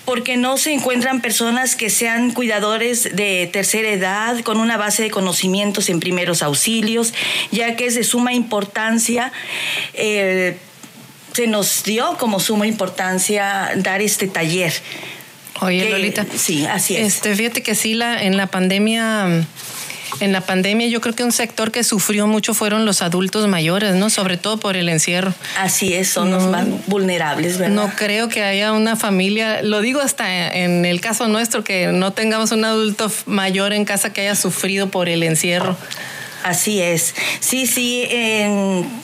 Porque 0.05 0.37
no 0.37 0.57
se 0.57 0.73
encuentran 0.73 1.21
personas 1.21 1.75
que 1.75 1.89
sean 1.89 2.31
cuidadores 2.31 3.15
de 3.15 3.49
tercera 3.51 3.89
edad 3.89 4.39
con 4.41 4.59
una 4.59 4.77
base 4.77 5.03
de 5.03 5.11
conocimientos 5.11 5.89
en 5.89 5.99
primeros 5.99 6.43
auxilios, 6.43 7.13
ya 7.51 7.75
que 7.75 7.85
es 7.85 7.95
de 7.95 8.03
suma 8.03 8.33
importancia 8.33 9.31
eh, 9.93 10.57
se 11.33 11.47
nos 11.47 11.83
dio 11.83 12.17
como 12.17 12.39
suma 12.39 12.67
importancia 12.67 13.71
dar 13.75 14.01
este 14.01 14.27
taller. 14.27 14.73
Oye, 15.61 15.89
Lolita. 15.89 16.25
Sí, 16.35 16.65
así 16.65 16.95
es. 16.95 17.15
Este, 17.15 17.35
fíjate 17.35 17.63
que 17.63 17.75
sí, 17.75 17.93
la, 17.93 18.23
en 18.23 18.37
la 18.37 18.47
pandemia 18.47 19.45
en 20.19 20.31
la 20.31 20.41
pandemia 20.41 20.87
yo 20.87 21.01
creo 21.01 21.15
que 21.15 21.23
un 21.23 21.31
sector 21.31 21.71
que 21.71 21.83
sufrió 21.83 22.27
mucho 22.27 22.53
fueron 22.53 22.85
los 22.85 23.01
adultos 23.01 23.47
mayores, 23.47 23.95
¿no? 23.95 24.09
Sobre 24.09 24.37
todo 24.37 24.57
por 24.57 24.75
el 24.77 24.89
encierro. 24.89 25.33
Así 25.57 25.93
es, 25.93 26.09
son 26.09 26.31
los 26.31 26.43
más 26.43 26.65
vulnerables, 26.87 27.57
¿verdad? 27.57 27.75
No 27.75 27.91
creo 27.95 28.29
que 28.29 28.43
haya 28.43 28.73
una 28.73 28.95
familia, 28.95 29.61
lo 29.61 29.81
digo 29.81 30.01
hasta 30.01 30.53
en 30.53 30.85
el 30.85 31.01
caso 31.01 31.27
nuestro, 31.27 31.63
que 31.63 31.87
no 31.87 32.13
tengamos 32.13 32.51
un 32.51 32.65
adulto 32.65 33.11
mayor 33.25 33.73
en 33.73 33.85
casa 33.85 34.13
que 34.13 34.21
haya 34.21 34.35
sufrido 34.35 34.89
por 34.89 35.09
el 35.09 35.23
encierro. 35.23 35.77
Así 36.43 36.81
es. 36.81 37.15
Sí, 37.39 37.65
sí, 37.65 38.07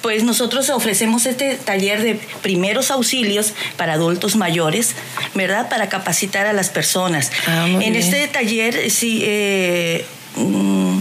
pues 0.01 0.23
nosotros 0.23 0.69
ofrecemos 0.69 1.25
este 1.25 1.55
taller 1.55 2.03
de 2.03 2.15
primeros 2.41 2.91
auxilios 2.91 3.53
para 3.77 3.93
adultos 3.93 4.35
mayores, 4.35 4.95
¿verdad? 5.35 5.69
Para 5.69 5.89
capacitar 5.89 6.45
a 6.47 6.53
las 6.53 6.69
personas. 6.69 7.31
Ah, 7.47 7.67
en 7.81 7.95
este 7.95 8.27
taller, 8.27 8.91
sí, 8.91 9.21
eh, 9.23 10.05
mm, 10.35 10.99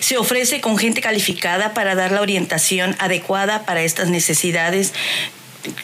se 0.00 0.18
ofrece 0.18 0.60
con 0.60 0.76
gente 0.76 1.00
calificada 1.00 1.74
para 1.74 1.94
dar 1.94 2.12
la 2.12 2.20
orientación 2.20 2.94
adecuada 2.98 3.64
para 3.64 3.82
estas 3.82 4.08
necesidades 4.08 4.92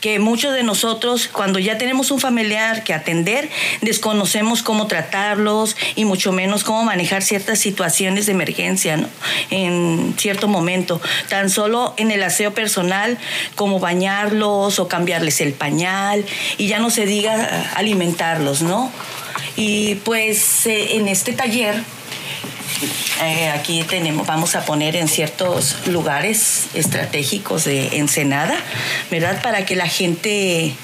que 0.01 0.18
muchos 0.18 0.55
de 0.55 0.62
nosotros, 0.62 1.28
cuando 1.28 1.59
ya 1.59 1.78
tenemos 1.78 2.11
un 2.11 2.20
familiar 2.20 2.85
que 2.85 2.95
atender, 2.95 3.51
desconocemos 3.80 4.62
cómo 4.62 4.87
tratarlos 4.87 5.76
y 5.95 6.05
mucho 6.05 6.32
menos 6.32 6.64
cómo 6.64 6.85
manejar 6.85 7.22
ciertas 7.22 7.59
situaciones 7.59 8.26
de 8.26 8.32
emergencia 8.32 9.09
en 9.51 10.14
cierto 10.18 10.49
momento. 10.49 11.01
Tan 11.28 11.51
solo 11.51 11.95
en 11.97 12.11
el 12.11 12.22
aseo 12.22 12.55
personal, 12.55 13.18
como 13.55 13.80
bañarlos 13.80 14.78
o 14.78 14.89
cambiarles 14.89 15.41
el 15.41 15.53
pañal, 15.53 16.24
y 16.59 16.68
ya 16.68 16.78
no 16.78 16.91
se 16.91 17.07
diga 17.07 17.70
alimentarlos, 17.74 18.62
¿no? 18.62 18.91
Y 19.57 19.97
pues 19.97 20.66
eh, 20.66 20.97
en 20.97 21.09
este 21.09 21.32
taller 21.32 21.82
eh, 23.22 23.49
aquí 23.49 23.83
tenemos, 23.85 24.27
vamos 24.27 24.55
a 24.57 24.64
poner 24.64 24.97
en 24.97 25.09
ciertos 25.09 25.87
lugares 25.87 26.66
estratégicos 26.75 27.64
de 27.64 27.99
Ensenada, 27.99 28.57
¿verdad? 29.11 29.41
Para 29.43 29.64
que 29.64 29.77
la 29.77 29.87
gente 29.87 30.75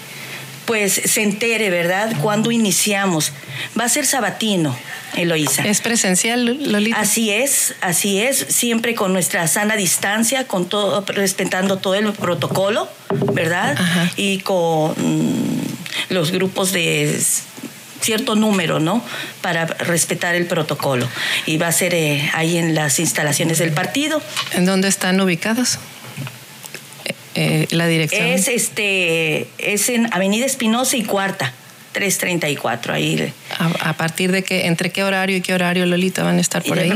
pues 0.70 0.92
se 0.92 1.22
entere, 1.22 1.68
¿verdad? 1.68 2.12
Cuando 2.22 2.52
iniciamos. 2.52 3.32
Va 3.78 3.86
a 3.86 3.88
ser 3.88 4.06
sabatino, 4.06 4.76
Eloísa. 5.16 5.64
¿Es 5.64 5.80
presencial, 5.80 6.44
Lolita? 6.44 7.00
Así 7.00 7.30
es, 7.30 7.74
así 7.80 8.20
es, 8.20 8.46
siempre 8.48 8.94
con 8.94 9.12
nuestra 9.12 9.48
sana 9.48 9.74
distancia, 9.74 10.46
con 10.46 10.68
todo, 10.68 11.04
respetando 11.08 11.78
todo 11.78 11.96
el 11.96 12.12
protocolo, 12.12 12.88
¿verdad? 13.32 13.76
Y 14.14 14.38
con 14.38 14.92
mm, 14.92 15.60
los 16.10 16.30
grupos 16.30 16.70
de 16.70 17.20
cierto 18.00 18.34
número, 18.34 18.80
¿no? 18.80 19.04
Para 19.42 19.66
respetar 19.66 20.34
el 20.34 20.46
protocolo. 20.46 21.08
Y 21.46 21.56
va 21.58 21.68
a 21.68 21.72
ser 21.72 21.94
eh, 21.94 22.30
ahí 22.34 22.56
en 22.58 22.74
las 22.74 22.98
instalaciones 22.98 23.58
del 23.58 23.72
partido. 23.72 24.22
¿En 24.52 24.64
dónde 24.64 24.88
están 24.88 25.20
ubicados? 25.20 25.78
Eh, 27.04 27.14
eh, 27.34 27.66
la 27.70 27.86
dirección. 27.86 28.26
Es 28.26 28.48
este, 28.48 29.48
es 29.58 29.88
en 29.88 30.12
Avenida 30.12 30.46
Espinosa 30.46 30.96
y 30.96 31.04
Cuarta. 31.04 31.54
3.34 31.94 32.90
ahí. 32.90 33.32
A, 33.58 33.92
partir 33.94 34.32
de 34.32 34.42
que, 34.42 34.66
entre 34.66 34.90
qué 34.90 35.02
horario 35.02 35.36
y 35.36 35.40
qué 35.40 35.54
horario, 35.54 35.86
Lolita, 35.86 36.22
van 36.22 36.38
a 36.38 36.40
estar 36.40 36.62
por 36.62 36.78
ahí? 36.78 36.92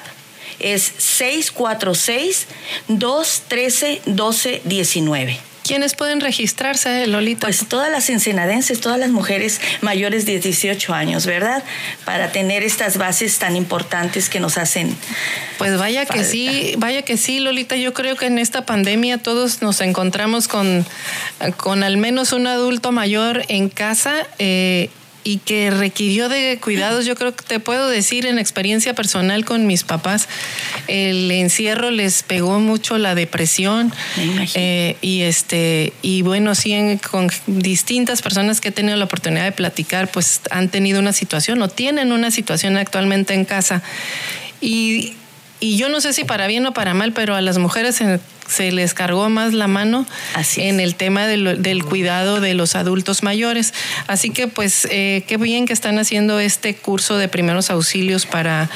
es 0.59 0.91
646-213-1219. 2.88 5.52
¿Quiénes 5.64 5.95
pueden 5.95 6.20
registrarse, 6.20 7.07
Lolita? 7.07 7.47
Pues 7.47 7.66
todas 7.68 7.89
las 7.89 8.09
ensenadenses, 8.09 8.82
todas 8.82 8.99
las 8.99 9.09
mujeres 9.09 9.61
mayores 9.82 10.26
de 10.26 10.39
18 10.39 10.93
años, 10.93 11.26
¿verdad? 11.26 11.64
Para 12.03 12.32
tener 12.32 12.64
estas 12.64 12.97
bases 12.97 13.39
tan 13.39 13.55
importantes 13.55 14.30
que 14.30 14.41
nos 14.41 14.57
hacen. 14.57 14.95
Pues 15.57 15.78
vaya 15.78 16.05
que 16.05 16.26
sí, 16.26 16.74
vaya 16.78 17.03
que 17.03 17.16
sí, 17.16 17.39
Lolita. 17.39 17.78
Yo 17.78 17.93
creo 17.93 18.18
que 18.18 18.26
en 18.26 18.39
esta 18.39 18.66
pandemia 18.66 19.18
todos 19.20 19.61
nos 19.61 19.80
encontramos 19.80 20.49
con, 20.49 20.86
con 21.55 21.84
al 21.84 21.95
menos 21.95 22.34
un 22.34 22.47
adulto 22.47 22.91
mayor 22.91 23.45
en 23.47 23.70
casa. 23.70 24.28
Eh, 24.39 24.89
y 25.24 25.38
que 25.38 25.71
requirió 25.71 26.30
de 26.30 26.59
cuidados. 26.61 27.05
Yo 27.05 27.15
creo 27.15 27.36
que 27.36 27.43
te 27.43 27.59
puedo 27.59 27.88
decir 27.88 28.26
en 28.26 28.39
experiencia 28.39 28.93
personal 28.93 29.45
con 29.45 29.67
mis 29.67 29.84
papás, 29.84 30.28
el 30.88 31.30
encierro 31.32 31.91
les 31.91 32.24
pegó 32.24 32.59
mucho 32.59 32.97
la 32.97 33.15
depresión 33.15 33.93
eh, 34.55 34.97
y 35.01 35.21
este 35.21 35.93
y 36.01 36.21
bueno 36.21 36.55
sí 36.55 36.74
con 37.09 37.30
distintas 37.47 38.21
personas 38.21 38.61
que 38.61 38.69
he 38.69 38.71
tenido 38.71 38.97
la 38.97 39.05
oportunidad 39.05 39.43
de 39.43 39.51
platicar, 39.51 40.09
pues 40.09 40.41
han 40.51 40.69
tenido 40.69 40.99
una 40.99 41.13
situación 41.13 41.61
o 41.61 41.67
tienen 41.69 42.11
una 42.11 42.32
situación 42.32 42.78
actualmente 42.78 43.34
en 43.34 43.45
casa 43.45 43.82
y 44.61 45.13
y 45.63 45.78
yo 45.78 45.88
no 45.88 46.01
sé 46.01 46.11
si 46.11 46.26
para 46.26 46.45
bien 46.47 46.65
o 46.65 46.74
para 46.74 46.93
mal, 46.93 47.13
pero 47.13 47.36
a 47.36 47.41
las 47.41 47.57
mujeres 47.57 48.01
se 48.47 48.71
les 48.71 48.93
cargó 48.93 49.29
más 49.29 49.53
la 49.53 49.67
mano 49.67 50.05
en 50.57 50.79
el 50.79 50.95
tema 50.95 51.27
del, 51.27 51.83
cuidado 51.85 52.41
de 52.41 52.53
los 52.53 52.75
adultos 52.75 53.23
mayores. 53.23 53.73
Así 54.07 54.29
que 54.29 54.47
pues 54.47 54.87
eh, 54.91 55.23
qué 55.27 55.37
bien 55.37 55.65
que 55.65 55.73
están 55.73 55.99
haciendo 55.99 56.39
este 56.39 56.75
curso 56.75 57.17
de 57.17 57.27
primeros 57.27 57.69
auxilios 57.69 58.25
para 58.25 58.69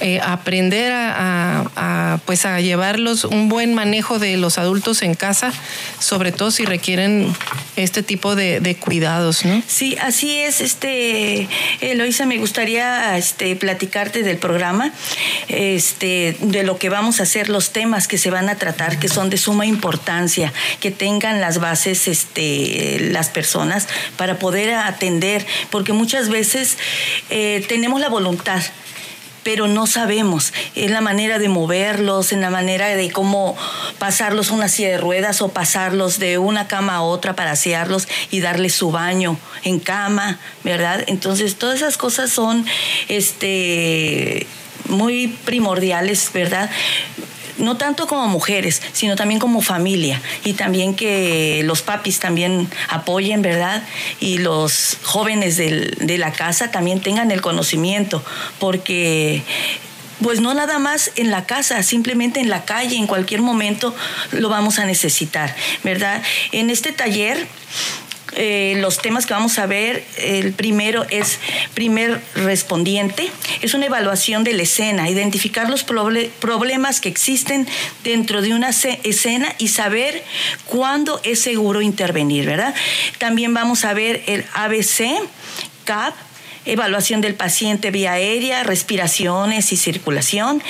eh, 0.00 0.20
aprender 0.22 0.92
a, 0.94 2.18
pues 2.26 2.46
a 2.46 2.60
llevarlos 2.60 3.24
un 3.24 3.48
buen 3.48 3.74
manejo 3.74 4.18
de 4.18 4.36
los 4.36 4.58
adultos 4.58 5.02
en 5.02 5.14
casa, 5.14 5.52
sobre 5.98 6.32
todo 6.32 6.50
si 6.50 6.64
requieren 6.64 7.34
este 7.76 8.02
tipo 8.02 8.34
de, 8.34 8.76
cuidados, 8.80 9.44
¿no? 9.44 9.62
Sí, 9.66 9.96
así 10.00 10.38
es, 10.38 10.60
este 10.60 11.48
Eloisa, 11.80 12.26
me 12.26 12.38
gustaría 12.38 13.16
este, 13.18 13.56
platicarte 13.56 14.22
del 14.22 14.38
programa, 14.38 14.92
este, 15.48 16.36
de 16.40 16.62
lo 16.62 16.78
que 16.78 16.88
vamos 16.88 17.20
a 17.20 17.24
hacer, 17.24 17.48
los 17.48 17.72
temas 17.72 18.08
que 18.08 18.18
se 18.18 18.30
van 18.30 18.48
a 18.48 18.56
tratar, 18.56 18.98
que 18.98 19.08
son 19.08 19.30
de 19.30 19.36
suma 19.36 19.66
importancia, 19.66 20.52
que 20.80 20.90
tengan 20.90 21.40
las 21.40 21.58
bases 21.58 22.08
este, 22.08 22.98
las 23.10 23.28
personas 23.28 23.88
para 24.16 24.38
poder 24.38 24.74
atender, 24.74 25.46
porque 25.70 25.92
muchas 25.92 26.28
veces 26.28 26.78
eh, 27.28 27.64
tenemos 27.68 28.00
la 28.00 28.08
voluntad 28.08 28.62
pero 29.42 29.66
no 29.68 29.86
sabemos. 29.86 30.52
Es 30.74 30.90
la 30.90 31.00
manera 31.00 31.38
de 31.38 31.48
moverlos, 31.48 32.32
en 32.32 32.40
la 32.40 32.50
manera 32.50 32.88
de 32.88 33.10
cómo 33.10 33.56
pasarlos 33.98 34.50
una 34.50 34.68
silla 34.68 34.90
de 34.90 34.98
ruedas 34.98 35.42
o 35.42 35.48
pasarlos 35.48 36.18
de 36.18 36.38
una 36.38 36.68
cama 36.68 36.96
a 36.96 37.02
otra 37.02 37.34
para 37.34 37.52
asearlos 37.52 38.08
y 38.30 38.40
darles 38.40 38.74
su 38.74 38.90
baño 38.90 39.38
en 39.64 39.80
cama, 39.80 40.38
¿verdad? 40.64 41.04
Entonces, 41.06 41.56
todas 41.56 41.76
esas 41.76 41.96
cosas 41.96 42.30
son 42.30 42.66
este 43.08 44.46
muy 44.88 45.28
primordiales, 45.28 46.30
¿verdad? 46.32 46.70
No 47.60 47.76
tanto 47.76 48.06
como 48.06 48.26
mujeres, 48.28 48.82
sino 48.92 49.16
también 49.16 49.40
como 49.40 49.60
familia 49.60 50.20
y 50.44 50.54
también 50.54 50.94
que 50.94 51.62
los 51.64 51.82
papis 51.82 52.18
también 52.18 52.68
apoyen, 52.88 53.42
¿verdad? 53.42 53.82
Y 54.18 54.38
los 54.38 54.98
jóvenes 55.02 55.56
de 55.56 56.18
la 56.18 56.32
casa 56.32 56.70
también 56.70 57.00
tengan 57.00 57.30
el 57.30 57.40
conocimiento, 57.40 58.24
porque 58.58 59.42
pues 60.22 60.40
no 60.40 60.52
nada 60.52 60.78
más 60.78 61.12
en 61.16 61.30
la 61.30 61.46
casa, 61.46 61.82
simplemente 61.82 62.40
en 62.40 62.50
la 62.50 62.64
calle, 62.64 62.96
en 62.96 63.06
cualquier 63.06 63.40
momento 63.40 63.94
lo 64.32 64.48
vamos 64.48 64.78
a 64.78 64.84
necesitar, 64.84 65.54
¿verdad? 65.82 66.22
En 66.52 66.70
este 66.70 66.92
taller 66.92 67.46
eh, 68.36 68.76
los 68.78 68.98
temas 68.98 69.26
que 69.26 69.34
vamos 69.34 69.58
a 69.58 69.66
ver, 69.66 70.04
el 70.18 70.52
primero 70.52 71.04
es 71.10 71.38
primer 71.74 72.20
respondiente, 72.34 73.30
es 73.60 73.74
una 73.74 73.86
evaluación 73.86 74.44
de 74.44 74.52
la 74.52 74.62
escena, 74.62 75.08
identificar 75.08 75.68
los 75.68 75.84
problemas 75.84 77.00
que 77.00 77.08
existen 77.08 77.66
dentro 78.04 78.42
de 78.42 78.54
una 78.54 78.70
escena 78.70 79.54
y 79.58 79.68
saber 79.68 80.22
cuándo 80.66 81.20
es 81.24 81.40
seguro 81.40 81.82
intervenir, 81.82 82.46
¿verdad? 82.46 82.74
También 83.18 83.54
vamos 83.54 83.84
a 83.84 83.94
ver 83.94 84.22
el 84.26 84.44
ABC, 84.54 85.04
CAP, 85.84 86.14
evaluación 86.72 87.20
del 87.20 87.34
paciente 87.34 87.90
vía 87.90 88.12
aérea, 88.12 88.62
respiraciones 88.62 89.72
y 89.72 89.76
circulación. 89.76 90.62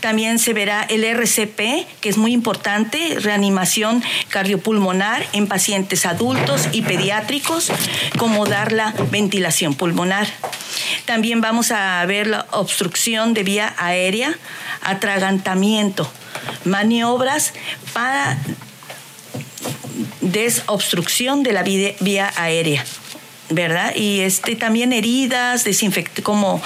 También 0.00 0.38
se 0.38 0.52
verá 0.52 0.82
el 0.82 1.04
RCP, 1.04 1.86
que 2.00 2.08
es 2.08 2.16
muy 2.16 2.32
importante, 2.32 3.18
reanimación 3.20 4.02
cardiopulmonar 4.28 5.26
en 5.32 5.48
pacientes 5.48 6.06
adultos 6.06 6.68
y 6.72 6.82
pediátricos, 6.82 7.72
como 8.18 8.46
dar 8.46 8.72
la 8.72 8.94
ventilación 9.10 9.74
pulmonar. 9.74 10.28
También 11.06 11.40
vamos 11.40 11.72
a 11.72 12.04
ver 12.06 12.26
la 12.28 12.46
obstrucción 12.52 13.34
de 13.34 13.42
vía 13.42 13.74
aérea, 13.78 14.38
atragantamiento, 14.82 16.10
maniobras 16.64 17.52
para 17.92 18.38
desobstrucción 20.20 21.42
de 21.42 21.52
la 21.52 21.62
vía 21.62 22.32
aérea. 22.36 22.84
¿Verdad? 23.50 23.94
Y 23.94 24.20
este, 24.20 24.56
también 24.56 24.92
heridas, 24.92 25.64
como 26.22 26.60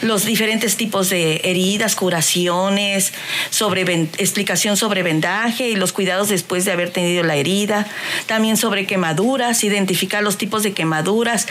los 0.00 0.24
diferentes 0.24 0.76
tipos 0.76 1.10
de 1.10 1.40
heridas, 1.44 1.96
curaciones, 1.96 3.12
sobre 3.50 3.82
explicación 4.18 4.76
sobre 4.76 5.02
vendaje 5.02 5.68
y 5.68 5.76
los 5.76 5.92
cuidados 5.92 6.28
después 6.28 6.64
de 6.64 6.72
haber 6.72 6.90
tenido 6.90 7.22
la 7.24 7.36
herida, 7.36 7.86
también 8.26 8.56
sobre 8.56 8.86
quemaduras, 8.86 9.64
identificar 9.64 10.22
los 10.22 10.38
tipos 10.38 10.62
de 10.62 10.72
quemaduras. 10.72 11.46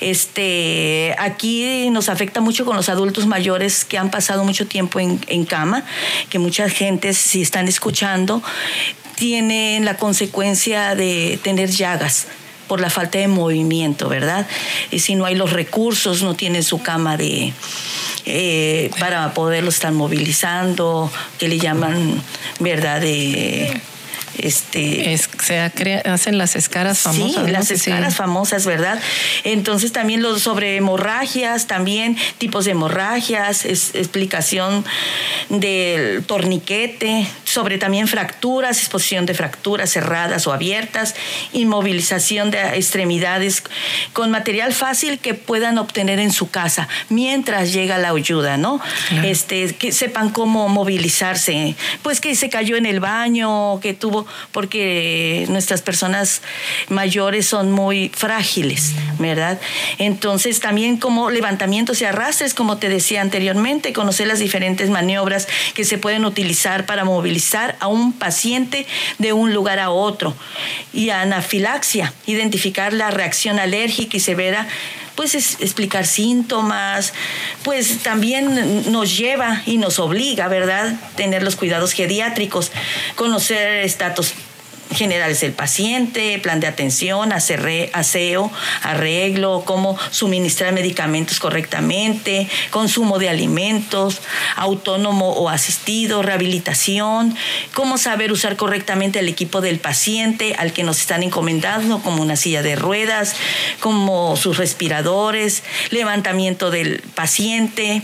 Este, 0.00 1.14
aquí 1.18 1.90
nos 1.90 2.08
afecta 2.08 2.40
mucho 2.40 2.64
con 2.64 2.76
los 2.76 2.88
adultos 2.88 3.26
mayores 3.26 3.84
que 3.84 3.98
han 3.98 4.10
pasado 4.10 4.44
mucho 4.44 4.66
tiempo 4.66 5.00
en, 5.00 5.20
en 5.26 5.44
cama, 5.44 5.84
que 6.30 6.38
mucha 6.38 6.68
gente, 6.68 7.12
si 7.12 7.42
están 7.42 7.66
escuchando, 7.66 8.42
tienen 9.16 9.84
la 9.84 9.96
consecuencia 9.96 10.94
de 10.94 11.38
tener 11.42 11.70
llagas 11.70 12.26
por 12.72 12.80
la 12.80 12.88
falta 12.88 13.18
de 13.18 13.28
movimiento, 13.28 14.08
¿verdad? 14.08 14.46
Y 14.90 15.00
si 15.00 15.14
no 15.14 15.26
hay 15.26 15.34
los 15.34 15.52
recursos, 15.52 16.22
no 16.22 16.36
tienen 16.36 16.62
su 16.62 16.80
cama 16.80 17.18
de 17.18 17.52
eh, 18.24 18.90
para 18.98 19.34
poderlo 19.34 19.68
estar 19.68 19.92
movilizando, 19.92 21.12
que 21.38 21.48
le 21.48 21.58
llaman, 21.58 22.22
¿verdad? 22.60 23.02
De 23.02 23.78
este 24.38 25.18
se 25.18 25.60
hacen 25.60 26.38
las 26.38 26.56
escaras 26.56 27.00
famosas. 27.00 27.44
Sí, 27.44 27.50
las 27.50 27.70
escaras 27.70 28.16
famosas, 28.16 28.64
¿verdad? 28.64 28.98
Entonces 29.44 29.92
también 29.92 30.22
los 30.22 30.40
sobre 30.40 30.76
hemorragias, 30.76 31.66
también 31.66 32.16
tipos 32.38 32.64
de 32.64 32.70
hemorragias, 32.70 33.66
explicación 33.66 34.82
del 35.50 36.24
torniquete, 36.24 37.26
sobre 37.52 37.76
también 37.76 38.08
fracturas, 38.08 38.78
exposición 38.78 39.26
de 39.26 39.34
fracturas 39.34 39.90
cerradas 39.90 40.46
o 40.46 40.54
abiertas, 40.54 41.14
inmovilización 41.52 42.50
de 42.50 42.60
extremidades 42.76 43.62
con 44.14 44.30
material 44.30 44.72
fácil 44.72 45.18
que 45.18 45.34
puedan 45.34 45.76
obtener 45.76 46.18
en 46.18 46.32
su 46.32 46.50
casa 46.50 46.88
mientras 47.10 47.74
llega 47.74 47.98
la 47.98 48.08
ayuda, 48.08 48.56
¿no? 48.56 48.80
Este, 49.22 49.74
que 49.74 49.92
sepan 49.92 50.30
cómo 50.30 50.68
movilizarse, 50.70 51.76
pues 52.02 52.22
que 52.22 52.34
se 52.36 52.48
cayó 52.48 52.76
en 52.76 52.86
el 52.86 53.00
baño, 53.00 53.80
que 53.80 53.92
tuvo 53.92 54.26
porque 54.52 55.44
nuestras 55.50 55.82
personas 55.82 56.40
mayores 56.88 57.46
son 57.46 57.70
muy 57.70 58.10
frágiles, 58.14 58.92
¿verdad? 59.18 59.60
Entonces 59.98 60.60
también 60.60 60.96
como 60.96 61.28
levantamientos 61.28 62.00
y 62.00 62.06
arrastres, 62.06 62.54
como 62.54 62.78
te 62.78 62.88
decía 62.88 63.20
anteriormente, 63.20 63.92
conocer 63.92 64.26
las 64.26 64.38
diferentes 64.38 64.88
maniobras 64.88 65.48
que 65.74 65.84
se 65.84 65.98
pueden 65.98 66.24
utilizar 66.24 66.86
para 66.86 67.04
movilizar 67.04 67.41
a 67.80 67.88
un 67.88 68.12
paciente 68.12 68.86
de 69.18 69.32
un 69.32 69.52
lugar 69.52 69.78
a 69.78 69.90
otro. 69.90 70.34
Y 70.92 71.10
anafilaxia, 71.10 72.12
identificar 72.26 72.92
la 72.92 73.10
reacción 73.10 73.58
alérgica 73.58 74.16
y 74.16 74.20
severa 74.20 74.66
pues 75.14 75.34
explicar 75.34 76.06
síntomas, 76.06 77.12
pues 77.64 77.98
también 77.98 78.90
nos 78.90 79.16
lleva 79.16 79.62
y 79.66 79.76
nos 79.76 79.98
obliga, 79.98 80.48
¿verdad?, 80.48 80.98
tener 81.16 81.42
los 81.42 81.54
cuidados 81.54 81.92
geriátricos, 81.92 82.72
conocer 83.14 83.84
estatus 83.84 84.32
generales 84.94 85.40
del 85.40 85.52
paciente, 85.52 86.38
plan 86.38 86.60
de 86.60 86.66
atención, 86.66 87.32
aseo, 87.32 88.50
arreglo, 88.82 89.62
cómo 89.64 89.98
suministrar 90.10 90.72
medicamentos 90.72 91.40
correctamente, 91.40 92.48
consumo 92.70 93.18
de 93.18 93.28
alimentos, 93.28 94.20
autónomo 94.56 95.32
o 95.32 95.48
asistido, 95.48 96.22
rehabilitación, 96.22 97.36
cómo 97.74 97.98
saber 97.98 98.32
usar 98.32 98.56
correctamente 98.56 99.18
el 99.18 99.28
equipo 99.28 99.60
del 99.60 99.78
paciente 99.78 100.54
al 100.58 100.72
que 100.72 100.82
nos 100.82 101.00
están 101.00 101.22
encomendando, 101.22 102.00
como 102.02 102.22
una 102.22 102.36
silla 102.36 102.62
de 102.62 102.76
ruedas, 102.76 103.36
como 103.80 104.36
sus 104.36 104.56
respiradores, 104.56 105.62
levantamiento 105.90 106.70
del 106.70 107.00
paciente. 107.14 108.02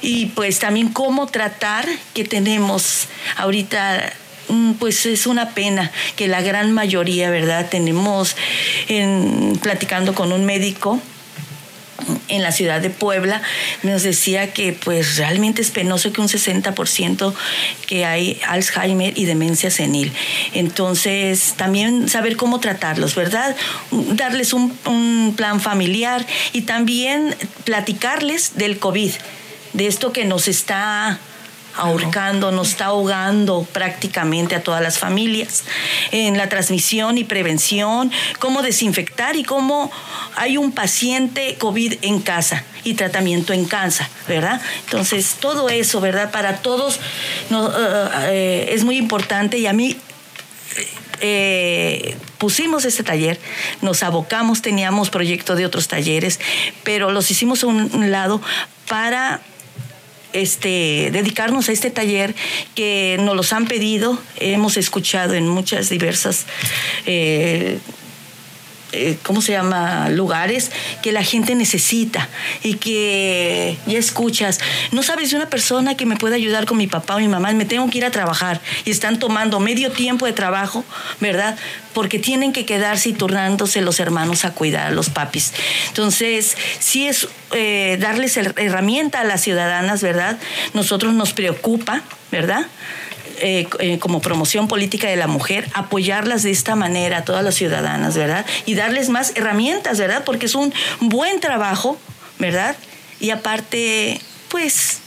Y 0.00 0.26
pues 0.26 0.58
también 0.58 0.88
cómo 0.88 1.26
tratar 1.28 1.86
que 2.12 2.24
tenemos 2.24 3.08
ahorita 3.36 4.12
pues 4.78 5.06
es 5.06 5.26
una 5.26 5.50
pena 5.50 5.90
que 6.16 6.28
la 6.28 6.42
gran 6.42 6.72
mayoría, 6.72 7.30
¿verdad? 7.30 7.68
Tenemos, 7.70 8.36
en, 8.88 9.58
platicando 9.62 10.14
con 10.14 10.32
un 10.32 10.44
médico, 10.44 11.00
en 12.28 12.42
la 12.42 12.52
ciudad 12.52 12.80
de 12.80 12.90
Puebla, 12.90 13.42
nos 13.82 14.02
decía 14.02 14.52
que 14.52 14.72
pues 14.72 15.18
realmente 15.18 15.62
es 15.62 15.70
penoso 15.70 16.12
que 16.12 16.20
un 16.20 16.28
60% 16.28 17.34
que 17.86 18.04
hay 18.04 18.40
Alzheimer 18.48 19.16
y 19.16 19.24
demencia 19.24 19.70
senil. 19.70 20.12
Entonces, 20.52 21.54
también 21.56 22.08
saber 22.08 22.36
cómo 22.36 22.60
tratarlos, 22.60 23.14
¿verdad? 23.14 23.56
Darles 23.90 24.52
un 24.52 25.34
plan 25.36 25.60
familiar 25.60 26.26
y 26.52 26.62
también 26.62 27.34
platicarles 27.64 28.56
del 28.56 28.78
COVID, 28.78 29.12
de 29.74 29.86
esto 29.86 30.12
que 30.12 30.24
nos 30.24 30.48
está 30.48 31.18
ahorcando, 31.76 32.50
nos 32.52 32.68
está 32.68 32.86
ahogando 32.86 33.66
prácticamente 33.72 34.54
a 34.54 34.62
todas 34.62 34.82
las 34.82 34.98
familias 34.98 35.64
en 36.10 36.36
la 36.36 36.48
transmisión 36.48 37.18
y 37.18 37.24
prevención, 37.24 38.10
cómo 38.38 38.62
desinfectar 38.62 39.36
y 39.36 39.44
cómo 39.44 39.90
hay 40.36 40.56
un 40.56 40.72
paciente 40.72 41.56
COVID 41.58 41.94
en 42.02 42.20
casa 42.20 42.64
y 42.84 42.94
tratamiento 42.94 43.52
en 43.52 43.64
casa, 43.64 44.08
¿verdad? 44.28 44.60
Entonces, 44.84 45.36
todo 45.40 45.68
eso, 45.68 46.00
¿verdad? 46.00 46.30
Para 46.30 46.58
todos 46.58 46.98
no, 47.50 47.68
eh, 47.68 48.08
eh, 48.22 48.68
es 48.70 48.84
muy 48.84 48.96
importante 48.96 49.58
y 49.58 49.66
a 49.66 49.72
mí 49.72 49.96
eh, 51.20 52.16
pusimos 52.38 52.84
este 52.84 53.04
taller, 53.04 53.38
nos 53.80 54.02
abocamos, 54.02 54.62
teníamos 54.62 55.10
proyecto 55.10 55.54
de 55.54 55.64
otros 55.64 55.86
talleres, 55.86 56.40
pero 56.82 57.12
los 57.12 57.30
hicimos 57.30 57.62
a 57.62 57.68
un 57.68 58.10
lado 58.10 58.40
para 58.88 59.40
este, 60.32 61.10
dedicarnos 61.12 61.68
a 61.68 61.72
este 61.72 61.90
taller 61.90 62.34
que 62.74 63.18
nos 63.20 63.36
los 63.36 63.52
han 63.52 63.66
pedido, 63.66 64.18
hemos 64.38 64.76
escuchado 64.76 65.34
en 65.34 65.48
muchas 65.48 65.88
diversas 65.88 66.46
eh, 67.06 67.78
eh, 68.92 69.16
¿cómo 69.22 69.40
se 69.40 69.52
llama? 69.52 70.10
lugares 70.10 70.70
que 71.02 71.12
la 71.12 71.24
gente 71.24 71.54
necesita 71.54 72.28
y 72.62 72.74
que 72.74 73.78
ya 73.86 73.98
escuchas. 73.98 74.60
No 74.90 75.02
sabes 75.02 75.30
de 75.30 75.36
una 75.36 75.48
persona 75.48 75.96
que 75.96 76.06
me 76.06 76.16
pueda 76.16 76.36
ayudar 76.36 76.66
con 76.66 76.76
mi 76.76 76.86
papá 76.86 77.16
o 77.16 77.18
mi 77.18 77.28
mamá, 77.28 77.52
me 77.52 77.64
tengo 77.64 77.88
que 77.90 77.98
ir 77.98 78.04
a 78.04 78.10
trabajar 78.10 78.60
y 78.84 78.90
están 78.90 79.18
tomando 79.18 79.60
medio 79.60 79.92
tiempo 79.92 80.26
de 80.26 80.32
trabajo, 80.32 80.84
¿verdad? 81.20 81.56
Porque 81.94 82.18
tienen 82.18 82.52
que 82.52 82.66
quedarse 82.66 83.10
y 83.10 83.12
turnándose 83.12 83.80
los 83.80 83.98
hermanos 84.00 84.44
a 84.44 84.52
cuidar 84.52 84.88
a 84.88 84.90
los 84.90 85.10
papis. 85.10 85.52
Entonces, 85.88 86.56
sí 86.78 87.06
es 87.08 87.28
eh, 87.52 87.96
darles 88.00 88.36
herramienta 88.36 89.20
a 89.20 89.24
las 89.24 89.40
ciudadanas, 89.40 90.02
¿verdad? 90.02 90.38
Nosotros 90.74 91.14
nos 91.14 91.32
preocupa, 91.32 92.02
¿verdad? 92.30 92.66
Eh, 93.38 93.68
eh, 93.78 93.98
como 93.98 94.20
promoción 94.20 94.68
política 94.68 95.08
de 95.08 95.16
la 95.16 95.26
mujer, 95.26 95.68
apoyarlas 95.74 96.42
de 96.42 96.50
esta 96.50 96.74
manera 96.74 97.18
a 97.18 97.24
todas 97.24 97.44
las 97.44 97.54
ciudadanas, 97.54 98.16
¿verdad? 98.16 98.44
Y 98.66 98.74
darles 98.74 99.08
más 99.08 99.32
herramientas, 99.34 99.98
¿verdad? 99.98 100.22
Porque 100.24 100.46
es 100.46 100.54
un 100.54 100.72
buen 101.00 101.40
trabajo, 101.40 101.98
¿verdad? 102.38 102.76
Y 103.20 103.30
aparte, 103.30 104.20
pues 104.48 105.00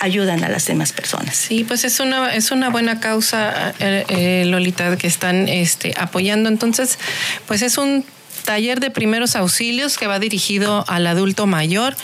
ayudan 0.00 0.44
a 0.44 0.48
las 0.48 0.66
demás 0.66 0.92
personas. 0.92 1.36
Sí, 1.36 1.64
pues 1.64 1.84
es 1.84 2.00
una 2.00 2.34
es 2.34 2.50
una 2.50 2.68
buena 2.70 3.00
causa, 3.00 3.74
eh, 3.78 4.44
Lolita, 4.46 4.96
que 4.96 5.06
están 5.06 5.48
este, 5.48 5.94
apoyando. 5.96 6.48
Entonces, 6.48 6.98
pues 7.46 7.62
es 7.62 7.78
un 7.78 8.04
taller 8.44 8.80
de 8.80 8.90
primeros 8.90 9.36
auxilios 9.36 9.98
que 9.98 10.06
va 10.06 10.18
dirigido 10.18 10.84
al 10.88 11.06
adulto 11.06 11.46
mayor. 11.46 11.96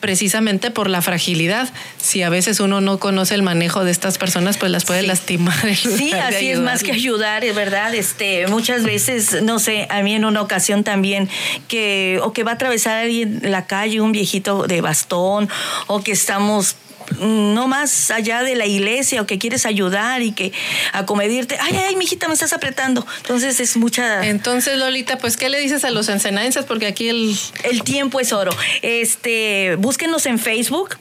precisamente 0.00 0.70
por 0.70 0.88
la 0.88 1.02
fragilidad. 1.02 1.68
Si 1.98 2.22
a 2.22 2.30
veces 2.30 2.58
uno 2.58 2.80
no 2.80 2.98
conoce 2.98 3.34
el 3.34 3.42
manejo 3.42 3.84
de 3.84 3.90
estas 3.90 4.16
personas, 4.16 4.56
pues 4.56 4.72
las 4.72 4.86
puede 4.86 5.02
lastimar. 5.02 5.54
Sí, 5.76 6.12
así 6.12 6.48
es 6.48 6.60
más 6.60 6.82
que 6.82 6.92
ayudar, 6.92 7.44
es 7.44 7.54
verdad. 7.54 7.94
Este, 7.94 8.46
muchas 8.46 8.82
veces, 8.84 9.42
no 9.42 9.58
sé, 9.58 9.88
a 9.90 10.00
mí 10.02 10.14
en 10.14 10.24
una 10.24 10.40
ocasión 10.40 10.84
también 10.84 11.28
que 11.68 12.18
o 12.22 12.32
que 12.32 12.44
va 12.44 12.52
a 12.52 12.54
atravesar 12.54 12.96
alguien 12.96 13.40
la 13.42 13.66
calle, 13.66 14.00
un 14.00 14.12
viejito 14.12 14.66
de 14.66 14.80
bastón, 14.80 15.50
o 15.86 16.02
que 16.02 16.12
estamos 16.12 16.76
no 17.20 17.68
más 17.68 18.10
allá 18.10 18.42
de 18.42 18.54
la 18.54 18.66
iglesia 18.66 19.22
o 19.22 19.26
que 19.26 19.38
quieres 19.38 19.66
ayudar 19.66 20.22
y 20.22 20.32
que 20.32 20.52
acomedirte, 20.92 21.56
ay, 21.60 21.76
ay, 21.88 21.96
mijita, 21.96 22.28
me 22.28 22.34
estás 22.34 22.52
apretando. 22.52 23.06
Entonces 23.18 23.60
es 23.60 23.76
mucha... 23.76 24.26
Entonces, 24.26 24.76
Lolita, 24.76 25.18
pues, 25.18 25.36
¿qué 25.36 25.48
le 25.48 25.58
dices 25.58 25.84
a 25.84 25.90
los 25.90 26.08
ensenadenses? 26.08 26.64
Porque 26.64 26.86
aquí 26.86 27.08
el... 27.08 27.36
El 27.64 27.82
tiempo 27.82 28.20
es 28.20 28.32
oro. 28.32 28.52
Este, 28.82 29.76
búsquenos 29.78 30.26
en 30.26 30.38
Facebook. 30.38 30.96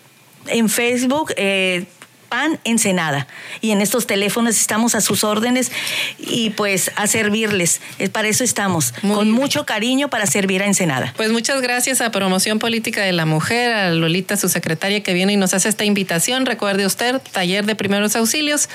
En 0.48 0.70
Facebook, 0.70 1.34
eh, 1.38 1.86
Pan 2.36 2.60
Ensenada. 2.66 3.28
Y 3.62 3.72
en 3.72 3.80
estos 3.80 4.08
teléfonos 4.08 4.60
estamos 4.60 4.94
a 4.94 5.00
sus 5.00 5.24
órdenes 5.24 5.72
y 6.20 6.50
pues 6.50 6.92
a 6.98 7.08
servirles. 7.08 7.80
Eh, 7.98 8.10
para 8.10 8.28
eso 8.28 8.44
estamos, 8.44 8.92
con 8.92 9.32
mucho 9.32 9.66
cariño 9.66 10.10
para 10.10 10.26
servir 10.26 10.62
a 10.62 10.66
Ensenada. 10.66 11.14
Pues 11.16 11.32
muchas 11.32 11.62
gracias 11.62 12.02
a 12.02 12.12
Promoción 12.12 12.60
Política 12.60 13.04
de 13.04 13.14
la 13.14 13.26
Mujer, 13.26 13.72
a 13.72 13.90
Lolita, 13.92 14.36
su 14.36 14.50
secretaria, 14.50 15.02
que 15.02 15.14
viene 15.14 15.32
y 15.32 15.38
nos 15.38 15.54
hace 15.54 15.70
esta 15.70 15.86
invitación. 15.86 16.46
Recuerde 16.46 16.86
usted, 16.86 17.22
taller 17.32 17.66
de 17.66 17.74
primeros 17.76 18.18
auxilios 18.18 18.68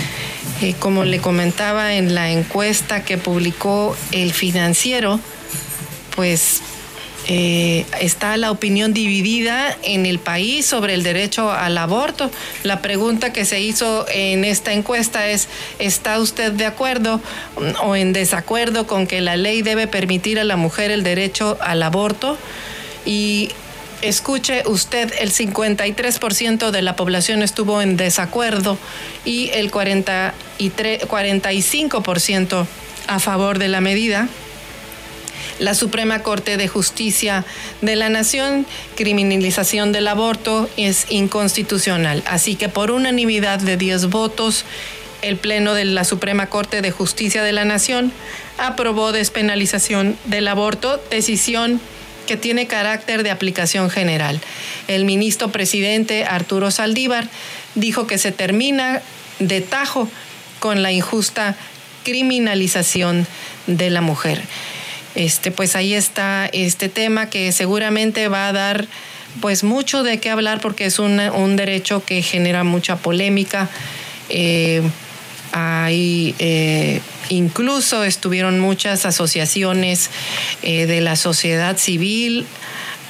como 0.79 1.05
le 1.05 1.19
comentaba 1.19 1.97
en 1.97 2.15
la 2.15 2.31
encuesta 2.31 3.05
que 3.05 3.19
publicó 3.19 3.95
el 4.13 4.33
financiero, 4.33 5.21
pues 6.17 6.63
eh, 7.31 7.85
está 8.01 8.39
la 8.39 8.51
opinión 8.51 8.95
dividida 8.95 9.77
en 9.83 10.07
el 10.07 10.19
país 10.19 10.65
sobre 10.65 10.95
el 10.95 11.03
derecho 11.03 11.53
al 11.53 11.77
aborto. 11.77 12.31
La 12.63 12.81
pregunta 12.81 13.35
que 13.35 13.45
se 13.45 13.61
hizo 13.61 14.07
en 14.09 14.47
esta 14.47 14.73
encuesta 14.73 15.29
es, 15.29 15.49
¿está 15.79 16.19
usted 16.21 16.53
de 16.53 16.65
acuerdo 16.65 17.21
o 17.83 17.97
en 17.97 18.15
desacuerdo 18.15 18.87
con 18.87 19.07
que 19.07 19.21
la 19.21 19.37
ley 19.37 19.61
debe 19.61 19.87
permitir 19.87 20.39
a 20.39 20.45
la 20.45 20.57
mujer 20.57 20.91
el 20.91 21.03
derecho 21.03 21.59
al 21.61 21.83
aborto? 21.83 22.39
Y 23.05 23.51
escuche 24.01 24.63
usted, 24.65 25.13
el 25.19 25.31
53% 25.31 26.71
de 26.71 26.81
la 26.81 26.97
población 26.97 27.43
estuvo 27.43 27.83
en 27.83 27.99
desacuerdo 27.99 28.79
y 29.27 29.51
el 29.51 29.71
43, 29.71 31.03
45% 31.07 32.67
a 33.07 33.19
favor 33.19 33.59
de 33.59 33.69
la 33.69 33.83
medida 33.83 34.29
la 35.59 35.75
Suprema 35.75 36.23
Corte 36.23 36.57
de 36.57 36.69
Justicia 36.69 37.45
de 37.81 37.97
la 37.97 38.09
Nación, 38.09 38.67
criminalización 38.97 39.93
del 39.93 40.09
aborto 40.09 40.69
es 40.77 41.07
inconstitucional. 41.09 42.23
Así 42.27 42.55
que 42.55 42.69
por 42.69 42.91
unanimidad 42.91 43.59
de 43.59 43.77
10 43.77 44.07
votos, 44.07 44.65
el 45.23 45.37
Pleno 45.37 45.75
de 45.75 45.85
la 45.85 46.05
Suprema 46.05 46.47
Corte 46.47 46.81
de 46.81 46.91
Justicia 46.91 47.43
de 47.43 47.53
la 47.53 47.65
Nación 47.65 48.13
aprobó 48.57 49.13
despenalización 49.13 50.17
del 50.27 50.49
aborto, 50.49 51.03
decisión 51.11 51.81
que 52.27 52.37
tiene 52.37 52.67
carácter 52.67 53.23
de 53.23 53.31
aplicación 53.31 53.91
general. 53.91 54.41
El 54.87 55.05
ministro 55.05 55.51
presidente 55.51 56.25
Arturo 56.25 56.71
Saldívar 56.71 57.27
dijo 57.75 58.07
que 58.07 58.19
se 58.19 58.33
termina 58.33 59.03
de 59.39 59.61
tajo 59.61 60.09
con 60.61 60.83
la 60.83 60.93
injusta 60.93 61.57
criminalización 62.05 63.27
de 63.67 63.91
la 63.91 64.03
mujer 64.03 64.43
este, 65.19 65.51
pues 65.51 65.75
ahí 65.75 65.95
está 65.95 66.47
este 66.53 66.89
tema 66.89 67.29
que 67.29 67.51
seguramente 67.51 68.29
va 68.29 68.47
a 68.47 68.53
dar 68.53 68.87
pues 69.41 69.65
mucho 69.65 70.05
de 70.05 70.21
qué 70.21 70.31
hablar 70.31 70.61
porque 70.61 70.87
es 70.87 71.01
un, 71.01 71.57
derecho 71.57 72.05
que 72.05 72.23
genera 72.23 72.63
mucha 72.63 72.97
polémica. 72.97 73.69
Eh, 74.29 74.81
eh, 75.91 77.01
incluso 77.31 78.05
estuvieron 78.05 78.61
muchas 78.61 79.07
asociaciones 79.07 80.09
eh, 80.63 80.87
de 80.87 81.01
la 81.01 81.17
sociedad 81.17 81.77
civil 81.79 82.47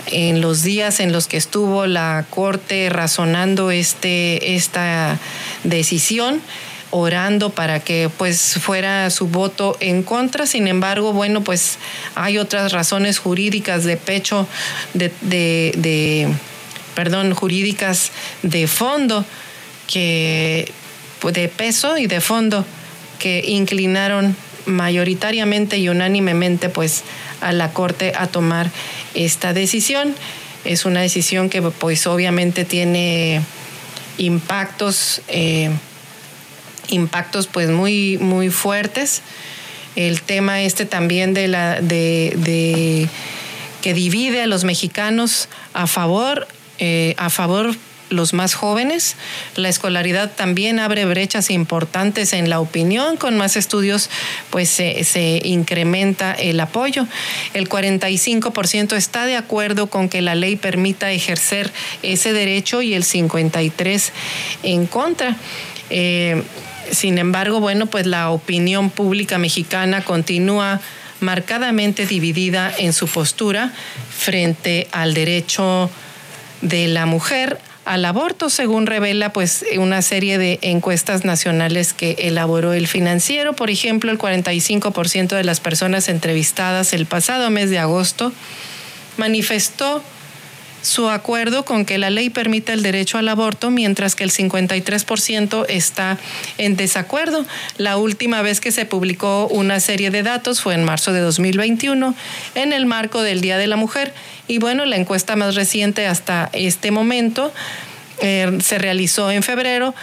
en 0.06 0.40
los 0.40 0.62
días 0.62 1.00
en 1.00 1.12
los 1.12 1.26
que 1.26 1.36
estuvo 1.36 1.86
la 1.86 2.24
Corte 2.30 2.88
razonando 2.88 3.70
este, 3.70 4.54
esta 4.54 5.18
decisión 5.62 6.40
orando 6.90 7.50
para 7.50 7.80
que 7.80 8.10
pues 8.16 8.58
fuera 8.60 9.10
su 9.10 9.28
voto 9.28 9.76
en 9.80 10.02
contra. 10.02 10.46
Sin 10.46 10.68
embargo, 10.68 11.12
bueno, 11.12 11.42
pues 11.42 11.78
hay 12.14 12.38
otras 12.38 12.72
razones 12.72 13.18
jurídicas 13.18 13.84
de 13.84 13.96
pecho, 13.96 14.46
de, 14.94 15.12
de, 15.22 16.28
perdón, 16.94 17.34
jurídicas 17.34 18.10
de 18.42 18.66
fondo, 18.66 19.24
que 19.86 20.70
pues, 21.20 21.34
de 21.34 21.48
peso 21.48 21.98
y 21.98 22.06
de 22.06 22.20
fondo, 22.20 22.64
que 23.18 23.42
inclinaron 23.46 24.36
mayoritariamente 24.66 25.78
y 25.78 25.88
unánimemente 25.88 26.68
pues 26.68 27.02
a 27.40 27.52
la 27.52 27.72
Corte 27.72 28.12
a 28.16 28.26
tomar 28.26 28.70
esta 29.14 29.52
decisión. 29.52 30.14
Es 30.64 30.84
una 30.84 31.00
decisión 31.00 31.48
que 31.48 31.62
pues 31.62 32.06
obviamente 32.06 32.64
tiene 32.64 33.40
impactos 34.18 35.22
eh, 35.28 35.70
impactos 36.88 37.46
pues 37.46 37.70
muy, 37.70 38.18
muy 38.18 38.50
fuertes. 38.50 39.22
El 39.96 40.22
tema 40.22 40.62
este 40.62 40.86
también 40.86 41.34
de 41.34 41.48
la 41.48 41.80
de, 41.80 43.08
que 43.82 43.94
divide 43.94 44.42
a 44.42 44.46
los 44.46 44.64
mexicanos 44.64 45.48
a 45.72 45.86
favor, 45.86 46.46
eh, 46.78 47.14
a 47.18 47.30
favor 47.30 47.74
los 48.10 48.32
más 48.32 48.54
jóvenes. 48.54 49.16
La 49.56 49.68
escolaridad 49.68 50.30
también 50.34 50.78
abre 50.78 51.04
brechas 51.04 51.50
importantes 51.50 52.32
en 52.32 52.50
la 52.50 52.60
opinión. 52.60 53.16
Con 53.16 53.36
más 53.36 53.56
estudios, 53.56 54.10
pues 54.50 54.68
se, 54.68 55.40
incrementa 55.44 56.32
el 56.32 56.60
apoyo. 56.60 57.06
El 57.54 57.68
45% 57.68 58.96
está 58.96 59.26
de 59.26 59.36
acuerdo 59.36 59.88
con 59.88 60.08
que 60.08 60.22
la 60.22 60.34
ley 60.34 60.56
permita 60.56 61.10
ejercer 61.10 61.72
ese 62.02 62.32
derecho 62.32 62.82
y 62.82 62.94
el 62.94 63.04
53% 63.04 64.10
en 64.62 64.86
contra. 64.86 65.36
Eh, 65.90 66.42
sin 66.92 67.18
embargo, 67.18 67.60
bueno, 67.60 67.86
pues 67.86 68.06
la 68.06 68.30
opinión 68.30 68.90
pública 68.90 69.38
mexicana 69.38 70.02
continúa 70.04 70.80
marcadamente 71.20 72.06
dividida 72.06 72.72
en 72.76 72.92
su 72.92 73.08
postura 73.08 73.72
frente 74.10 74.88
al 74.92 75.14
derecho 75.14 75.90
de 76.62 76.88
la 76.88 77.06
mujer 77.06 77.58
al 77.84 78.04
aborto, 78.04 78.50
según 78.50 78.86
revela 78.86 79.32
pues 79.32 79.64
una 79.78 80.02
serie 80.02 80.36
de 80.36 80.58
encuestas 80.60 81.24
nacionales 81.24 81.94
que 81.94 82.16
elaboró 82.18 82.74
el 82.74 82.86
financiero. 82.86 83.54
Por 83.54 83.70
ejemplo, 83.70 84.10
el 84.10 84.18
45% 84.18 85.28
de 85.28 85.42
las 85.44 85.60
personas 85.60 86.10
entrevistadas 86.10 86.92
el 86.92 87.06
pasado 87.06 87.48
mes 87.48 87.70
de 87.70 87.78
agosto 87.78 88.32
manifestó 89.16 90.04
su 90.82 91.08
acuerdo 91.08 91.64
con 91.64 91.84
que 91.84 91.98
la 91.98 92.10
ley 92.10 92.30
permita 92.30 92.72
el 92.72 92.82
derecho 92.82 93.18
al 93.18 93.28
aborto, 93.28 93.70
mientras 93.70 94.14
que 94.14 94.24
el 94.24 94.30
53% 94.30 95.66
está 95.68 96.18
en 96.56 96.76
desacuerdo. 96.76 97.44
La 97.76 97.96
última 97.96 98.42
vez 98.42 98.60
que 98.60 98.72
se 98.72 98.84
publicó 98.84 99.46
una 99.48 99.80
serie 99.80 100.10
de 100.10 100.22
datos 100.22 100.60
fue 100.60 100.74
en 100.74 100.84
marzo 100.84 101.12
de 101.12 101.20
2021, 101.20 102.14
en 102.54 102.72
el 102.72 102.86
marco 102.86 103.22
del 103.22 103.40
Día 103.40 103.58
de 103.58 103.66
la 103.66 103.76
Mujer. 103.76 104.12
Y 104.46 104.58
bueno, 104.58 104.84
la 104.86 104.96
encuesta 104.96 105.36
más 105.36 105.54
reciente 105.54 106.06
hasta 106.06 106.48
este 106.52 106.90
momento 106.90 107.52
eh, 108.20 108.58
se 108.62 108.78
realizó 108.78 109.30
en 109.30 109.42
febrero, 109.42 109.94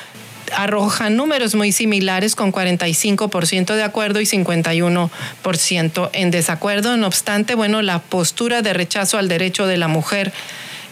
arroja 0.53 1.09
números 1.09 1.55
muy 1.55 1.71
similares 1.71 2.35
con 2.35 2.51
45% 2.51 3.75
de 3.75 3.83
acuerdo 3.83 4.21
y 4.21 4.25
51% 4.25 6.09
en 6.13 6.31
desacuerdo. 6.31 6.97
No 6.97 7.07
obstante, 7.07 7.55
bueno, 7.55 7.81
la 7.81 7.99
postura 7.99 8.61
de 8.61 8.73
rechazo 8.73 9.17
al 9.17 9.27
derecho 9.27 9.65
de 9.67 9.77
la 9.77 9.87
mujer 9.87 10.33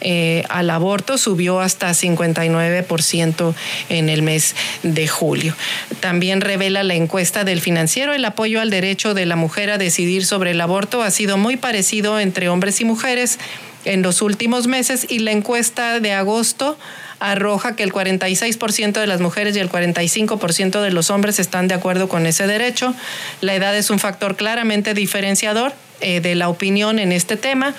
eh, 0.03 0.43
al 0.49 0.69
aborto 0.69 1.17
subió 1.17 1.59
hasta 1.59 1.89
59% 1.89 3.55
en 3.89 4.09
el 4.09 4.21
mes 4.21 4.55
de 4.83 5.07
julio. 5.07 5.55
También 5.99 6.41
revela 6.41 6.83
la 6.83 6.95
encuesta 6.95 7.43
del 7.43 7.61
financiero, 7.61 8.13
el 8.13 8.25
apoyo 8.25 8.61
al 8.61 8.69
derecho 8.69 9.13
de 9.13 9.25
la 9.25 9.35
mujer 9.35 9.69
a 9.69 9.77
decidir 9.77 10.25
sobre 10.25 10.51
el 10.51 10.61
aborto 10.61 11.01
ha 11.01 11.11
sido 11.11 11.37
muy 11.37 11.57
parecido 11.57 12.19
entre 12.19 12.49
hombres 12.49 12.81
y 12.81 12.85
mujeres 12.85 13.39
en 13.85 14.01
los 14.01 14.21
últimos 14.21 14.67
meses 14.67 15.05
y 15.09 15.19
la 15.19 15.31
encuesta 15.31 15.99
de 15.99 16.13
agosto 16.13 16.77
arroja 17.19 17.75
que 17.75 17.83
el 17.83 17.93
46% 17.93 18.93
de 18.99 19.07
las 19.07 19.21
mujeres 19.21 19.55
y 19.55 19.59
el 19.59 19.69
45% 19.69 20.81
de 20.81 20.91
los 20.91 21.09
hombres 21.09 21.39
están 21.39 21.69
de 21.69 21.75
acuerdo 21.75 22.09
con 22.09 22.25
ese 22.25 22.47
derecho. 22.47 22.93
La 23.39 23.55
edad 23.55 23.75
es 23.77 23.89
un 23.89 23.99
factor 23.99 24.35
claramente 24.35 24.93
diferenciador 24.93 25.73
eh, 26.01 26.19
de 26.19 26.35
la 26.35 26.49
opinión 26.49 26.99
en 26.99 27.13
este 27.13 27.37
tema. 27.37 27.73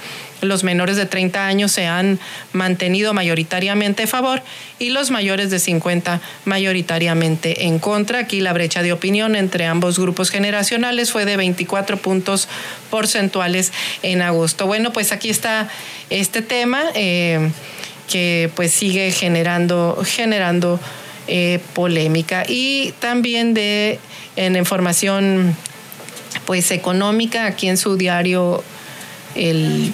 Los 0.45 0.64
menores 0.64 0.97
de 0.97 1.07
30 1.07 1.47
años 1.47 1.72
se 1.72 1.86
han 1.86 2.18
mantenido 2.53 3.14
mayoritariamente 3.14 4.05
a 4.05 4.07
favor 4.07 4.42
y 4.78 4.90
los 4.90 5.11
mayores 5.11 5.51
de 5.51 5.59
50 5.59 6.20
mayoritariamente 6.45 7.66
en 7.66 7.78
contra. 7.78 8.20
Aquí 8.20 8.40
la 8.40 8.53
brecha 8.53 8.82
de 8.82 8.92
opinión 8.92 9.36
entre 9.36 9.66
ambos 9.66 9.99
grupos 9.99 10.30
generacionales 10.30 11.12
fue 11.12 11.24
de 11.24 11.36
24 11.36 11.97
puntos 11.99 12.49
porcentuales 12.90 13.72
en 14.03 14.22
agosto. 14.22 14.66
Bueno, 14.66 14.92
pues 14.92 15.12
aquí 15.12 15.30
está 15.30 15.68
este 16.11 16.42
tema. 16.42 16.82
Eh, 16.95 17.51
que 18.09 18.51
pues 18.55 18.72
sigue 18.72 19.11
generando, 19.12 20.03
generando 20.05 20.80
eh, 21.26 21.61
polémica. 21.74 22.45
Y 22.47 22.92
también 23.01 23.55
de 23.55 23.99
en 24.36 24.57
información 24.57 25.57
pues 26.45 26.70
económica, 26.70 27.47
aquí 27.47 27.68
en 27.68 27.76
su 27.76 27.97
diario 27.97 28.62
El 29.34 29.92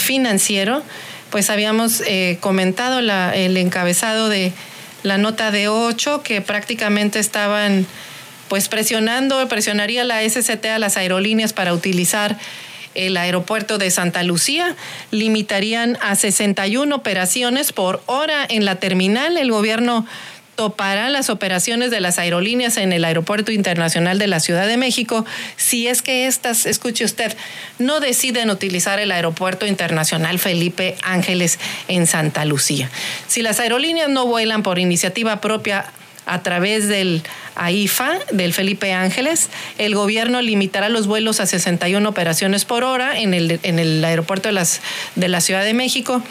Financiero, 0.00 0.82
pues 1.30 1.50
habíamos 1.50 2.02
eh, 2.06 2.38
comentado 2.40 3.00
la, 3.00 3.34
el 3.34 3.56
encabezado 3.56 4.28
de 4.28 4.52
la 5.02 5.18
nota 5.18 5.50
de 5.50 5.68
8 5.68 6.22
que 6.22 6.40
prácticamente 6.40 7.18
estaban 7.18 7.86
pues 8.48 8.68
presionando, 8.68 9.46
presionaría 9.48 10.02
la 10.02 10.28
SCT 10.28 10.66
a 10.66 10.78
las 10.78 10.96
aerolíneas 10.96 11.52
para 11.52 11.72
utilizar 11.72 12.36
el 12.94 13.16
aeropuerto 13.16 13.78
de 13.78 13.90
Santa 13.90 14.24
Lucía. 14.24 14.74
Limitarían 15.12 15.96
a 16.00 16.16
61 16.16 16.94
operaciones 16.94 17.72
por 17.72 18.02
hora 18.06 18.44
en 18.48 18.64
la 18.64 18.76
terminal. 18.76 19.36
El 19.36 19.52
gobierno 19.52 20.04
topará 20.60 21.08
las 21.08 21.30
operaciones 21.30 21.90
de 21.90 22.02
las 22.02 22.18
aerolíneas 22.18 22.76
en 22.76 22.92
el 22.92 23.06
Aeropuerto 23.06 23.50
Internacional 23.50 24.18
de 24.18 24.26
la 24.26 24.40
Ciudad 24.40 24.66
de 24.66 24.76
México 24.76 25.24
si 25.56 25.88
es 25.88 26.02
que 26.02 26.26
estas, 26.26 26.66
escuche 26.66 27.02
usted, 27.06 27.34
no 27.78 27.98
deciden 27.98 28.50
utilizar 28.50 29.00
el 29.00 29.10
Aeropuerto 29.10 29.66
Internacional 29.66 30.38
Felipe 30.38 30.98
Ángeles 31.02 31.58
en 31.88 32.06
Santa 32.06 32.44
Lucía. 32.44 32.90
Si 33.26 33.40
las 33.40 33.58
aerolíneas 33.58 34.10
no 34.10 34.26
vuelan 34.26 34.62
por 34.62 34.78
iniciativa 34.78 35.40
propia 35.40 35.86
a 36.26 36.42
través 36.42 36.88
del 36.88 37.22
AIFA, 37.54 38.18
del 38.30 38.52
Felipe 38.52 38.92
Ángeles, 38.92 39.48
el 39.78 39.94
gobierno 39.94 40.42
limitará 40.42 40.90
los 40.90 41.06
vuelos 41.06 41.40
a 41.40 41.46
61 41.46 42.06
operaciones 42.06 42.66
por 42.66 42.84
hora 42.84 43.18
en 43.18 43.32
el, 43.32 44.04
aeropuerto 44.04 44.50
de 44.50 45.28
la 45.28 45.40
Ciudad 45.40 45.64
de 45.64 45.72
México, 45.72 46.22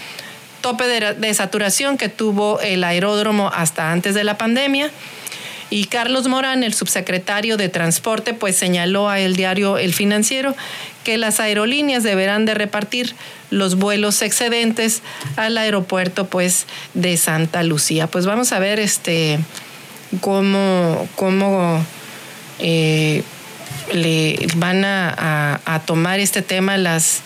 tope 0.62 0.86
de, 0.88 1.34
saturación 1.34 1.98
que 1.98 2.10
tuvo 2.10 2.60
el 2.62 2.84
aeródromo 2.84 3.52
hasta 3.54 3.92
antes 3.92 4.16
de 4.16 4.24
la 4.24 4.38
pandemia. 4.38 4.92
Y 5.72 5.86
Carlos 5.86 6.28
Morán, 6.28 6.64
el 6.64 6.74
subsecretario 6.74 7.56
de 7.56 7.70
Transporte, 7.70 8.34
pues 8.34 8.56
señaló 8.56 9.08
a 9.08 9.20
el 9.20 9.36
diario 9.36 9.78
El 9.78 9.94
Financiero 9.94 10.56
que 11.04 11.18
las 11.18 11.40
aerolíneas 11.40 12.04
deberán 12.04 12.46
de 12.46 12.56
repartir 12.56 13.16
los 13.52 13.76
vuelos 13.76 14.22
excedentes 14.22 15.02
al 15.36 15.58
aeropuerto 15.58 16.26
pues 16.26 16.66
de 16.96 17.18
Santa 17.18 17.64
Lucía. 17.64 18.08
Pues 18.08 18.26
vamos 18.26 18.52
a 18.52 18.60
ver 18.60 18.80
este 18.80 19.40
cómo, 20.22 21.08
cómo 21.16 21.86
eh, 22.60 23.24
le 23.94 24.48
van 24.56 24.84
a, 24.86 25.82
tomar 25.86 26.20
este 26.20 26.42
tema 26.42 26.78
las, 26.78 27.22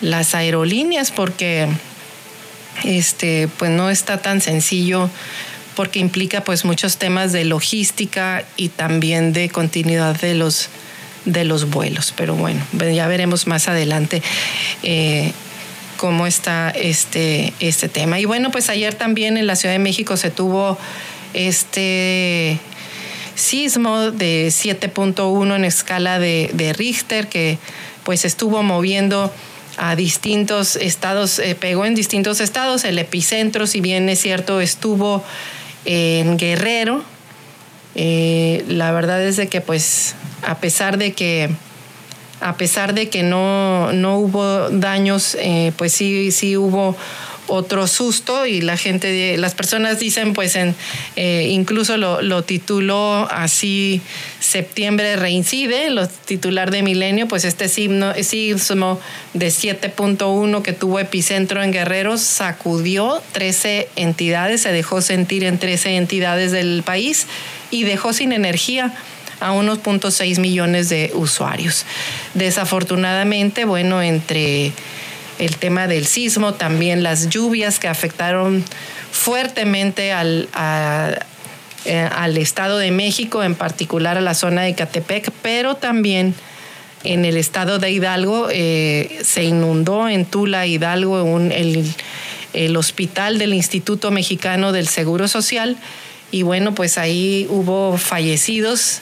las 0.00 0.34
aerolíneas, 0.34 1.10
porque 1.10 1.68
este, 2.84 3.48
pues 3.58 3.70
no 3.70 3.90
está 3.90 4.20
tan 4.22 4.40
sencillo 4.40 5.10
porque 5.74 5.98
implica 6.00 6.42
pues 6.42 6.64
muchos 6.64 6.96
temas 6.96 7.32
de 7.32 7.44
logística 7.44 8.44
y 8.56 8.68
también 8.68 9.32
de 9.32 9.48
continuidad 9.48 10.20
de 10.20 10.34
los 10.34 10.70
de 11.24 11.44
los 11.44 11.70
vuelos. 11.70 12.12
Pero 12.16 12.34
bueno, 12.34 12.60
ya 12.72 13.06
veremos 13.06 13.46
más 13.46 13.68
adelante 13.68 14.22
eh, 14.82 15.32
cómo 15.96 16.26
está 16.26 16.70
este, 16.70 17.52
este 17.60 17.88
tema. 17.88 18.18
Y 18.18 18.24
bueno, 18.24 18.50
pues 18.50 18.70
ayer 18.70 18.94
también 18.94 19.36
en 19.36 19.46
la 19.46 19.56
Ciudad 19.56 19.74
de 19.74 19.78
México 19.78 20.16
se 20.16 20.30
tuvo 20.30 20.78
este 21.34 22.58
sismo 23.34 24.10
de 24.10 24.48
7.1 24.48 25.56
en 25.56 25.64
escala 25.64 26.18
de, 26.18 26.74
Richter 26.76 27.28
que 27.28 27.58
pues 28.04 28.24
estuvo 28.24 28.62
moviendo 28.62 29.32
a 29.78 29.96
distintos 29.96 30.76
estados, 30.76 31.38
eh, 31.38 31.54
pegó 31.54 31.84
en 31.84 31.94
distintos 31.94 32.40
estados. 32.40 32.84
El 32.84 32.98
epicentro, 32.98 33.66
si 33.66 33.80
bien 33.80 34.08
es 34.08 34.20
cierto, 34.20 34.60
estuvo 34.60 35.24
en 35.84 36.36
Guerrero. 36.36 37.04
Eh, 37.94 38.64
la 38.68 38.92
verdad 38.92 39.22
es 39.24 39.36
de 39.36 39.48
que, 39.48 39.60
pues, 39.60 40.14
a 40.42 40.58
pesar 40.58 40.98
de 40.98 41.12
que, 41.12 41.50
a 42.40 42.56
pesar 42.56 42.94
de 42.94 43.08
que 43.08 43.22
no, 43.22 43.92
no 43.92 44.18
hubo 44.18 44.68
daños, 44.70 45.36
eh, 45.40 45.72
pues 45.76 45.92
sí, 45.92 46.30
sí 46.32 46.56
hubo 46.56 46.96
otro 47.48 47.86
susto 47.86 48.46
y 48.46 48.60
la 48.60 48.76
gente, 48.76 49.36
las 49.36 49.54
personas 49.54 49.98
dicen, 49.98 50.32
pues 50.34 50.54
en, 50.54 50.74
eh, 51.16 51.48
incluso 51.50 51.96
lo, 51.96 52.42
tituló 52.42 53.28
así 53.30 54.00
Septiembre 54.38 55.16
reincide, 55.16 55.90
lo 55.90 56.06
titular 56.08 56.70
de 56.70 56.82
Milenio, 56.82 57.26
pues 57.26 57.44
este 57.44 57.68
sismo, 57.68 58.12
de 59.34 59.48
7.1 59.48 60.62
que 60.62 60.72
tuvo 60.72 61.00
epicentro 61.00 61.62
en 61.62 61.72
Guerrero 61.72 62.18
sacudió 62.18 63.20
13 63.32 63.88
entidades, 63.96 64.62
se 64.62 64.72
dejó 64.72 65.00
sentir 65.00 65.44
en 65.44 65.58
13 65.58 65.96
entidades 65.96 66.52
del 66.52 66.82
país 66.84 67.26
y 67.70 67.84
dejó 67.84 68.12
sin 68.12 68.32
energía 68.32 68.94
a 69.40 69.52
unos 69.52 69.82
0.6 69.82 70.38
millones 70.40 70.88
de 70.88 71.12
usuarios. 71.14 71.84
Desafortunadamente, 72.34 73.64
bueno, 73.64 74.02
entre 74.02 74.72
el 75.38 75.56
tema 75.56 75.86
del 75.86 76.06
sismo, 76.06 76.54
también 76.54 77.02
las 77.02 77.28
lluvias 77.28 77.78
que 77.78 77.88
afectaron 77.88 78.64
fuertemente 79.12 80.12
al, 80.12 80.48
eh, 81.84 82.08
al 82.10 82.36
Estado 82.36 82.78
de 82.78 82.90
México, 82.90 83.42
en 83.42 83.54
particular 83.54 84.18
a 84.18 84.20
la 84.20 84.34
zona 84.34 84.62
de 84.62 84.74
Catepec, 84.74 85.30
pero 85.42 85.76
también 85.76 86.34
en 87.04 87.24
el 87.24 87.36
estado 87.36 87.78
de 87.78 87.90
Hidalgo 87.90 88.48
eh, 88.50 89.20
se 89.22 89.44
inundó 89.44 90.08
en 90.08 90.24
Tula, 90.24 90.66
Hidalgo, 90.66 91.38
el, 92.52 92.76
hospital 92.76 93.38
del 93.38 93.54
Instituto 93.54 94.10
Mexicano 94.10 94.72
del 94.72 94.88
Seguro 94.88 95.28
Social 95.28 95.76
y 96.30 96.42
bueno, 96.42 96.74
pues 96.74 96.98
ahí 96.98 97.46
hubo 97.48 97.96
fallecidos. 97.96 99.00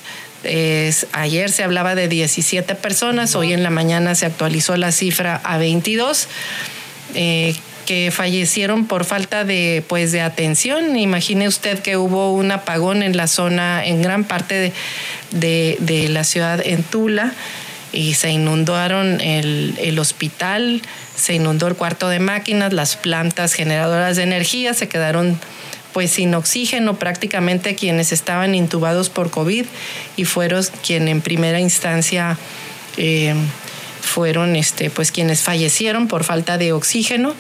Ayer 1.12 1.50
se 1.50 1.64
hablaba 1.64 1.94
de 1.94 2.08
17 2.08 2.74
personas, 2.76 3.34
hoy 3.34 3.52
en 3.52 3.62
la 3.62 3.70
mañana 3.70 4.14
se 4.14 4.26
actualizó 4.26 4.76
la 4.76 4.92
cifra 4.92 5.40
a 5.44 5.58
22. 5.58 6.28
Eh, 7.14 7.54
que 7.86 8.10
fallecieron 8.10 8.86
por 8.86 9.04
falta 9.04 9.44
de 9.44 9.84
pues 9.86 10.10
de 10.10 10.20
atención. 10.20 10.98
Imagine 10.98 11.46
usted 11.46 11.78
que 11.78 11.96
hubo 11.96 12.32
un 12.32 12.50
apagón 12.50 13.04
en 13.04 13.16
la 13.16 13.28
zona, 13.28 13.86
en 13.86 14.02
gran 14.02 14.24
parte 14.24 14.72
de, 15.30 15.76
de 15.78 16.08
la 16.08 16.24
ciudad 16.24 16.60
en 16.66 16.82
Tula 16.82 17.32
y 17.92 18.14
se 18.14 18.30
inundaron 18.30 19.20
el, 19.20 19.74
el, 19.80 19.98
hospital, 19.98 20.82
se 21.14 21.34
inundó 21.34 21.68
el 21.68 21.76
cuarto 21.76 22.08
de 22.08 22.18
máquinas, 22.18 22.72
las 22.72 22.96
plantas 22.96 23.54
generadoras 23.54 24.16
de 24.16 24.24
energía 24.24 24.74
se 24.74 24.88
quedaron 24.88 25.38
pues 25.96 26.10
sin 26.10 26.34
oxígeno 26.34 26.98
prácticamente 26.98 27.74
quienes 27.74 28.12
estaban 28.12 28.54
intubados 28.54 29.08
por 29.08 29.30
COVID 29.30 29.64
y 30.18 30.24
fueron 30.26 30.62
quienes 30.86 31.08
en 31.08 31.22
primera 31.22 31.58
instancia 31.58 32.36
eh, 32.98 33.34
fueron 34.02 34.56
este, 34.56 34.90
pues 34.90 35.10
quienes 35.10 35.40
fallecieron 35.40 36.06
por 36.06 36.22
falta 36.22 36.58
de 36.58 36.74
oxígeno. 36.74 37.32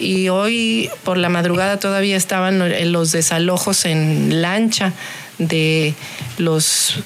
Y 0.00 0.28
hoy 0.28 0.90
por 1.04 1.18
la 1.18 1.28
madrugada 1.28 1.78
todavía 1.78 2.16
estaban 2.16 2.90
los 2.90 3.12
desalojos 3.12 3.84
en 3.84 4.42
lancha 4.42 4.92
de 5.38 5.94
los 6.36 6.96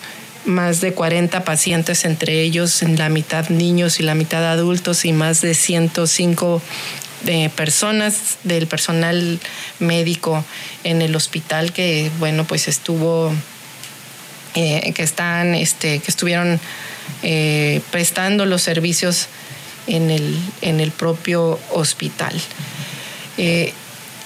más 0.46 0.80
de 0.80 0.94
40 0.94 1.44
pacientes, 1.44 2.06
entre 2.06 2.40
ellos 2.40 2.82
en 2.82 2.96
la 2.96 3.10
mitad 3.10 3.50
niños 3.50 4.00
y 4.00 4.04
la 4.04 4.14
mitad 4.14 4.50
adultos 4.50 5.04
y 5.04 5.12
más 5.12 5.42
de 5.42 5.52
105 5.52 6.62
de 7.24 7.44
eh, 7.44 7.50
personas 7.50 8.38
del 8.44 8.66
personal 8.66 9.38
médico 9.78 10.44
en 10.84 11.02
el 11.02 11.14
hospital 11.16 11.72
que 11.72 12.10
bueno 12.18 12.44
pues 12.44 12.68
estuvo 12.68 13.32
eh, 14.54 14.92
que 14.94 15.02
están 15.02 15.54
este 15.54 16.00
que 16.00 16.10
estuvieron 16.10 16.60
eh, 17.22 17.80
prestando 17.90 18.46
los 18.46 18.62
servicios 18.62 19.28
en 19.86 20.10
el, 20.10 20.38
en 20.60 20.80
el 20.80 20.92
propio 20.92 21.58
hospital. 21.72 22.40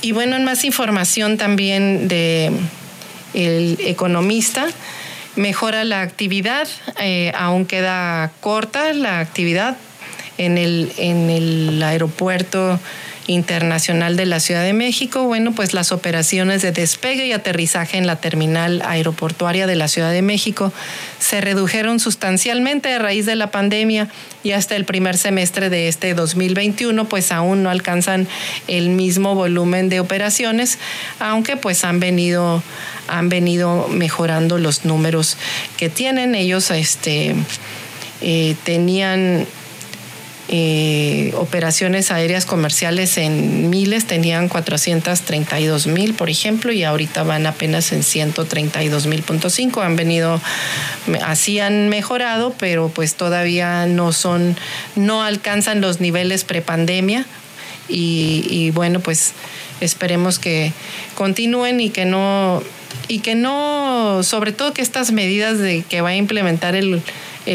y 0.03 0.12
bueno, 0.12 0.36
en 0.36 0.44
más 0.44 0.64
información 0.64 1.38
también 1.38 2.09
de 2.09 2.53
el 3.36 3.78
economista, 3.80 4.66
mejora 5.36 5.84
la 5.84 6.01
actividad, 6.01 6.66
eh, 6.99 7.32
aún 7.36 7.66
queda 7.66 8.32
corta 8.40 8.92
la 8.94 9.20
actividad 9.20 9.76
en 10.39 10.59
el, 10.59 10.93
en 10.99 11.30
el 11.30 11.82
aeropuerto 11.82 12.78
internacional 13.28 14.16
de 14.16 14.26
la 14.26 14.41
Ciudad 14.41 14.62
de 14.62 14.72
México, 14.72 15.24
bueno, 15.24 15.53
pues 15.53 15.74
las 15.74 15.91
operaciones 15.93 16.62
de 16.62 16.72
despegue 16.72 17.26
y 17.26 17.32
aterrizaje 17.32 17.99
en 17.99 18.07
la 18.07 18.16
terminal 18.16 18.82
aeroportuaria 18.87 19.66
de 19.66 19.74
la 19.74 19.89
Ciudad 19.89 20.12
de 20.12 20.22
México 20.22 20.72
se 21.18 21.41
redujeron 21.41 21.99
sustancialmente 21.99 22.93
a 22.93 22.99
raíz 22.99 23.26
de 23.26 23.34
la 23.34 23.51
pandemia 23.51 24.09
y 24.45 24.53
hasta 24.53 24.76
el 24.76 24.84
primer 24.84 25.16
semestre 25.16 25.70
de 25.70 25.89
este 25.89 26.14
2021 26.14 27.09
pues 27.09 27.32
aún 27.32 27.62
no 27.64 27.70
alcanzan 27.70 28.28
el 28.68 28.91
mismo 28.91 29.34
volumen 29.34 29.89
de 29.89 29.99
operaciones, 29.99 30.78
aunque 31.18 31.57
pues 31.57 31.84
han 31.84 31.99
venido 31.99 32.62
han 33.09 33.28
venido 33.28 33.87
mejorando 33.89 34.59
los 34.59 34.84
números 34.84 35.37
que 35.76 35.89
tienen. 35.89 36.34
Ellos 36.34 36.72
este, 36.72 37.37
eh, 38.20 38.57
tenían 38.64 39.47
eh, 40.49 41.32
operaciones 41.36 42.11
aéreas 42.11 42.47
comerciales 42.47 43.18
en 43.18 43.68
miles, 43.70 44.07
tenían 44.07 44.49
432 44.49 45.86
mil, 45.86 46.14
por 46.14 46.30
ejemplo, 46.30 46.72
y 46.72 46.84
ahorita 46.84 47.22
van 47.22 47.47
apenas 47.47 47.92
en 47.92 48.03
132 48.03 49.07
mil. 49.07 49.24
Han 49.82 49.97
venido, 49.97 50.40
así 51.24 51.59
han 51.59 51.88
mejorado, 51.88 52.55
pero 52.59 52.88
pues 52.88 53.14
todavía 53.14 53.86
no 53.86 54.12
son, 54.12 54.57
no 54.94 55.22
alcanzan 55.22 55.80
los 55.80 56.01
niveles 56.01 56.44
prepandemia. 56.44 57.26
Y, 57.88 58.44
y 58.51 58.70
bueno, 58.70 59.01
pues 59.01 59.32
esperemos 59.80 60.38
que 60.38 60.72
continúen 61.14 61.80
y 61.80 61.90
que 61.90 62.05
no 62.05 62.62
y 63.09 63.20
que 63.20 63.34
no, 63.34 64.22
sobre 64.22 64.53
todo 64.53 64.72
que 64.72 64.82
estas 64.82 65.12
medidas 65.12 65.59
de 65.59 65.82
que 65.82 66.01
va 66.01 66.11
a 66.11 66.16
implementar 66.16 66.74
el, 66.74 67.03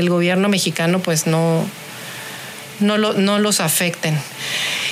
gobierno 0.09 0.47
mexicano, 0.47 0.99
pues 0.99 1.27
no, 1.27 1.65
no, 2.81 2.97
no 2.97 3.39
los 3.39 3.59
afecten. 3.59 4.17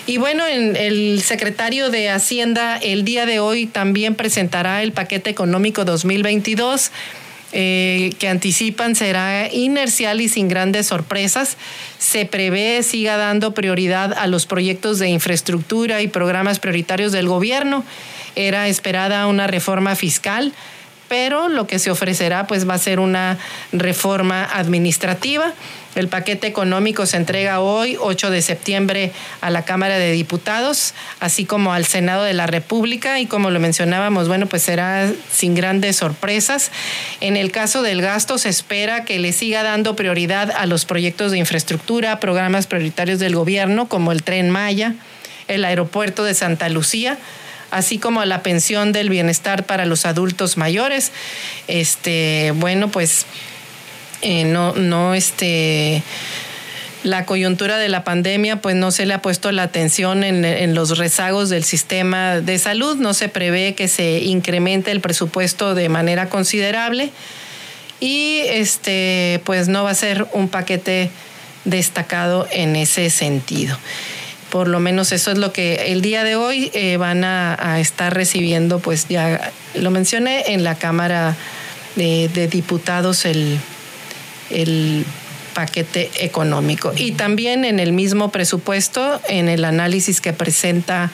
Y 0.05 0.17
bueno, 0.17 0.45
el 0.45 1.21
secretario 1.21 1.89
de 1.89 2.09
Hacienda 2.09 2.77
el 2.77 3.05
día 3.05 3.25
de 3.25 3.39
hoy 3.39 3.65
también 3.65 4.15
presentará 4.15 4.81
el 4.81 4.91
paquete 4.91 5.29
económico 5.29 5.85
2022. 5.85 6.91
Eh, 7.51 8.13
que 8.19 8.27
anticipan 8.27 8.93
será 8.93 9.51
inercial 9.51 10.21
y 10.21 10.29
sin 10.29 10.47
grandes 10.49 10.85
sorpresas. 10.85 11.57
Se 11.97 12.27
prevé 12.27 12.83
siga 12.83 13.17
dando 13.17 13.55
prioridad 13.55 14.13
a 14.13 14.27
los 14.27 14.45
proyectos 14.45 14.99
de 14.99 15.09
infraestructura 15.09 16.03
y 16.03 16.07
programas 16.07 16.59
prioritarios 16.59 17.11
del 17.11 17.27
gobierno 17.27 17.83
era 18.35 18.67
esperada 18.67 19.27
una 19.27 19.47
reforma 19.47 19.95
fiscal, 19.95 20.53
pero 21.07 21.49
lo 21.49 21.67
que 21.67 21.79
se 21.79 21.91
ofrecerá 21.91 22.47
pues 22.47 22.67
va 22.69 22.75
a 22.75 22.79
ser 22.79 22.99
una 22.99 23.37
reforma 23.71 24.45
administrativa. 24.45 25.53
El 25.99 26.07
paquete 26.07 26.47
económico 26.47 27.05
se 27.05 27.17
entrega 27.17 27.59
hoy, 27.59 27.97
8 27.99 28.29
de 28.31 28.41
septiembre, 28.41 29.11
a 29.41 29.49
la 29.49 29.65
Cámara 29.65 29.97
de 29.97 30.13
Diputados, 30.13 30.93
así 31.19 31.43
como 31.43 31.73
al 31.73 31.83
Senado 31.83 32.23
de 32.23 32.33
la 32.33 32.47
República 32.47 33.19
y 33.19 33.25
como 33.25 33.51
lo 33.51 33.59
mencionábamos, 33.59 34.29
bueno, 34.29 34.45
pues 34.45 34.61
será 34.61 35.11
sin 35.29 35.55
grandes 35.55 35.97
sorpresas. 35.97 36.71
En 37.19 37.35
el 37.35 37.51
caso 37.51 37.81
del 37.81 38.01
gasto 38.01 38.37
se 38.37 38.47
espera 38.47 39.03
que 39.03 39.19
le 39.19 39.33
siga 39.33 39.61
dando 39.61 39.97
prioridad 39.97 40.51
a 40.51 40.65
los 40.67 40.85
proyectos 40.85 41.33
de 41.33 41.39
infraestructura, 41.39 42.21
programas 42.21 42.65
prioritarios 42.65 43.19
del 43.19 43.35
gobierno 43.35 43.89
como 43.89 44.13
el 44.13 44.23
Tren 44.23 44.49
Maya, 44.49 44.95
el 45.49 45.65
aeropuerto 45.65 46.23
de 46.23 46.33
Santa 46.33 46.69
Lucía, 46.69 47.17
así 47.71 47.97
como 47.97 48.23
la 48.23 48.41
pensión 48.41 48.93
del 48.93 49.09
bienestar 49.09 49.65
para 49.65 49.85
los 49.85 50.05
adultos 50.05 50.55
mayores. 50.55 51.11
Este, 51.67 52.53
bueno, 52.55 52.89
pues 52.89 53.25
eh, 54.21 54.43
no, 54.45 54.73
no, 54.73 55.13
este 55.13 56.03
la 57.03 57.25
coyuntura 57.25 57.77
de 57.77 57.89
la 57.89 58.03
pandemia, 58.03 58.57
pues 58.57 58.75
no 58.75 58.91
se 58.91 59.05
le 59.05 59.13
ha 59.13 59.21
puesto 59.21 59.51
la 59.51 59.63
atención 59.63 60.23
en, 60.23 60.75
los 60.75 60.97
rezagos 60.97 61.49
del 61.49 61.63
sistema 61.63 62.41
de 62.41 62.59
salud, 62.59 62.97
no 62.97 63.13
se 63.13 63.29
prevé 63.29 63.73
que 63.73 63.87
se 63.87 64.19
incremente 64.19 64.91
el 64.91 64.99
presupuesto 64.99 65.75
de 65.75 65.87
manera 65.87 66.29
considerable 66.29 67.11
y 67.99 68.41
este, 68.47 69.41
pues 69.45 69.67
no 69.67 69.83
va 69.83 69.91
a 69.91 69.95
ser 69.95 70.27
un 70.33 70.49
paquete 70.49 71.09
destacado 71.63 72.47
en 72.51 72.75
ese 72.75 73.09
sentido. 73.09 73.77
Por 74.49 74.67
lo 74.67 74.79
menos 74.79 75.11
eso 75.11 75.31
es 75.31 75.37
lo 75.37 75.53
que 75.53 75.91
el 75.91 76.01
día 76.01 76.23
de 76.23 76.35
hoy 76.35 76.71
eh, 76.73 76.97
van 76.97 77.23
a, 77.23 77.79
estar 77.79 78.13
recibiendo, 78.13 78.79
pues 78.79 79.07
ya 79.07 79.51
lo 79.75 79.91
mencioné, 79.91 80.53
en 80.53 80.63
la 80.63 80.75
Cámara 80.75 81.35
de, 81.95 82.47
Diputados 82.49 83.25
el, 83.25 83.59
el 84.49 85.05
paquete 85.53 86.09
económico. 86.19 86.93
Y 86.95 87.13
también 87.13 87.65
en 87.65 87.79
el 87.79 87.91
mismo 87.91 88.31
presupuesto, 88.31 89.19
en 89.27 89.49
el 89.49 89.65
análisis 89.65 90.21
que 90.21 90.33
presenta 90.33 91.11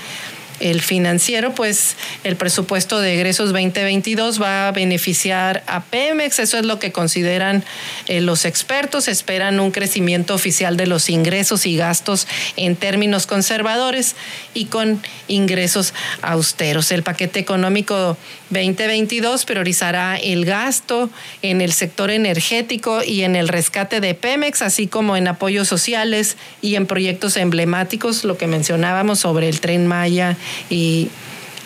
el 0.60 0.82
financiero, 0.82 1.54
pues 1.54 1.96
el 2.24 2.36
presupuesto 2.36 3.00
de 3.00 3.16
egresos 3.16 3.52
2022 3.52 4.42
va 4.42 4.68
a 4.68 4.72
beneficiar 4.72 5.64
a 5.68 5.84
Pemex, 5.84 6.40
eso 6.40 6.58
es 6.58 6.66
lo 6.66 6.80
que 6.80 6.92
consideran 6.92 7.64
eh, 8.08 8.22
los 8.22 8.46
expertos, 8.46 9.08
esperan 9.08 9.60
un 9.60 9.72
crecimiento 9.72 10.34
oficial 10.34 10.78
de 10.78 10.88
los 10.88 11.10
ingresos 11.10 11.66
y 11.66 11.78
gastos 11.78 12.28
en 12.56 12.76
términos 12.76 13.28
conservadores 13.28 14.16
y 14.54 14.66
con 14.66 15.02
ingresos 15.28 15.94
austeros. 16.22 16.92
El 16.92 17.04
paquete 17.04 17.40
económico 17.40 18.18
2022 18.50 19.46
priorizará 19.46 20.18
el 20.18 20.46
gasto 20.46 21.10
en 21.42 21.62
el 21.62 21.74
sector 21.74 22.12
energético 22.12 23.04
y 23.04 23.24
en 23.24 23.36
el 23.36 23.48
rescate 23.48 24.00
de 24.00 24.14
Pemex, 24.14 24.62
así 24.62 24.88
como 24.88 25.18
en 25.18 25.28
apoyos 25.28 25.68
sociales 25.68 26.38
y 26.62 26.76
en 26.76 26.86
proyectos 26.86 27.38
emblemáticos, 27.38 28.24
lo 28.24 28.38
que 28.38 28.48
mencionábamos 28.48 29.20
sobre 29.20 29.50
el 29.50 29.60
tren 29.60 29.88
Maya 29.88 30.38
y 30.70 31.10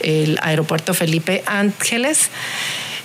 el 0.01 0.39
aeropuerto 0.41 0.93
Felipe 0.93 1.43
Ángeles. 1.45 2.29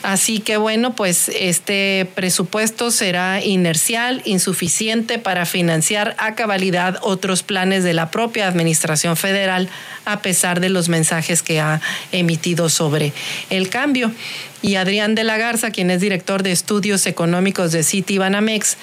Así 0.04 0.40
que 0.40 0.58
bueno, 0.58 0.94
pues 0.94 1.30
este 1.30 2.06
presupuesto 2.14 2.90
será 2.90 3.42
inercial, 3.42 4.20
insuficiente 4.26 5.18
para 5.18 5.46
financiar 5.46 6.14
a 6.18 6.34
cabalidad 6.34 6.98
otros 7.00 7.42
planes 7.42 7.84
de 7.84 7.94
la 7.94 8.10
propia 8.10 8.46
Administración 8.46 9.16
Federal, 9.16 9.70
a 10.04 10.20
pesar 10.20 10.60
de 10.60 10.68
los 10.68 10.90
mensajes 10.90 11.40
que 11.40 11.58
ha 11.58 11.80
emitido 12.12 12.68
sobre 12.68 13.14
el 13.48 13.70
cambio. 13.70 14.12
Y 14.60 14.74
Adrián 14.74 15.14
de 15.14 15.24
la 15.24 15.38
Garza, 15.38 15.70
quien 15.70 15.90
es 15.90 16.02
director 16.02 16.42
de 16.42 16.52
estudios 16.52 17.06
económicos 17.06 17.72
de 17.72 17.82
City 17.82 18.18
Banamex, 18.18 18.76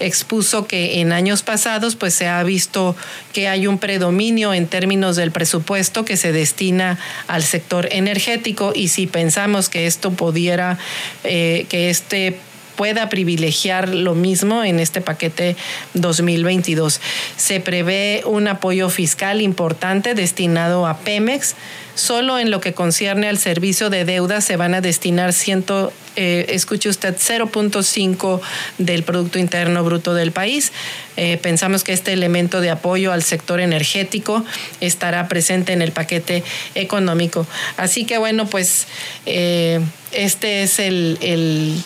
expuso 0.00 0.66
que 0.66 1.00
en 1.00 1.12
años 1.12 1.42
pasados 1.42 1.96
pues 1.96 2.14
se 2.14 2.28
ha 2.28 2.42
visto 2.42 2.96
que 3.32 3.48
hay 3.48 3.66
un 3.66 3.78
predominio 3.78 4.54
en 4.54 4.66
términos 4.66 5.16
del 5.16 5.32
presupuesto 5.32 6.04
que 6.04 6.16
se 6.16 6.32
destina 6.32 6.98
al 7.26 7.42
sector 7.42 7.88
energético 7.90 8.72
y 8.74 8.88
si 8.88 9.06
pensamos 9.06 9.68
que 9.68 9.86
esto 9.86 10.12
pudiera, 10.12 10.78
eh, 11.24 11.66
que 11.68 11.90
este 11.90 12.38
pueda 12.78 13.08
privilegiar 13.08 13.88
lo 13.88 14.14
mismo 14.14 14.62
en 14.62 14.78
este 14.78 15.00
paquete 15.00 15.56
2022. 15.94 17.00
Se 17.36 17.58
prevé 17.58 18.22
un 18.24 18.46
apoyo 18.46 18.88
fiscal 18.88 19.42
importante 19.42 20.14
destinado 20.14 20.86
a 20.86 20.98
Pemex. 20.98 21.56
Solo 21.96 22.38
en 22.38 22.52
lo 22.52 22.60
que 22.60 22.74
concierne 22.74 23.28
al 23.28 23.38
servicio 23.38 23.90
de 23.90 24.04
deuda 24.04 24.40
se 24.40 24.56
van 24.56 24.74
a 24.74 24.80
destinar 24.80 25.32
ciento, 25.32 25.92
eh, 26.20 26.46
escuche 26.48 26.88
usted, 26.88 27.14
0.5 27.16 28.40
del 28.78 29.04
Producto 29.04 29.38
Interno 29.38 29.84
Bruto 29.84 30.14
del 30.14 30.32
país. 30.32 30.72
Eh, 31.16 31.38
pensamos 31.40 31.84
que 31.84 31.92
este 31.92 32.12
elemento 32.12 32.60
de 32.60 32.70
apoyo 32.70 33.12
al 33.12 33.22
sector 33.22 33.60
energético 33.60 34.44
estará 34.80 35.28
presente 35.28 35.72
en 35.72 35.80
el 35.80 35.92
paquete 35.92 36.42
económico. 36.74 37.46
Así 37.76 38.04
que 38.04 38.18
bueno, 38.18 38.46
pues 38.46 38.88
eh, 39.26 39.78
este 40.10 40.64
es 40.64 40.80
el 40.80 41.84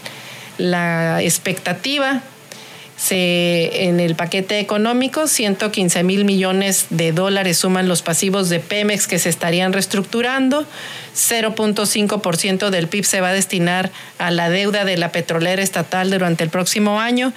la 0.58 1.22
expectativa 1.22 2.22
se, 3.02 3.86
en 3.88 3.98
el 3.98 4.14
paquete 4.14 4.60
económico, 4.60 5.26
115 5.26 6.04
mil 6.04 6.24
millones 6.24 6.86
de 6.90 7.10
dólares 7.10 7.56
suman 7.56 7.88
los 7.88 8.00
pasivos 8.00 8.48
de 8.48 8.60
Pemex 8.60 9.08
que 9.08 9.18
se 9.18 9.28
estarían 9.28 9.72
reestructurando. 9.72 10.64
0.5% 11.16 12.70
del 12.70 12.86
PIB 12.86 13.04
se 13.04 13.20
va 13.20 13.30
a 13.30 13.32
destinar 13.32 13.90
a 14.18 14.30
la 14.30 14.50
deuda 14.50 14.84
de 14.84 14.96
la 14.96 15.10
petrolera 15.10 15.60
estatal 15.60 16.12
durante 16.12 16.44
el 16.44 16.50
próximo 16.50 17.00
año 17.00 17.32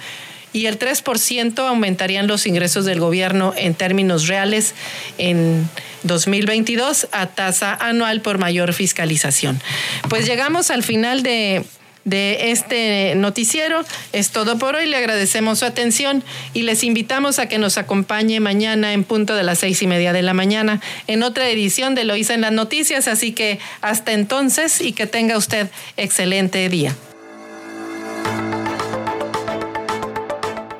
y 0.52 0.66
el 0.66 0.78
3% 0.78 1.58
aumentarían 1.58 2.28
los 2.28 2.46
ingresos 2.46 2.84
del 2.84 3.00
gobierno 3.00 3.52
en 3.56 3.74
términos 3.74 4.28
reales 4.28 4.72
en 5.18 5.68
2022 6.04 7.08
a 7.10 7.26
tasa 7.26 7.74
anual 7.74 8.20
por 8.20 8.38
mayor 8.38 8.72
fiscalización. 8.72 9.60
Pues 10.08 10.26
llegamos 10.26 10.70
al 10.70 10.84
final 10.84 11.24
de 11.24 11.64
de 12.06 12.52
este 12.52 13.14
noticiero. 13.16 13.84
Es 14.14 14.30
todo 14.30 14.56
por 14.56 14.74
hoy. 14.74 14.86
Le 14.86 14.96
agradecemos 14.96 15.58
su 15.58 15.66
atención 15.66 16.24
y 16.54 16.62
les 16.62 16.82
invitamos 16.82 17.38
a 17.38 17.46
que 17.46 17.58
nos 17.58 17.76
acompañe 17.76 18.40
mañana 18.40 18.94
en 18.94 19.04
punto 19.04 19.34
de 19.34 19.42
las 19.42 19.58
seis 19.58 19.82
y 19.82 19.86
media 19.86 20.14
de 20.14 20.22
la 20.22 20.32
mañana 20.32 20.80
en 21.06 21.22
otra 21.22 21.50
edición 21.50 21.94
de 21.94 22.04
Lo 22.04 22.16
hice 22.16 22.32
en 22.32 22.40
las 22.40 22.52
noticias. 22.52 23.08
Así 23.08 23.32
que 23.32 23.58
hasta 23.82 24.12
entonces 24.12 24.80
y 24.80 24.92
que 24.92 25.06
tenga 25.06 25.36
usted 25.36 25.68
excelente 25.98 26.66
día. 26.70 26.96